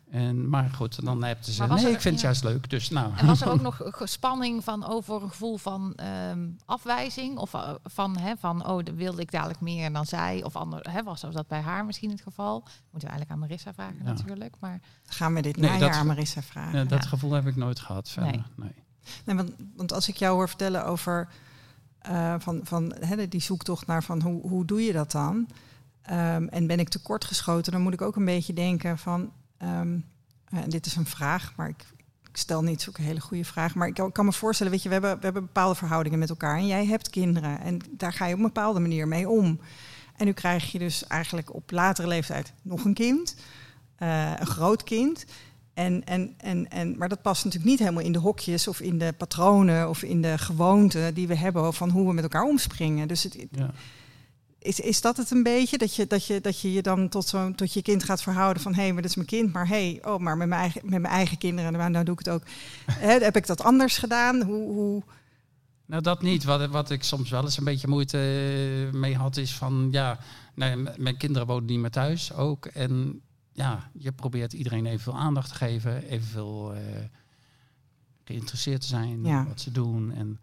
En, 0.10 0.50
maar 0.50 0.70
goed, 0.70 1.06
dan 1.06 1.24
heb 1.24 1.44
ze 1.44 1.64
nee, 1.68 1.70
er- 1.86 1.92
ik 1.92 2.02
vind 2.02 2.04
ja. 2.04 2.10
het 2.12 2.20
juist 2.22 2.44
leuk. 2.44 2.70
Dus 2.70 2.90
nou, 2.90 3.12
En 3.18 3.26
was 3.26 3.42
er 3.42 3.50
ook 3.52 3.62
nog 3.70 3.82
spanning 4.04 4.64
van 4.64 4.86
over 4.86 5.22
een 5.22 5.30
gevoel 5.30 5.58
van 5.58 5.94
ehm, 5.96 6.48
afwijzing? 6.66 7.38
Of 7.38 7.54
van, 7.84 8.18
hè, 8.18 8.34
van, 8.38 8.68
oh, 8.68 8.84
dan 8.84 8.96
wilde 8.96 9.22
ik 9.22 9.32
dadelijk 9.32 9.60
meer 9.62 9.94
dan 9.94 10.06
zij? 10.06 10.44
Of 10.44 10.56
ander, 10.56 10.92
hè, 10.92 11.04
was 11.04 11.22
dat 11.22 11.48
bij 11.48 11.62
haar 11.62 11.86
misschien 11.86 12.10
het 12.10 12.22
geval? 12.22 12.60
Moeten 12.62 12.74
we 12.92 13.00
eigenlijk 13.16 13.32
aan 13.32 13.40
Marissa 13.40 13.74
vragen 13.74 13.98
Ja. 13.98 14.04
natuurlijk. 14.04 14.56
Maar 14.60 14.80
Gaan 15.06 15.34
we 15.34 15.42
dit 15.42 15.56
Nee, 15.58 15.70
najaar 15.70 15.90
dat- 15.90 15.98
aan 16.00 16.08
Marissa 16.08 16.42
vragen? 16.42 16.88
dat 16.88 17.04
Ja. 17.04 17.10
gevoel 17.10 17.32
heb 17.32 17.48
ik 17.48 17.56
nooit 17.56 17.80
gehad. 17.80 18.10
Verder. 18.10 18.32
Nee. 18.32 18.44
Nee. 18.56 18.83
Nee, 19.26 19.36
want, 19.76 19.94
als 19.94 20.08
ik 20.08 20.16
jou 20.16 20.36
hoor 20.36 20.48
vertellen 20.48 20.86
over 20.86 21.28
eh, 22.00 22.36
van, 22.40 22.60
van, 22.64 22.94
hè, 23.00 23.28
die 23.28 23.42
zoektocht 23.42 23.88
naar 23.88 24.04
van 24.04 24.22
hoe, 24.22 24.42
hoe 24.42 24.66
doe 24.66 24.84
je 24.84 24.94
dat 24.94 25.12
dan? 25.12 25.48
Ehm, 26.02 26.48
en 26.48 26.68
ben 26.68 26.80
ik 26.80 26.90
tekortgeschoten, 26.90 27.72
dan 27.72 27.82
moet 27.82 27.94
ik 27.94 28.02
ook 28.02 28.16
een 28.16 28.26
beetje 28.26 28.54
denken 28.54 28.98
van, 28.98 29.32
ehm, 29.58 29.98
en 30.50 30.70
dit 30.70 30.86
is 30.86 30.96
een 30.96 31.06
vraag, 31.06 31.54
maar 31.56 31.70
ik, 31.70 31.86
ik 32.30 32.38
stel 32.38 32.64
niet 32.64 32.82
zulke 32.82 33.02
hele 33.02 33.20
goede 33.20 33.46
vraag. 33.46 33.76
Maar 33.76 33.88
ik 33.88 33.94
kan, 33.94 34.12
kan 34.12 34.26
me 34.26 34.34
voorstellen, 34.34 34.72
weet 34.72 34.84
je, 34.84 34.88
we 34.88 34.94
hebben, 34.94 35.16
we 35.16 35.24
hebben 35.24 35.46
bepaalde 35.46 35.76
verhoudingen 35.76 36.20
met 36.20 36.30
elkaar. 36.30 36.58
En 36.58 36.68
jij 36.68 36.86
hebt 36.86 37.10
kinderen 37.10 37.60
en 37.60 37.80
daar 37.92 38.14
ga 38.14 38.26
je 38.26 38.34
op 38.34 38.40
een 38.40 38.46
bepaalde 38.46 38.80
manier 38.80 39.08
mee 39.08 39.30
om. 39.30 39.60
En 40.16 40.26
nu 40.26 40.32
krijg 40.32 40.72
je 40.72 40.80
dus 40.80 41.08
eigenlijk 41.08 41.54
op 41.54 41.72
latere 41.72 42.08
leeftijd 42.08 42.54
nog 42.62 42.86
een 42.86 42.94
kind, 42.94 43.36
eh, 43.96 44.32
een 44.40 44.48
groot 44.48 44.84
kind. 44.84 45.26
En, 45.74 46.04
en, 46.06 46.34
en, 46.38 46.70
en, 46.70 46.98
maar 46.98 47.10
dat 47.10 47.22
past 47.22 47.44
natuurlijk 47.44 47.72
niet 47.72 47.80
helemaal 47.80 48.04
in 48.04 48.12
de 48.12 48.20
hokjes 48.20 48.68
of 48.68 48.80
in 48.80 48.98
de 48.98 49.14
patronen 49.18 49.90
of 49.90 50.04
in 50.04 50.22
de 50.22 50.38
gewoonten 50.38 51.14
die 51.14 51.28
we 51.28 51.36
hebben 51.36 51.74
van 51.74 51.90
hoe 51.90 52.08
we 52.08 52.14
met 52.14 52.24
elkaar 52.24 52.44
omspringen. 52.44 53.08
Dus 53.08 53.24
het, 53.24 53.38
Ja. 53.52 53.72
is, 54.60 54.80
is 54.80 55.02
dat 55.02 55.18
het 55.18 55.32
een 55.32 55.44
beetje? 55.44 55.78
Dat 55.78 55.96
je 55.96 56.08
dat 56.08 56.26
je, 56.26 56.42
dat 56.42 56.60
je, 56.60 56.74
je 56.74 56.82
dan 56.82 57.10
tot, 57.10 57.28
zo, 57.28 57.52
tot 57.56 57.74
je 57.74 57.82
kind 57.82 58.04
gaat 58.04 58.22
verhouden 58.24 58.64
van... 58.64 58.74
hé, 58.74 58.82
hey, 58.82 58.94
maar 58.94 59.02
dat 59.02 59.10
is 59.10 59.16
mijn 59.16 59.28
kind, 59.28 59.54
maar 59.54 59.68
hé, 59.68 59.92
hey, 59.92 60.12
oh, 60.14 60.20
maar 60.20 60.38
met 60.38 60.48
mijn 60.48 60.62
eigen, 60.62 60.82
met 60.84 61.02
mijn 61.02 61.14
eigen 61.14 61.38
kinderen... 61.38 61.72
nou, 61.72 61.90
nou 61.90 62.06
doe 62.06 62.14
ik 62.20 62.26
het 62.26 62.34
ook. 62.34 62.44
Heb 63.24 63.36
ik 63.36 63.48
dat 63.48 63.62
anders 63.62 63.98
gedaan? 63.98 64.42
Hoe, 64.42 64.74
hoe... 64.74 65.04
Nou, 65.86 66.02
dat 66.02 66.22
niet. 66.22 66.44
Wat, 66.44 66.70
wat 66.70 66.90
ik 66.90 67.04
soms 67.04 67.30
wel 67.30 67.44
eens 67.44 67.58
een 67.58 67.64
beetje 67.64 67.88
moeite 67.88 68.18
eh, 68.18 69.00
mee 69.00 69.16
had, 69.16 69.38
is 69.38 69.54
van 69.54 69.88
ja, 69.92 70.20
mijn 70.98 71.18
kinderen 71.18 71.48
wonen 71.48 71.66
niet 71.66 71.80
meer 71.80 71.90
thuis 71.90 72.34
ook. 72.34 72.66
En 72.66 73.22
ja, 73.54 73.90
je 73.94 74.12
probeert 74.12 74.54
iedereen 74.54 74.86
evenveel 74.86 75.18
aandacht 75.18 75.50
te 75.50 75.56
geven, 75.56 76.04
evenveel 76.04 76.74
eh 76.74 76.82
geïnteresseerd 78.26 78.82
te 78.82 78.88
zijn 78.88 79.10
in 79.10 79.24
Ja. 79.26 79.46
wat 79.46 79.62
ze 79.62 79.72
doen. 79.72 80.12
En 80.12 80.40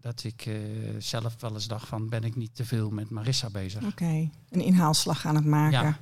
dat 0.00 0.24
ik 0.24 0.46
eh, 0.46 0.54
zelf 0.98 1.40
wel 1.40 1.52
eens 1.54 1.66
dacht 1.68 1.88
van 1.88 2.08
ben 2.08 2.24
ik 2.24 2.36
niet 2.36 2.54
te 2.54 2.64
veel 2.64 2.90
met 2.90 3.10
Marissa 3.10 3.50
bezig. 3.50 3.82
Oké, 3.84 4.30
een 4.50 4.60
inhaalslag 4.60 5.26
aan 5.26 5.34
het 5.34 5.44
maken. 5.44 5.82
Ja. 5.82 5.98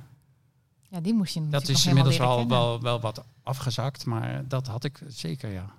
Ja, 0.89 0.99
die 1.01 1.13
moest 1.13 1.33
je 1.33 1.47
Dat 1.49 1.67
is 1.67 1.85
inmiddels 1.85 2.17
wel, 2.17 2.27
leren 2.29 2.47
kennen. 2.47 2.65
wel, 2.67 2.81
wel 2.81 2.99
wat 2.99 3.23
afgezakt, 3.43 4.05
maar 4.05 4.47
dat 4.47 4.67
had 4.67 4.83
ik 4.83 5.01
zeker, 5.07 5.51
ja. 5.51 5.73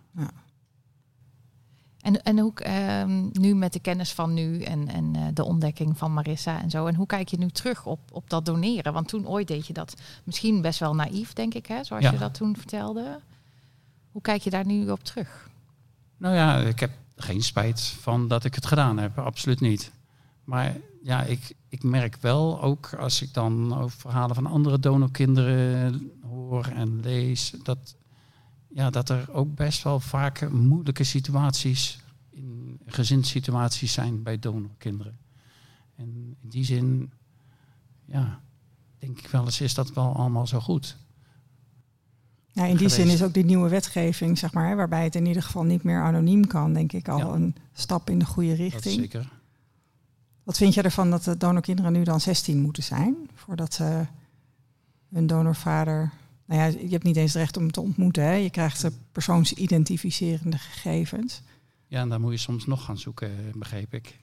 En, 2.03 2.23
en 2.23 2.39
hoe, 2.39 2.55
ehm, 2.55 3.29
nu 3.33 3.55
met 3.55 3.73
de 3.73 3.81
kennis 3.81 4.13
van 4.13 4.35
nu 4.35 4.61
en, 4.63 4.89
en 4.89 5.17
eh, 5.17 5.23
de 5.35 5.45
ontdekking 5.45 5.99
van 5.99 6.13
Marissa 6.15 6.63
en 6.63 6.71
zo. 6.71 6.87
En 6.87 6.95
hoe 6.95 7.07
kijk 7.07 7.29
je 7.29 7.39
nu 7.39 7.49
terug 7.49 7.87
op, 7.87 8.01
op 8.13 8.31
dat 8.31 8.47
doneren? 8.47 8.93
Want 8.93 9.09
toen 9.09 9.27
ooit 9.29 9.49
deed 9.49 9.67
je 9.67 9.73
dat 9.73 9.95
misschien 10.25 10.61
best 10.63 10.79
wel 10.79 10.95
naïef, 10.95 11.33
denk 11.33 11.55
ik, 11.55 11.67
hè, 11.67 11.85
zoals 11.85 12.03
Ja. 12.05 12.11
je 12.11 12.19
dat 12.19 12.35
toen 12.35 12.57
vertelde. 12.57 13.21
Hoe 14.11 14.23
kijk 14.23 14.43
je 14.43 14.51
daar 14.51 14.67
nu 14.67 14.91
op 14.91 15.05
terug? 15.05 15.51
Nou 16.17 16.35
ja, 16.35 16.57
ik 16.57 16.81
heb 16.81 16.91
geen 17.17 17.43
spijt 17.43 17.81
van 17.81 18.29
dat 18.29 18.45
ik 18.45 18.55
het 18.55 18.67
gedaan 18.67 18.99
heb, 18.99 19.19
absoluut 19.19 19.61
niet. 19.61 19.93
Maar 20.45 20.77
ja, 21.03 21.23
ik, 21.23 21.55
ik 21.69 21.83
merk 21.83 22.17
wel 22.21 22.63
ook 22.63 22.95
als 22.95 23.23
ik 23.23 23.35
dan 23.35 23.79
over 23.79 24.01
verhalen 24.01 24.35
van 24.35 24.47
andere 24.47 24.79
donorkinderen 24.79 26.11
hoor 26.31 26.67
en 26.67 27.01
lees, 27.01 27.53
dat, 27.63 27.95
ja, 28.75 28.91
dat 28.91 29.09
er 29.09 29.33
ook 29.33 29.55
best 29.55 29.83
wel 29.83 30.01
vaak 30.01 30.51
moeilijke 30.51 31.05
situaties, 31.05 32.01
in 32.31 32.79
gezinssituaties 32.87 33.93
zijn 33.93 34.23
bij 34.23 34.39
donorkinderen. 34.39 35.19
En 35.97 36.37
in 36.43 36.49
die 36.49 36.65
zin, 36.65 37.13
ja, 38.05 38.41
denk 38.99 39.19
ik 39.19 39.27
wel 39.27 39.45
eens, 39.45 39.61
is 39.61 39.75
dat 39.75 39.93
wel 39.93 40.17
allemaal 40.17 40.47
zo 40.47 40.61
goed. 40.61 40.97
Ja, 42.55 42.65
in 42.65 42.77
die 42.77 42.89
zin 42.89 43.09
is 43.09 43.23
ook 43.23 43.35
die 43.35 43.45
nieuwe 43.45 43.69
wetgeving, 43.69 44.39
zeg 44.39 44.53
maar, 44.53 44.69
hè, 44.69 44.75
waarbij 44.75 45.05
het 45.05 45.15
in 45.15 45.27
ieder 45.27 45.43
geval 45.43 45.65
niet 45.65 45.83
meer 45.83 46.03
anoniem 46.03 46.47
kan, 46.47 46.73
denk 46.73 46.93
ik 46.93 47.09
al 47.09 47.19
Ja. 47.19 47.27
een 47.27 47.55
stap 47.73 48.11
in 48.11 48.19
de 48.19 48.25
goede 48.25 48.55
richting. 48.55 48.95
zeker. 48.95 49.33
Wat 50.43 50.57
vind 50.57 50.75
je 50.75 50.83
ervan 50.83 51.11
dat 51.11 51.25
de 51.25 51.37
donorkinderen 51.37 51.93
nu 51.93 52.03
dan 52.05 52.21
16 52.21 52.61
moeten 52.61 52.83
zijn 52.83 53.17
voordat 53.35 53.75
ze 53.75 54.07
hun 55.13 55.27
donorvader. 55.27 56.13
Nou 56.53 56.65
ja, 56.65 56.79
je 56.81 56.89
hebt 56.89 57.05
niet 57.05 57.17
eens 57.17 57.33
het 57.33 57.43
recht 57.43 57.57
om 57.57 57.71
te 57.71 57.81
ontmoeten. 57.81 58.23
Hè? 58.25 58.33
Je 58.33 58.51
krijgt 58.51 58.81
ze 58.81 58.93
persoonsidentificerende 59.13 60.59
gegevens. 60.59 61.43
Ja, 61.87 62.01
en 62.01 62.09
daar 62.09 62.21
moet 62.21 62.33
je 62.33 62.39
soms 62.39 62.67
nog 62.67 62.85
gaan 62.85 62.99
zoeken, 62.99 63.31
begreep 63.55 63.95
ik. 63.95 64.19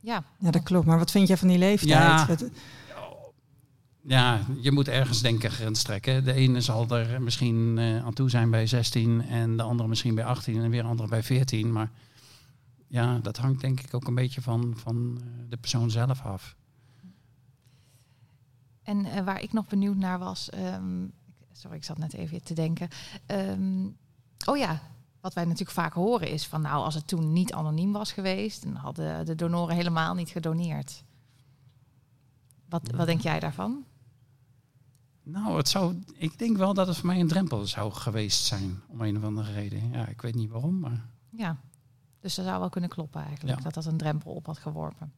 Ja, 0.00 0.24
Ja, 0.38 0.50
dat 0.50 0.62
klopt. 0.62 0.86
Maar 0.86 0.98
wat 0.98 1.10
vind 1.10 1.28
jij 1.28 1.36
van 1.36 1.48
die 1.48 1.58
leeftijd? 1.58 2.40
Ja. 2.40 2.48
Ja, 4.02 4.40
je 4.60 4.72
moet 4.72 4.88
ergens 4.88 5.22
denken 5.22 5.50
grens 5.50 5.82
trekken. 5.82 6.24
De 6.24 6.32
ene 6.32 6.60
zal 6.60 6.88
er 6.88 7.22
misschien 7.22 7.78
eh, 7.78 8.04
aan 8.04 8.12
toe 8.12 8.30
zijn 8.30 8.50
bij 8.50 8.66
16 8.66 9.22
en 9.22 9.56
de 9.56 9.62
andere 9.62 9.88
misschien 9.88 10.14
bij 10.14 10.24
18 10.24 10.62
en 10.62 10.70
weer 10.70 10.80
een 10.80 10.86
andere 10.86 11.08
bij 11.08 11.22
14. 11.22 11.72
Maar 11.72 11.90
ja, 12.86 13.18
dat 13.18 13.36
hangt 13.36 13.60
denk 13.60 13.80
ik 13.80 13.94
ook 13.94 14.06
een 14.06 14.14
beetje 14.14 14.42
van, 14.42 14.74
van 14.76 15.20
eh, 15.20 15.26
de 15.48 15.56
persoon 15.56 15.90
zelf 15.90 16.22
af. 16.22 16.56
En 18.82 19.04
eh, 19.04 19.24
waar 19.24 19.42
ik 19.42 19.52
nog 19.52 19.66
benieuwd 19.66 19.96
naar 19.96 20.18
was, 20.18 20.50
ehm, 20.50 21.06
sorry, 21.58 21.76
ik 21.76 21.84
zat 21.84 21.98
net 21.98 22.14
even 22.14 22.42
te 22.42 22.54
denken. 22.54 22.88
Ehm, 23.26 23.86
oh 24.46 24.56
ja, 24.56 24.80
wat 25.20 25.34
wij 25.34 25.44
natuurlijk 25.44 25.70
vaak 25.70 25.92
horen 25.92 26.30
is 26.30 26.46
van, 26.46 26.60
nou, 26.60 26.84
als 26.84 26.94
het 26.94 27.06
toen 27.06 27.32
niet 27.32 27.52
anoniem 27.52 27.92
was 27.92 28.12
geweest, 28.12 28.62
dan 28.62 28.74
hadden 28.74 29.26
de 29.26 29.34
donoren 29.34 29.74
helemaal 29.74 30.14
niet 30.14 30.28
gedoneerd. 30.28 31.04
Wat, 32.68 32.90
wat 32.96 33.06
denk 33.06 33.20
jij 33.20 33.40
daarvan? 33.40 33.84
Nou, 35.22 35.56
het 35.56 35.68
zou, 35.68 36.02
ik 36.14 36.38
denk 36.38 36.56
wel 36.56 36.74
dat 36.74 36.86
het 36.86 36.96
voor 36.96 37.06
mij 37.06 37.20
een 37.20 37.28
drempel 37.28 37.66
zou 37.66 37.92
geweest 37.92 38.44
zijn, 38.44 38.80
om 38.88 39.00
een 39.00 39.16
of 39.16 39.22
andere 39.24 39.52
reden. 39.52 39.90
Ja, 39.92 40.06
ik 40.06 40.20
weet 40.22 40.34
niet 40.34 40.50
waarom, 40.50 40.78
maar 40.78 41.06
Ja, 41.30 41.56
dus 42.20 42.34
dat 42.34 42.44
zou 42.44 42.60
wel 42.60 42.68
kunnen 42.70 42.90
kloppen 42.90 43.22
eigenlijk, 43.24 43.58
Ja. 43.58 43.64
dat 43.64 43.74
dat 43.74 43.84
een 43.84 43.96
drempel 43.96 44.32
op 44.32 44.46
had 44.46 44.58
geworpen. 44.58 45.12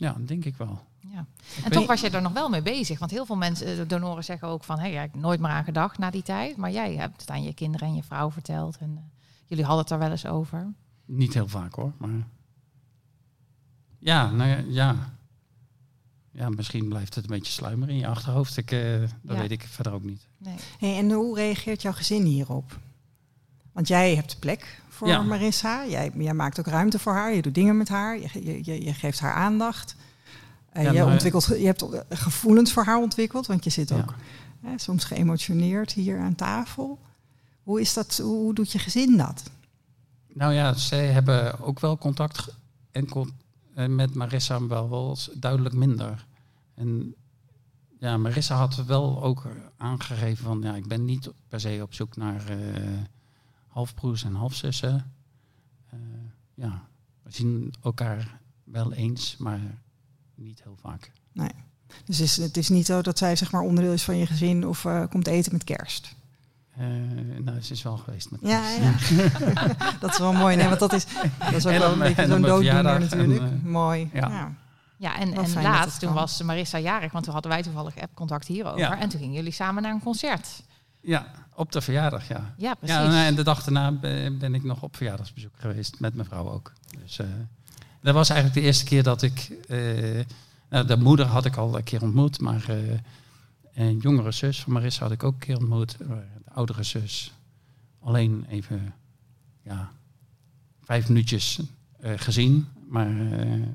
Ja, 0.00 0.16
denk 0.26 0.44
ik 0.44 0.56
wel. 0.56 0.80
Ja. 1.12 1.26
Ik 1.56 1.64
En 1.64 1.70
toch 1.70 1.86
was 1.86 2.00
je 2.00 2.10
er 2.10 2.22
nog 2.22 2.32
wel 2.32 2.48
mee 2.48 2.62
bezig. 2.62 2.98
Want 2.98 3.10
heel 3.10 3.26
veel 3.26 3.36
mensen, 3.36 3.66
eh, 3.80 3.88
donoren 3.88 4.24
zeggen 4.24 4.48
ook 4.48 4.64
van... 4.64 4.78
hé, 4.78 4.92
hey, 4.92 5.04
ik 5.04 5.10
heb 5.12 5.22
nooit 5.22 5.40
meer 5.40 5.50
aan 5.50 5.64
gedacht 5.64 5.98
na 5.98 6.10
die 6.10 6.22
tijd. 6.22 6.56
Maar 6.56 6.70
jij 6.70 6.94
hebt 6.94 7.20
het 7.20 7.30
aan 7.30 7.42
je 7.42 7.54
kinderen 7.54 7.88
en 7.88 7.94
je 7.94 8.02
vrouw 8.02 8.30
verteld. 8.30 8.76
En 8.78 8.92
eh, 8.96 9.02
jullie 9.46 9.64
hadden 9.64 9.82
het 9.82 9.92
er 9.92 9.98
wel 9.98 10.10
eens 10.10 10.26
over. 10.26 10.72
Niet 11.04 11.34
heel 11.34 11.48
vaak 11.48 11.74
hoor, 11.74 11.92
maar... 11.98 12.26
Ja, 13.98 14.30
nou 14.30 14.50
ja, 14.50 14.62
ja. 14.68 14.96
Ja, 16.32 16.48
misschien 16.48 16.88
blijft 16.88 17.14
het 17.14 17.24
een 17.24 17.36
beetje 17.36 17.52
sluimeren 17.52 17.94
in 17.94 18.00
je 18.00 18.06
achterhoofd. 18.06 18.56
Ik, 18.56 18.70
eh, 18.70 19.00
dat 19.00 19.10
Ja. 19.36 19.40
weet 19.40 19.50
ik 19.50 19.62
verder 19.62 19.92
ook 19.92 20.04
niet. 20.04 20.26
Nee. 20.38 20.54
Hey, 20.78 20.98
en 20.98 21.10
hoe 21.10 21.34
reageert 21.36 21.82
jouw 21.82 21.92
gezin 21.92 22.22
hierop? 22.24 22.78
Want 23.72 23.88
jij 23.88 24.14
hebt 24.14 24.36
plek 24.38 24.82
voor 24.88 25.08
Ja. 25.08 25.22
Marissa. 25.22 25.86
Jij, 25.86 26.10
jij 26.14 26.34
maakt 26.34 26.58
ook 26.60 26.66
ruimte 26.66 26.98
voor 26.98 27.12
haar. 27.12 27.34
Je 27.34 27.42
doet 27.42 27.54
dingen 27.54 27.76
met 27.76 27.88
haar. 27.88 28.18
Je, 28.18 28.60
je, 28.64 28.84
je, 28.84 28.94
geeft 28.94 29.20
haar 29.20 29.32
aandacht. 29.34 29.96
Eh, 30.72 30.82
Ja, 30.82 30.92
je, 30.92 30.98
maar- 31.02 31.12
ontwikkelt, 31.12 31.46
je 31.46 31.66
hebt 31.66 31.82
eh, 31.82 32.00
gevoelens 32.08 32.72
voor 32.72 32.84
haar 32.84 32.98
ontwikkeld. 32.98 33.46
Want 33.46 33.64
je 33.64 33.70
zit 33.70 33.88
Ja. 33.88 33.96
ook 33.96 34.14
hè, 34.60 34.78
soms 34.78 35.04
geëmotioneerd 35.04 35.92
hier 35.92 36.18
aan 36.20 36.34
tafel. 36.34 36.98
Hoe, 37.62 37.80
is 37.80 37.94
dat, 37.94 38.18
hoe 38.22 38.54
doet 38.54 38.72
je 38.72 38.78
gezin 38.78 39.16
dat? 39.16 39.42
Nou 40.32 40.52
ja, 40.52 40.72
zij 40.74 41.06
hebben 41.06 41.60
ook 41.60 41.80
wel 41.80 41.98
contact 41.98 42.48
en 42.90 43.08
con- 43.08 43.32
eh, 43.74 43.86
met 43.86 44.14
Marissa 44.14 44.66
wel, 44.66 44.90
wel 44.90 45.16
duidelijk 45.34 45.74
minder. 45.74 46.26
En 46.74 47.14
ja, 47.98 48.16
Marissa 48.16 48.54
had 48.56 48.84
wel 48.86 49.22
ook 49.22 49.42
aangegeven 49.76 50.44
van 50.44 50.60
ja, 50.62 50.74
ik 50.74 50.86
ben 50.88 51.04
niet 51.04 51.30
per 51.48 51.60
se 51.60 51.78
op 51.82 51.94
zoek 51.94 52.16
naar 52.16 52.48
eh, 52.48 52.82
halfbroers 53.80 54.24
en 54.24 54.34
halfzussen. 54.34 55.12
Eh, 55.90 55.98
ja, 56.54 56.82
we 57.22 57.32
zien 57.32 57.74
elkaar 57.82 58.38
wel 58.64 58.92
eens, 58.92 59.36
maar 59.38 59.60
niet 60.34 60.62
heel 60.62 60.76
vaak. 60.80 61.10
Dus 62.04 62.20
is, 62.20 62.36
het 62.36 62.56
is 62.56 62.68
niet 62.68 62.86
zo 62.86 63.02
dat 63.02 63.18
zij 63.18 63.36
zeg 63.36 63.52
maar, 63.52 63.60
onderdeel 63.62 63.92
is 63.92 64.02
van 64.02 64.16
je 64.16 64.26
gezin 64.26 64.66
of 64.66 64.84
eh, 64.84 65.04
komt 65.10 65.26
eten 65.26 65.52
met 65.52 65.64
kerst. 65.64 66.14
Eh, 66.76 66.86
nou, 67.38 67.60
ze 67.60 67.72
is 67.72 67.82
wel 67.82 67.96
geweest 67.96 68.30
met 68.30 68.40
Ja, 68.42 68.62
ons. 68.76 69.08
ja. 69.08 69.26
dat 70.00 70.10
is 70.10 70.18
wel 70.18 70.32
mooi. 70.32 70.56
Nee, 70.56 70.68
want 70.68 70.80
dat 70.80 70.92
is, 70.92 71.06
dat 71.38 71.52
is 71.52 71.66
ook 71.66 71.72
En 71.72 71.78
wel 71.80 71.92
een 71.92 71.98
beetje 71.98 72.26
zo'n 72.26 72.42
dooddoener 72.42 73.00
natuurlijk. 73.00 73.40
en, 73.40 73.60
mooi. 73.64 74.10
ja. 74.12 74.28
Ja. 74.28 74.52
Ja, 74.96 75.18
en, 75.18 75.32
en 75.34 75.62
laatst, 75.62 76.00
toen 76.00 76.12
was 76.12 76.42
Marissa 76.42 76.78
jarig. 76.78 77.12
Want 77.12 77.24
toen 77.24 77.32
hadden 77.32 77.50
wij 77.52 77.62
toevallig 77.62 77.98
app-contact 77.98 78.46
hierover. 78.46 78.78
Ja. 78.78 78.98
En 78.98 79.08
toen 79.08 79.20
gingen 79.20 79.34
jullie 79.34 79.52
samen 79.52 79.82
naar 79.82 79.92
een 79.92 80.02
concert. 80.02 80.62
Ja, 81.00 81.26
op 81.54 81.72
de 81.72 81.80
verjaardag, 81.80 82.28
ja. 82.28 82.54
Ja, 82.56 82.74
precies. 82.74 82.96
Ja, 82.96 83.02
nou, 83.02 83.26
en 83.26 83.34
de 83.34 83.42
dag 83.42 83.64
daarna 83.64 83.92
ben 84.38 84.54
ik 84.54 84.62
nog 84.64 84.82
op 84.82 84.96
verjaardagsbezoek 84.96 85.52
geweest 85.56 86.00
met 86.00 86.14
mijn 86.14 86.26
vrouw 86.28 86.50
ook. 86.50 86.72
Dus 87.02 87.18
eh, 87.18 87.26
dat 88.00 88.14
was 88.14 88.28
eigenlijk 88.28 88.60
de 88.60 88.66
eerste 88.66 88.84
keer 88.84 89.02
dat 89.02 89.22
ik. 89.22 89.50
eh, 89.68 90.24
nou, 90.70 90.86
de 90.86 90.96
moeder 90.96 91.26
had 91.26 91.44
ik 91.44 91.56
al 91.56 91.76
een 91.76 91.82
keer 91.84 92.02
ontmoet, 92.02 92.40
maar 92.40 92.68
eh, 92.68 92.76
een 93.74 93.98
jongere 93.98 94.32
zus 94.32 94.60
van 94.62 94.72
Marissa 94.72 95.02
had 95.02 95.12
ik 95.12 95.22
ook 95.24 95.32
een 95.32 95.38
keer 95.38 95.58
ontmoet. 95.58 95.98
De 95.98 96.22
oudere 96.54 96.82
zus 96.82 97.32
alleen 98.00 98.44
even, 98.48 98.94
ja, 99.62 99.90
vijf 100.84 101.08
minuutjes 101.08 101.60
eh, 102.00 102.12
gezien. 102.16 102.68
Maar 102.88 103.06
eh, 103.30 103.50
het 103.50 103.68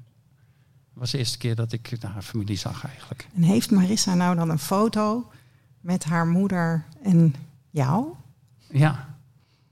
was 0.93 1.11
de 1.11 1.17
eerste 1.17 1.37
keer 1.37 1.55
dat 1.55 1.71
ik 1.71 1.97
haar 1.99 2.21
familie 2.21 2.57
zag 2.57 2.85
eigenlijk. 2.85 3.27
En 3.35 3.41
heeft 3.41 3.71
Marissa 3.71 4.13
nou 4.13 4.35
dan 4.35 4.49
een 4.49 4.59
foto 4.59 5.31
met 5.85 6.03
haar 6.03 6.27
moeder 6.27 6.85
en 7.03 7.35
jou? 7.69 8.13
Ja, 8.69 9.17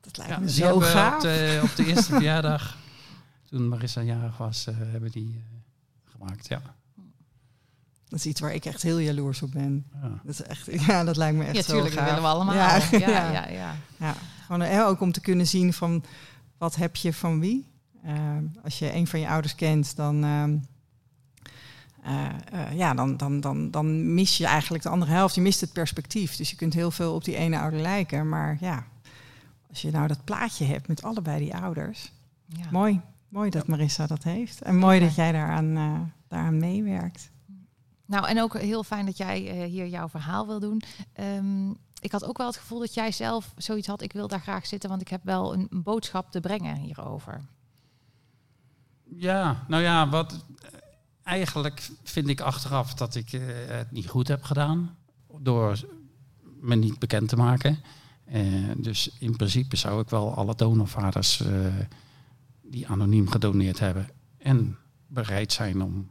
Dat 0.01 0.17
lijkt 0.17 0.33
Ja, 0.33 0.39
me 0.39 0.51
zo 0.51 0.79
gaaf. 0.79 1.15
Op 1.15 1.21
de, 1.21 1.59
op 1.63 1.75
de 1.75 1.85
eerste 1.85 2.11
verjaardag, 2.13 2.77
toen 3.49 3.67
Marissa 3.67 4.01
jarig 4.01 4.37
was, 4.37 4.67
eh, 4.67 4.75
hebben 4.77 5.11
die 5.11 5.43
eh, 5.43 6.11
gemaakt. 6.11 6.47
Ja. 6.47 6.61
Dat 8.07 8.19
is 8.19 8.25
iets 8.25 8.39
waar 8.41 8.53
ik 8.53 8.65
echt 8.65 8.81
heel 8.81 8.97
jaloers 8.99 9.41
op 9.41 9.51
ben. 9.51 9.85
Ja. 10.01 10.19
Dat 10.23 10.33
is 10.33 10.41
echt, 10.41 10.67
ja, 10.87 11.03
dat 11.03 11.17
lijkt 11.17 11.37
me 11.37 11.43
echt 11.45 11.55
ja, 11.55 11.61
zo 11.61 11.71
tuurlijk, 11.71 11.95
dat 11.95 12.03
gaaf. 12.03 12.13
willen 12.13 12.29
we 12.29 12.35
allemaal. 12.35 12.55
Ja, 12.55 12.75
Ja, 12.75 12.89
ja. 12.91 13.09
ja, 13.09 13.31
ja, 13.31 13.47
ja. 13.47 13.75
Ja, 13.97 14.15
gewoon 14.45 14.61
hè, 14.61 14.85
ook 14.85 15.01
om 15.01 15.11
te 15.11 15.21
kunnen 15.21 15.47
zien 15.47 15.73
van 15.73 16.03
wat 16.57 16.75
heb 16.75 16.95
je 16.95 17.13
van 17.13 17.39
wie. 17.39 17.71
Eh, 18.03 18.37
als 18.63 18.79
je 18.79 18.93
een 18.93 19.07
van 19.07 19.19
je 19.19 19.27
ouders 19.27 19.55
kent, 19.55 19.95
dan, 19.95 20.23
ehm, 20.23 20.29
eh, 20.33 20.53
eh, 20.53 20.59
ja, 22.73 22.93
dan, 22.93 23.17
dan, 23.17 23.39
dan, 23.39 23.71
dan 23.71 24.13
mis 24.13 24.37
je 24.37 24.45
eigenlijk 24.45 24.83
de 24.83 24.89
andere 24.89 25.11
helft. 25.11 25.35
Je 25.35 25.41
mist 25.41 25.61
het 25.61 25.73
perspectief. 25.73 26.35
Dus 26.35 26.49
je 26.49 26.55
kunt 26.55 26.73
heel 26.73 26.91
veel 26.91 27.13
op 27.13 27.23
die 27.23 27.35
ene 27.35 27.59
ouder 27.59 27.79
lijken. 27.79 28.29
Maar 28.29 28.57
ja, 28.59 28.85
als 29.69 29.81
je 29.81 29.91
nou 29.91 30.07
dat 30.07 30.23
plaatje 30.23 30.65
hebt 30.65 30.87
met 30.87 31.03
allebei 31.03 31.39
die 31.39 31.55
ouders. 31.55 32.11
Ja. 32.47 32.65
Mooi. 32.71 33.01
Mooi 33.29 33.49
dat 33.49 33.67
Marissa 33.67 34.07
dat 34.07 34.23
heeft. 34.23 34.61
En 34.61 34.77
mooi 34.77 34.99
dat 34.99 35.15
jij 35.15 35.31
daaraan, 35.31 35.77
uh, 35.77 35.99
daaraan 36.27 36.57
meewerkt. 36.57 37.31
Nou, 38.05 38.27
en 38.27 38.41
ook 38.41 38.57
heel 38.57 38.83
fijn 38.83 39.05
dat 39.05 39.17
jij 39.17 39.63
uh, 39.63 39.69
hier 39.69 39.87
jouw 39.87 40.09
verhaal 40.09 40.47
wil 40.47 40.59
doen. 40.59 40.81
Um, 41.19 41.77
ik 41.99 42.11
had 42.11 42.25
ook 42.25 42.37
wel 42.37 42.47
het 42.47 42.57
gevoel 42.57 42.79
dat 42.79 42.93
jij 42.93 43.11
zelf 43.11 43.53
zoiets 43.57 43.87
had. 43.87 44.01
Ik 44.01 44.13
wil 44.13 44.27
daar 44.27 44.39
graag 44.39 44.65
zitten, 44.65 44.89
want 44.89 45.01
ik 45.01 45.07
heb 45.07 45.23
wel 45.23 45.53
een 45.53 45.67
boodschap 45.71 46.31
te 46.31 46.39
brengen 46.39 46.75
hierover. 46.75 47.41
Ja, 49.03 49.63
nou 49.67 49.83
ja, 49.83 50.09
wat 50.09 50.45
eigenlijk 51.23 51.89
vind 52.03 52.27
ik 52.27 52.41
achteraf 52.41 52.93
dat 52.93 53.15
ik 53.15 53.33
uh, 53.33 53.41
het 53.67 53.91
niet 53.91 54.07
goed 54.07 54.27
heb 54.27 54.43
gedaan 54.43 54.95
door 55.39 55.79
me 56.61 56.75
niet 56.75 56.99
bekend 56.99 57.29
te 57.29 57.35
maken. 57.35 57.79
Uh, 58.33 58.71
dus 58.77 59.09
in 59.19 59.35
principe 59.35 59.75
zou 59.75 60.01
ik 60.01 60.09
wel 60.09 60.35
alle 60.35 60.55
donorvaders 60.55 61.41
uh, 61.41 61.49
die 62.61 62.87
anoniem 62.87 63.29
gedoneerd 63.29 63.79
hebben 63.79 64.09
en 64.37 64.77
bereid 65.07 65.51
zijn 65.53 65.81
om 65.81 66.09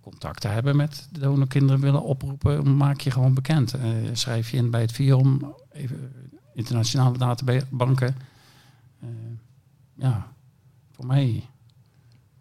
contact 0.00 0.40
te 0.40 0.48
hebben 0.48 0.76
met 0.76 1.08
de 1.12 1.20
donorkinderen 1.20 1.80
willen 1.80 2.02
oproepen, 2.02 2.76
maak 2.76 3.00
je 3.00 3.10
gewoon 3.10 3.34
bekend. 3.34 3.74
Schrijf 4.12 4.50
je 4.50 4.56
in 4.56 4.70
bij 4.70 4.80
het 4.80 4.92
VIOM, 4.92 5.54
even 5.72 6.12
internationale 6.54 7.18
databanken. 7.18 8.16
Uh, 9.04 9.08
ja, 9.94 10.32
voor 10.90 11.06
mij 11.06 11.48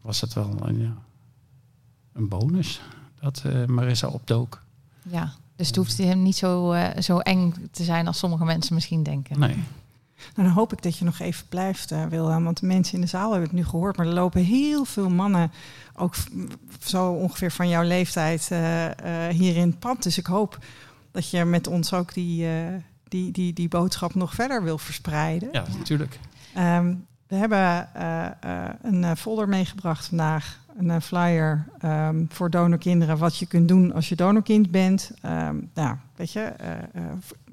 was 0.01 0.21
het 0.21 0.33
wel 0.33 0.71
ja, 0.71 1.03
een 2.13 2.27
bonus 2.27 2.81
dat 3.19 3.43
uh, 3.45 3.65
Marissa 3.65 4.07
opdook. 4.07 4.61
Ja, 5.01 5.33
dus 5.55 5.67
het 5.67 5.75
hoeft 5.75 5.97
hem 5.97 6.21
niet 6.21 6.35
zo, 6.35 6.75
zo 6.99 7.19
eng 7.19 7.53
te 7.71 7.83
zijn 7.83 8.07
als 8.07 8.17
sommige 8.17 8.45
mensen 8.45 8.73
misschien 8.73 9.03
denken. 9.03 9.39
Nee. 9.39 9.63
Nou, 10.35 10.47
dan 10.47 10.57
hoop 10.57 10.73
ik 10.73 10.81
dat 10.81 10.97
je 10.97 11.05
nog 11.05 11.19
even 11.19 11.47
blijft, 11.47 11.91
uh, 11.91 12.05
Wilhelm. 12.05 12.43
Want 12.43 12.59
de 12.59 12.65
mensen 12.65 12.95
in 12.95 13.01
de 13.01 13.07
zaal 13.07 13.31
hebben 13.31 13.49
het 13.49 13.57
nu 13.57 13.65
gehoord. 13.65 13.97
Maar 13.97 14.07
er 14.07 14.13
lopen 14.13 14.43
heel 14.43 14.85
veel 14.85 15.09
mannen, 15.09 15.51
ook 15.95 16.15
zo 16.79 17.11
ongeveer 17.11 17.51
van 17.51 17.69
jouw 17.69 17.83
leeftijd, 17.83 18.49
uh, 18.51 18.85
uh, 18.85 18.91
hier 19.29 19.55
in 19.55 19.67
het 19.67 19.79
pad. 19.79 20.03
Dus 20.03 20.17
ik 20.17 20.25
hoop 20.25 20.57
dat 21.11 21.29
je 21.29 21.45
met 21.45 21.67
ons 21.67 21.93
ook 21.93 22.13
die, 22.13 22.47
die, 23.07 23.31
die, 23.31 23.53
die 23.53 23.67
boodschap 23.67 24.15
nog 24.15 24.33
verder 24.33 24.63
wil 24.63 24.77
verspreiden. 24.77 25.49
Ja, 25.51 25.65
natuurlijk. 25.77 26.19
Um, 26.57 27.05
we 27.27 27.35
hebben 27.35 27.89
een 28.81 29.17
folder 29.17 29.49
meegebracht 29.49 30.05
vandaag. 30.05 30.59
Een 30.77 31.01
flyer 31.01 31.67
um, 31.85 32.27
voor 32.29 32.49
donorkinderen. 32.49 33.17
Wat 33.17 33.37
je 33.37 33.45
kunt 33.45 33.67
doen 33.67 33.93
als 33.93 34.09
je 34.09 34.15
donorkind 34.15 34.71
bent. 34.71 35.11
Um, 35.25 35.69
nou, 35.73 35.95
weet 36.15 36.31
je 36.31 36.53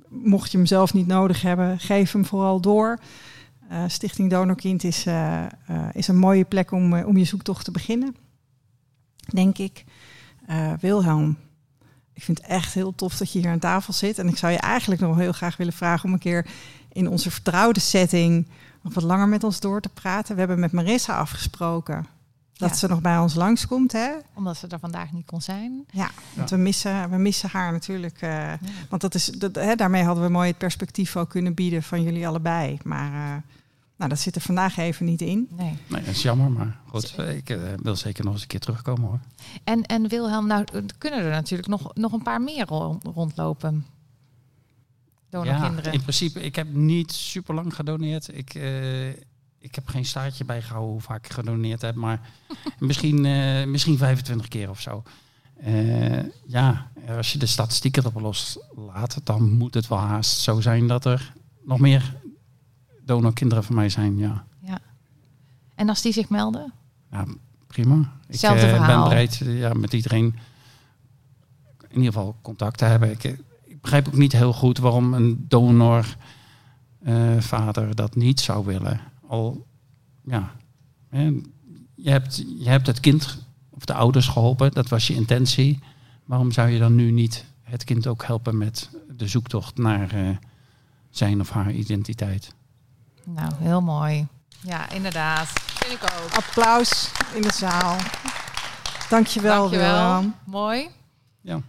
mocht 0.09 0.51
je 0.51 0.57
hem 0.57 0.67
zelf 0.67 0.95
niet 0.95 1.07
nodig 1.07 1.43
hebben, 1.43 1.79
geef 1.79 2.13
hem 2.13 2.25
vooral 2.25 2.61
door. 2.61 2.99
Uh, 3.73 3.83
Stichting 3.87 4.31
Donorkind 4.31 4.85
is, 4.85 5.07
is 5.93 6.09
een 6.09 6.17
mooie 6.17 6.45
plek 6.45 6.73
om, 6.73 7.03
om 7.03 7.17
je 7.17 7.25
zoektocht 7.25 7.65
te 7.65 7.71
beginnen, 7.71 8.17
denk 9.33 9.59
ik. 9.59 9.85
Wilhelm, 10.81 11.37
ik 12.13 12.23
vind 12.23 12.39
het 12.39 12.47
echt 12.47 12.75
heel 12.75 12.95
tof 12.95 13.17
dat 13.17 13.33
je 13.33 13.39
hier 13.39 13.51
aan 13.51 13.59
tafel 13.59 13.93
zit. 13.93 14.19
En 14.19 14.29
ik 14.29 14.37
zou 14.37 14.53
je 14.53 14.59
eigenlijk 14.59 15.01
nog 15.01 15.17
heel 15.17 15.33
graag 15.33 15.57
willen 15.57 15.73
vragen 15.73 16.05
om 16.05 16.13
een 16.13 16.19
keer 16.19 16.47
in 16.93 17.09
onze 17.09 17.31
vertrouwde 17.31 17.81
setting 17.81 18.49
nog 18.83 18.95
wat 18.95 19.05
langer 19.05 19.29
met 19.29 19.45
ons 19.45 19.61
door 19.61 19.81
te 19.81 19.89
praten. 19.89 20.33
We 20.33 20.39
hebben 20.39 20.61
met 20.61 20.73
Marissa 20.73 21.17
afgesproken 21.17 22.07
dat 22.61 22.71
ja. 22.71 22.77
ze 22.77 22.89
nog 22.89 23.01
bij 23.01 23.19
ons 23.19 23.35
langskomt. 23.35 23.93
Hè? 23.93 24.11
Omdat 24.35 24.57
ze 24.57 24.67
er 24.67 24.79
vandaag 24.79 25.13
niet 25.13 25.27
kon 25.27 25.41
zijn. 25.41 25.85
Ja, 25.91 26.11
want 26.35 26.51
We, 26.51 26.57
missen, 26.57 27.11
we 27.11 27.17
missen 27.17 27.49
haar 27.49 27.73
natuurlijk. 27.73 28.23
Uh, 28.23 28.31
ja. 28.31 28.59
Want 28.89 29.03
dat 29.03 29.15
is, 29.15 29.25
dat, 29.25 29.55
hè, 29.55 29.75
daarmee 29.75 30.03
hadden 30.03 30.25
we 30.25 30.31
mooi 30.31 30.49
het 30.49 30.59
perspectief 30.59 31.17
ook 31.17 31.31
kunnen 31.31 31.55
bieden 31.55 31.83
van 31.83 32.03
jullie 32.03 32.27
allebei. 32.29 32.79
Maar 32.83 33.13
uh, 33.13 33.43
nou, 33.97 34.11
dat 34.11 34.19
zit 34.19 34.35
er 34.35 34.41
vandaag 34.41 34.77
even 34.77 35.07
niet 35.07 35.21
in. 35.21 35.49
Nee, 35.51 35.77
nee 35.87 36.03
dat 36.03 36.15
is 36.15 36.23
jammer. 36.23 36.51
Maar 36.51 36.79
goed, 36.87 37.19
ik 37.19 37.51
uh, 37.51 37.59
wil 37.83 37.97
zeker 37.97 38.25
nog 38.25 38.33
eens 38.33 38.43
een 38.43 38.49
keer 38.49 38.61
terugkomen 38.61 39.09
hoor. 39.09 39.21
En, 39.65 39.83
en 39.83 40.09
Wilhelm, 40.09 40.47
nou 40.47 40.65
kunnen 40.99 41.21
er 41.21 41.31
natuurlijk 41.31 41.69
nog, 41.69 41.95
nog 41.95 42.13
een 42.13 42.23
paar 42.23 42.41
meer 42.41 42.67
rondlopen. 43.15 43.87
Donorkinderen. 45.29 45.85
Ja, 45.85 45.91
in 45.93 46.03
principe, 46.03 46.41
ik 46.41 46.57
heb 46.57 46.75
niet 46.75 47.13
super 47.13 47.55
lang 47.55 47.75
gedoneerd. 47.75 48.37
Ik 48.37 48.55
ik 49.61 49.75
heb 49.75 49.89
geen 49.89 50.05
staartje 50.05 50.45
bijgehouden 50.45 50.93
hoe 50.93 51.01
vaak 51.01 51.25
ik 51.25 51.33
gedoneerd 51.33 51.83
heb, 51.83 51.95
maar 51.95 52.21
misschien, 52.79 53.25
uh, 53.25 53.65
misschien 53.65 53.99
25 53.99 54.49
keer 54.49 54.71
of 54.71 54.81
zo. 54.81 55.03
Uh, 55.67 56.19
ja, 56.47 56.91
als 57.09 57.33
je 57.33 57.39
de 57.39 57.47
statistieken 57.47 58.03
erop 58.03 58.21
loslaat, 58.21 59.21
dan 59.25 59.51
moet 59.51 59.75
het 59.75 59.89
wel 59.89 59.99
haast 59.99 60.39
zo 60.39 60.61
zijn 60.61 60.87
dat 60.87 61.05
er 61.05 61.33
nog 61.65 61.79
meer 61.79 62.15
donorkinderen 63.05 63.65
van 63.65 63.75
mij 63.75 63.89
zijn. 63.89 64.19
Ja. 64.19 64.45
ja. 64.61 64.79
En 65.75 65.89
als 65.89 66.03
die 66.03 66.13
zich 66.13 66.29
melden? 66.29 66.73
Ja, 67.11 67.25
prima. 67.67 68.13
Ik 68.29 68.43
uh, 68.43 68.87
ben 68.87 69.03
bereid 69.03 69.37
ja, 69.37 69.73
met 69.73 69.93
iedereen 69.93 70.39
in 71.89 71.97
ieder 71.97 72.13
geval 72.13 72.37
contact 72.43 72.79
te 72.79 72.85
hebben. 72.85 73.11
Ik, 73.11 73.25
ik 73.65 73.81
begrijp 73.81 74.07
ook 74.07 74.17
niet 74.17 74.33
heel 74.33 74.53
goed 74.53 74.79
waarom 74.79 75.15
een 75.15 75.45
donorvader 75.49 76.15
dat 77.95 78.15
niet 78.15 78.41
zou 78.41 78.65
willen 78.65 79.10
al, 79.31 79.67
ja, 80.25 80.53
je 81.95 82.11
hebt, 82.11 82.45
je 82.59 82.69
hebt 82.69 82.87
het 82.87 83.01
kind 83.01 83.39
of 83.71 83.85
de 83.85 83.95
ouders 83.95 84.29
geholpen, 84.29 84.73
dat 84.73 84.89
was 84.89 85.07
je 85.07 85.15
intentie. 85.15 85.79
Waarom 86.25 86.53
zou 86.53 86.69
je 86.69 86.79
dan 86.79 86.95
nu 86.95 87.11
niet 87.11 87.45
het 87.63 87.85
kind 87.85 88.07
ook 88.07 88.25
helpen 88.25 88.59
met 88.59 88.91
de 89.17 89.29
zoektocht 89.29 89.79
naar 89.79 90.15
uh, 90.15 90.37
zijn 91.11 91.41
of 91.41 91.51
haar 91.51 91.73
identiteit? 91.73 92.55
Nou, 93.25 93.53
heel 93.57 93.81
mooi. 93.81 94.27
Ja, 94.61 94.91
inderdaad. 94.91 95.49
Vind 95.49 95.93
ik 95.93 96.03
ook. 96.03 96.33
Applaus 96.33 97.11
in 97.35 97.43
de 97.43 97.53
zaal. 97.53 97.97
Dankjewel, 99.09 99.61
Dankjewel. 99.61 100.17
Willem. 100.17 100.35
Mooi. 100.45 100.89
Ja. 101.41 101.61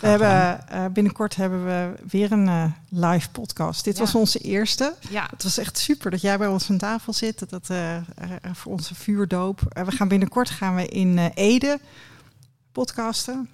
We 0.00 0.06
hebben, 0.06 0.60
uh, 0.72 0.84
binnenkort 0.92 1.36
hebben 1.36 1.64
we 1.64 1.92
weer 2.08 2.32
een 2.32 2.46
uh, 2.46 2.64
live 2.88 3.30
podcast. 3.30 3.84
Dit 3.84 3.96
ja. 3.96 4.02
was 4.02 4.14
onze 4.14 4.38
eerste. 4.38 4.94
Ja. 5.10 5.26
Het 5.30 5.42
was 5.42 5.58
echt 5.58 5.78
super 5.78 6.10
dat 6.10 6.20
jij 6.20 6.38
bij 6.38 6.46
ons 6.46 6.70
aan 6.70 6.78
tafel 6.78 7.12
zit. 7.12 7.50
Dat, 7.50 7.68
uh, 7.70 7.96
voor 8.52 8.72
onze 8.72 8.94
vuurdoop. 8.94 9.60
we 9.84 9.90
gaan 9.90 10.08
binnenkort 10.08 10.50
gaan 10.50 10.74
we 10.74 10.86
in 10.86 11.18
Ede 11.34 11.80
podcasten. 12.72 13.48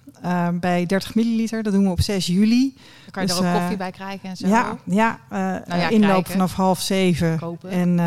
bij 0.53 0.85
30 0.85 1.15
milliliter. 1.15 1.63
Dat 1.63 1.73
doen 1.73 1.83
we 1.83 1.89
op 1.89 2.01
6 2.01 2.27
juli. 2.27 2.73
Dan 2.75 3.11
kan 3.11 3.21
je 3.21 3.27
dus, 3.29 3.39
er 3.39 3.53
ook 3.53 3.59
koffie 3.59 3.77
bij 3.77 3.91
krijgen 3.91 4.29
en 4.29 4.37
zo. 4.37 4.47
Ja, 4.47 4.77
ja, 4.83 5.19
nou 5.29 5.79
ja 5.79 5.89
inloop 5.89 6.27
vanaf 6.27 6.53
half 6.53 6.81
zeven. 6.81 7.39
Kopen. 7.39 7.69
En 7.69 7.99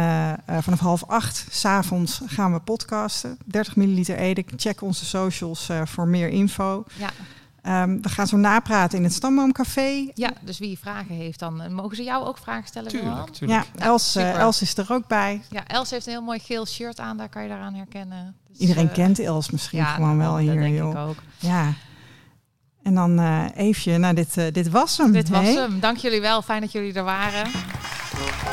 vanaf 0.62 0.78
half 0.78 1.04
acht 1.06 1.46
s'avonds 1.50 2.20
gaan 2.26 2.52
we 2.52 2.60
podcasten. 2.60 3.38
30 3.44 3.76
milliliter 3.76 4.16
Ede. 4.16 4.44
Check 4.56 4.82
onze 4.82 5.04
socials 5.04 5.68
voor 5.84 6.08
meer 6.08 6.28
info. 6.28 6.84
Ja. 6.98 7.10
Um, 7.66 8.02
we 8.02 8.08
gaan 8.08 8.26
zo 8.26 8.36
napraten 8.36 8.98
in 8.98 9.04
het 9.04 9.12
Stamboomcafé. 9.12 10.10
Ja, 10.14 10.30
dus 10.40 10.58
wie 10.58 10.78
vragen 10.78 11.14
heeft, 11.14 11.38
dan 11.38 11.74
mogen 11.74 11.96
ze 11.96 12.02
jou 12.02 12.26
ook 12.26 12.38
vragen 12.38 12.68
stellen. 12.68 12.90
Tuurlijk, 12.90 13.28
tuurlijk. 13.28 13.66
Ja, 13.76 13.84
Els, 13.84 14.16
uh, 14.16 14.34
Els 14.34 14.62
is 14.62 14.76
er 14.76 14.92
ook 14.92 15.06
bij. 15.06 15.42
Ja, 15.50 15.66
Els 15.66 15.90
heeft 15.90 16.06
een 16.06 16.12
heel 16.12 16.22
mooi 16.22 16.38
geel 16.38 16.66
shirt 16.66 17.00
aan, 17.00 17.16
daar 17.16 17.28
kan 17.28 17.42
je 17.42 17.48
daaraan 17.48 17.74
herkennen. 17.74 18.36
Dus, 18.48 18.58
Iedereen 18.58 18.86
uh, 18.86 18.92
kent 18.92 19.18
Els 19.18 19.50
misschien 19.50 19.78
ja, 19.78 19.94
gewoon 19.94 20.18
wel 20.18 20.38
hier, 20.38 20.54
denk 20.60 20.76
joh. 20.76 20.90
Ik 20.90 20.96
ook. 20.96 21.16
Ja. 21.38 21.72
En 22.82 22.94
dan 22.94 23.20
uh, 23.20 23.44
Eefje, 23.54 23.98
nou 23.98 24.14
dit, 24.14 24.36
uh, 24.36 24.44
dit 24.52 24.68
was 24.70 24.98
hem. 24.98 25.12
Dit 25.12 25.28
was 25.28 25.46
hem. 25.54 25.80
Dank 25.80 25.96
jullie 25.96 26.20
wel, 26.20 26.42
fijn 26.42 26.60
dat 26.60 26.72
jullie 26.72 26.92
er 26.92 27.04
waren. 27.04 27.50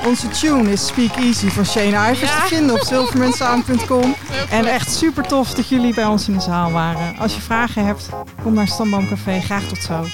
Onze 0.05 0.28
tune 0.28 0.72
is 0.72 0.88
Speak 0.88 1.15
Easy 1.15 1.47
van 1.47 1.65
Shane 1.65 2.11
Ivers 2.11 2.20
ja. 2.32 2.41
te 2.41 2.47
vinden 2.47 2.76
op 2.76 2.82
silvermansound.com. 2.82 4.15
En 4.49 4.65
echt 4.65 4.95
super 4.95 5.24
tof 5.24 5.53
dat 5.53 5.70
jullie 5.70 5.93
bij 5.93 6.05
ons 6.05 6.28
in 6.28 6.34
de 6.34 6.41
zaal 6.41 6.72
waren. 6.72 7.18
Als 7.18 7.36
je 7.36 7.41
vragen 7.41 7.86
hebt, 7.86 8.09
kom 8.43 8.53
naar 8.53 8.68
Stamboomcafé. 8.68 9.39
Graag 9.39 9.63
tot 9.63 9.82
zo. 9.82 10.05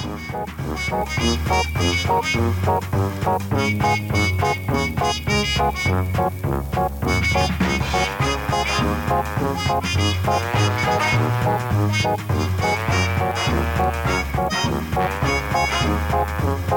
Thank 16.44 16.73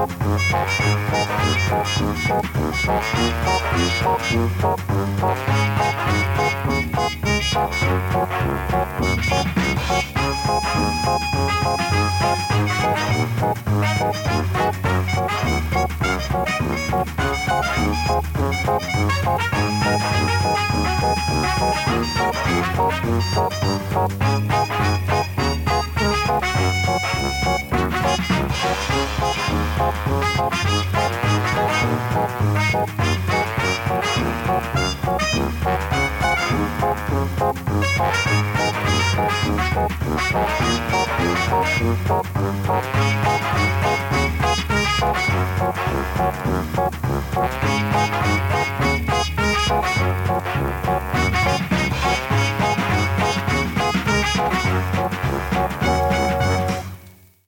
Thank 0.49 1.21
you. 5.51 5.66